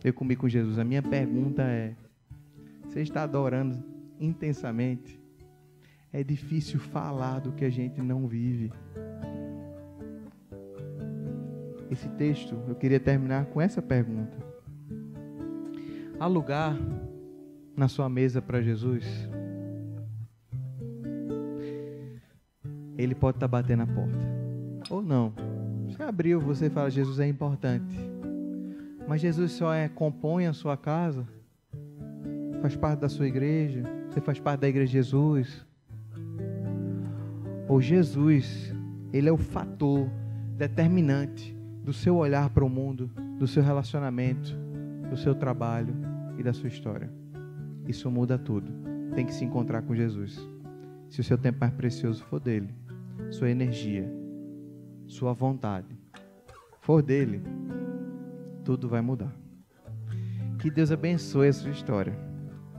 Eu 0.05 0.13
comi 0.13 0.37
com 0.37 0.47
Jesus. 0.47 0.79
A 0.79 0.85
minha 0.85 1.03
pergunta 1.03 1.63
é: 1.63 1.95
você 2.87 3.01
está 3.01 3.23
adorando 3.23 3.83
intensamente? 4.21 5.19
É 6.13 6.23
difícil 6.23 6.79
falar 6.79 7.41
do 7.41 7.53
que 7.53 7.65
a 7.65 7.71
gente 7.71 8.03
não 8.03 8.27
vive. 8.27 8.71
Esse 11.91 12.09
texto, 12.11 12.57
eu 12.67 12.75
queria 12.75 12.99
terminar 12.99 13.47
com 13.47 13.61
essa 13.61 13.81
pergunta. 13.81 14.37
Há 16.19 16.27
lugar 16.27 16.77
na 17.77 17.87
sua 17.87 18.09
mesa 18.09 18.43
para 18.43 18.61
Jesus? 18.61 19.05
Ele 22.99 23.15
pode 23.15 23.37
estar 23.37 23.47
tá 23.47 23.51
batendo 23.51 23.83
a 23.83 23.87
porta. 23.87 24.19
Ou 24.91 25.01
não. 25.01 25.33
Você 25.89 26.03
abriu, 26.03 26.41
você 26.41 26.69
fala, 26.69 26.91
Jesus 26.91 27.21
é 27.21 27.29
importante. 27.29 27.97
Mas 29.07 29.21
Jesus 29.21 29.53
só 29.53 29.73
é, 29.73 29.89
compõe 29.89 30.47
a 30.47 30.53
sua 30.53 30.77
casa, 30.77 31.25
faz 32.61 32.75
parte 32.75 33.01
da 33.01 33.09
sua 33.09 33.29
igreja, 33.29 33.85
você 34.11 34.21
faz 34.21 34.41
parte 34.41 34.61
da 34.61 34.69
igreja 34.69 34.87
de 34.87 34.93
Jesus. 34.93 35.65
Ou 37.69 37.81
Jesus, 37.81 38.75
ele 39.13 39.29
é 39.29 39.33
o 39.33 39.37
fator 39.37 40.09
determinante 40.57 41.56
do 41.87 41.93
seu 41.93 42.17
olhar 42.17 42.51
para 42.51 42.65
o 42.65 42.69
mundo, 42.69 43.09
do 43.39 43.47
seu 43.47 43.63
relacionamento, 43.63 44.59
do 45.09 45.17
seu 45.17 45.37
trabalho 45.37 45.95
e 46.37 46.43
da 46.43 46.53
sua 46.53 46.67
história. 46.67 47.09
Isso 47.87 48.11
muda 48.11 48.37
tudo. 48.37 48.73
Tem 49.15 49.25
que 49.25 49.33
se 49.33 49.45
encontrar 49.45 49.83
com 49.83 49.95
Jesus. 49.95 50.37
Se 51.09 51.21
o 51.21 51.25
seu 51.25 51.39
tempo 51.39 51.61
mais 51.61 51.73
precioso 51.73 52.25
for 52.25 52.41
dele 52.41 52.75
sua 53.31 53.49
energia, 53.49 54.13
sua 55.07 55.33
vontade 55.33 55.97
for 56.81 57.01
dele, 57.03 57.41
tudo 58.65 58.89
vai 58.89 59.01
mudar. 59.01 59.33
Que 60.59 60.73
Deus 60.73 60.91
abençoe 60.91 61.47
a 61.49 61.53
sua 61.53 61.71
história. 61.71 62.19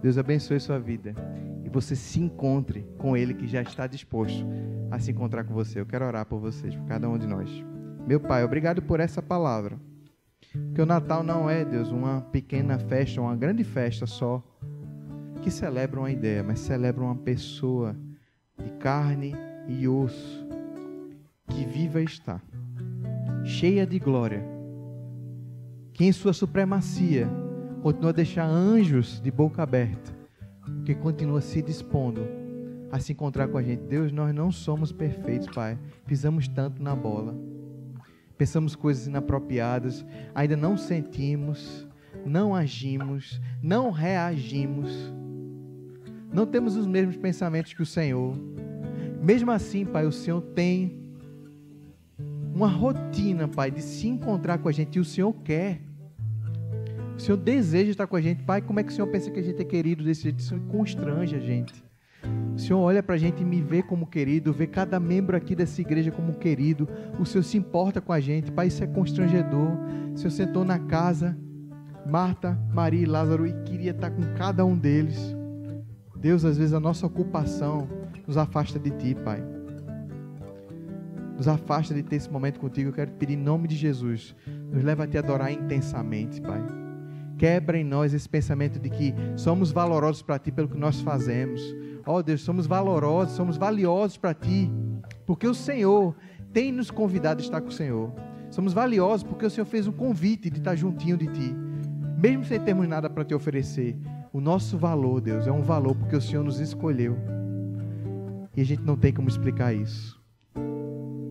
Deus 0.01 0.17
abençoe 0.17 0.57
a 0.57 0.59
sua 0.59 0.79
vida. 0.79 1.15
E 1.63 1.69
você 1.69 1.95
se 1.95 2.19
encontre 2.19 2.85
com 2.97 3.15
Ele 3.15 3.33
que 3.33 3.47
já 3.47 3.61
está 3.61 3.87
disposto 3.87 4.45
a 4.91 4.99
se 4.99 5.11
encontrar 5.11 5.45
com 5.45 5.53
você. 5.53 5.79
Eu 5.79 5.85
quero 5.85 6.05
orar 6.05 6.25
por 6.25 6.41
vocês, 6.41 6.75
por 6.75 6.85
cada 6.87 7.09
um 7.09 7.17
de 7.17 7.25
nós. 7.25 7.76
Meu 8.07 8.21
Pai, 8.21 8.41
obrigado 8.41 8.81
por 8.81 9.01
essa 9.01 9.21
palavra. 9.21 9.77
Porque 10.53 10.81
o 10.81 10.85
Natal 10.85 11.23
não 11.23 11.49
é, 11.49 11.65
Deus, 11.65 11.91
uma 11.91 12.21
pequena 12.21 12.79
festa, 12.79 13.19
uma 13.19 13.35
grande 13.35 13.65
festa 13.65 14.05
só, 14.05 14.41
que 15.41 15.51
celebra 15.51 15.99
uma 15.99 16.09
ideia, 16.09 16.41
mas 16.41 16.61
celebra 16.61 17.03
uma 17.03 17.17
pessoa 17.17 17.93
de 18.57 18.69
carne 18.79 19.35
e 19.67 19.89
osso, 19.89 20.47
que 21.49 21.65
viva 21.65 22.01
está, 22.01 22.41
cheia 23.43 23.85
de 23.85 23.99
glória, 23.99 24.41
que 25.91 26.05
em 26.05 26.11
sua 26.13 26.31
supremacia 26.31 27.27
continua 27.83 28.11
a 28.11 28.13
deixar 28.13 28.45
anjos 28.45 29.19
de 29.19 29.29
boca 29.29 29.61
aberta, 29.61 30.15
que 30.85 30.95
continua 30.95 31.41
se 31.41 31.61
dispondo 31.61 32.21
a 32.89 32.99
se 32.99 33.11
encontrar 33.11 33.49
com 33.49 33.57
a 33.57 33.61
gente. 33.61 33.83
Deus, 33.83 34.13
nós 34.13 34.33
não 34.33 34.49
somos 34.49 34.93
perfeitos, 34.93 35.49
Pai. 35.53 35.77
Pisamos 36.05 36.47
tanto 36.47 36.81
na 36.81 36.95
bola. 36.95 37.56
Pensamos 38.37 38.75
coisas 38.75 39.07
inapropriadas, 39.07 40.05
ainda 40.35 40.55
não 40.55 40.77
sentimos, 40.77 41.87
não 42.25 42.53
agimos, 42.53 43.41
não 43.61 43.89
reagimos. 43.89 44.91
Não 46.31 46.45
temos 46.45 46.75
os 46.75 46.85
mesmos 46.85 47.15
pensamentos 47.17 47.73
que 47.73 47.81
o 47.81 47.85
Senhor. 47.85 48.35
Mesmo 49.21 49.49
assim, 49.49 49.85
Pai, 49.85 50.05
o 50.05 50.11
Senhor 50.11 50.41
tem 50.41 50.99
uma 52.53 52.67
rotina, 52.67 53.47
Pai, 53.47 53.71
de 53.71 53.81
se 53.81 54.07
encontrar 54.07 54.57
com 54.59 54.69
a 54.69 54.71
gente 54.71 54.97
e 54.97 54.99
o 54.99 55.05
Senhor 55.05 55.33
quer. 55.43 55.81
O 57.15 57.19
Senhor 57.19 57.37
deseja 57.37 57.91
estar 57.91 58.05
com 58.05 58.15
a 58.15 58.21
gente. 58.21 58.43
Pai, 58.43 58.61
como 58.61 58.79
é 58.79 58.83
que 58.83 58.91
o 58.91 58.93
Senhor 58.93 59.07
pensa 59.07 59.31
que 59.31 59.39
a 59.39 59.43
gente 59.43 59.61
é 59.61 59.65
querido 59.65 60.03
desse 60.03 60.23
jeito? 60.23 60.39
O 60.39 60.43
Senhor 60.43 60.63
constrange 60.67 61.35
a 61.35 61.39
gente. 61.39 61.86
O 62.55 62.59
Senhor 62.59 62.79
olha 62.79 63.03
para 63.03 63.13
a 63.13 63.17
gente 63.17 63.41
e 63.41 63.45
me 63.45 63.61
vê 63.61 63.83
como 63.83 64.07
querido, 64.07 64.51
vê 64.51 64.65
cada 64.65 64.99
membro 64.99 65.37
aqui 65.37 65.55
dessa 65.55 65.79
igreja 65.79 66.09
como 66.09 66.33
querido. 66.33 66.89
O 67.19 67.25
Senhor 67.25 67.43
se 67.43 67.55
importa 67.55 68.01
com 68.01 68.11
a 68.11 68.19
gente. 68.19 68.51
Pai, 68.51 68.65
isso 68.67 68.83
é 68.83 68.87
constrangedor. 68.87 69.77
O 70.13 70.17
Senhor 70.17 70.31
sentou 70.31 70.65
na 70.65 70.79
casa, 70.79 71.37
Marta, 72.09 72.59
Maria 72.73 73.03
e 73.03 73.05
Lázaro, 73.05 73.45
e 73.45 73.53
queria 73.63 73.91
estar 73.91 74.09
com 74.09 74.23
cada 74.33 74.65
um 74.65 74.75
deles. 74.75 75.35
Deus, 76.15 76.43
às 76.43 76.57
vezes 76.57 76.73
a 76.73 76.79
nossa 76.79 77.05
ocupação 77.05 77.87
nos 78.25 78.37
afasta 78.37 78.79
de 78.79 78.89
Ti, 78.89 79.15
Pai. 79.23 79.43
Nos 81.37 81.47
afasta 81.47 81.93
de 81.93 82.01
ter 82.01 82.15
esse 82.15 82.31
momento 82.31 82.59
contigo. 82.59 82.89
Eu 82.89 82.93
quero 82.93 83.11
te 83.11 83.17
pedir 83.17 83.35
em 83.35 83.43
nome 83.43 83.67
de 83.67 83.75
Jesus. 83.75 84.35
Nos 84.71 84.83
leva 84.83 85.03
a 85.03 85.07
te 85.07 85.15
adorar 85.15 85.51
intensamente, 85.51 86.41
Pai. 86.41 86.65
Quebra 87.37 87.77
em 87.77 87.83
nós 87.83 88.15
esse 88.15 88.27
pensamento 88.27 88.79
de 88.79 88.89
que 88.89 89.13
somos 89.35 89.71
valorosos 89.71 90.23
para 90.23 90.39
Ti 90.39 90.51
pelo 90.51 90.67
que 90.67 90.77
nós 90.77 90.99
fazemos. 91.01 91.61
Ó 92.07 92.19
oh, 92.19 92.23
Deus, 92.23 92.41
somos 92.41 92.65
valorosos, 92.65 93.35
somos 93.35 93.57
valiosos 93.57 94.15
para 94.15 94.33
Ti. 94.33 94.71
Porque 95.25 95.45
o 95.45 95.53
Senhor 95.53 96.15
tem 96.53 96.71
nos 96.71 96.89
convidado 96.89 97.41
a 97.41 97.43
estar 97.43 97.59
com 97.59 97.67
o 97.67 97.71
Senhor. 97.71 98.13
Somos 98.49 98.71
valiosos 98.71 99.23
porque 99.23 99.45
o 99.45 99.49
Senhor 99.49 99.65
fez 99.65 99.87
um 99.87 99.91
convite 99.91 100.49
de 100.49 100.59
estar 100.59 100.73
juntinho 100.73 101.17
de 101.17 101.27
Ti. 101.27 101.53
Mesmo 102.17 102.45
sem 102.45 102.61
termos 102.61 102.87
nada 102.87 103.09
para 103.09 103.25
te 103.25 103.35
oferecer. 103.35 103.97
O 104.31 104.39
nosso 104.39 104.77
valor, 104.77 105.19
Deus, 105.19 105.47
é 105.47 105.51
um 105.51 105.61
valor 105.61 105.95
porque 105.95 106.15
o 106.15 106.21
Senhor 106.21 106.43
nos 106.43 106.61
escolheu. 106.61 107.17
E 108.55 108.61
a 108.61 108.63
gente 108.63 108.83
não 108.83 108.95
tem 108.95 109.11
como 109.13 109.27
explicar 109.27 109.73
isso. 109.73 110.17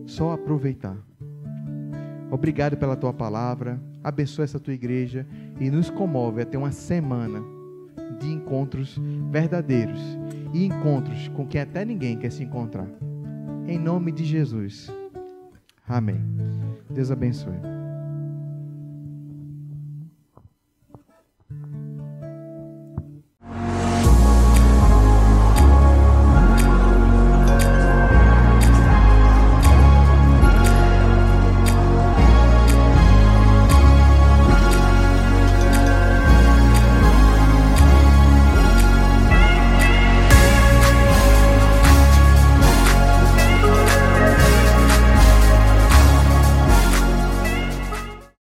Só 0.05 0.33
aproveitar. 0.33 0.95
Obrigado 2.29 2.77
pela 2.77 2.95
tua 2.95 3.11
palavra. 3.11 3.81
Abençoa 4.03 4.45
essa 4.45 4.59
tua 4.59 4.75
igreja 4.75 5.25
e 5.59 5.71
nos 5.71 5.89
comove 5.89 6.43
até 6.43 6.55
uma 6.55 6.71
semana 6.71 7.41
de 8.19 8.31
encontros 8.31 8.95
verdadeiros 9.31 9.99
e 10.53 10.65
encontros 10.65 11.27
com 11.29 11.45
quem 11.45 11.61
até 11.61 11.83
ninguém 11.85 12.17
quer 12.17 12.31
se 12.31 12.43
encontrar. 12.43 12.87
Em 13.67 13.77
nome 13.77 14.11
de 14.11 14.23
Jesus. 14.23 14.91
Amém. 15.87 16.21
Deus 16.89 17.11
abençoe. 17.11 17.76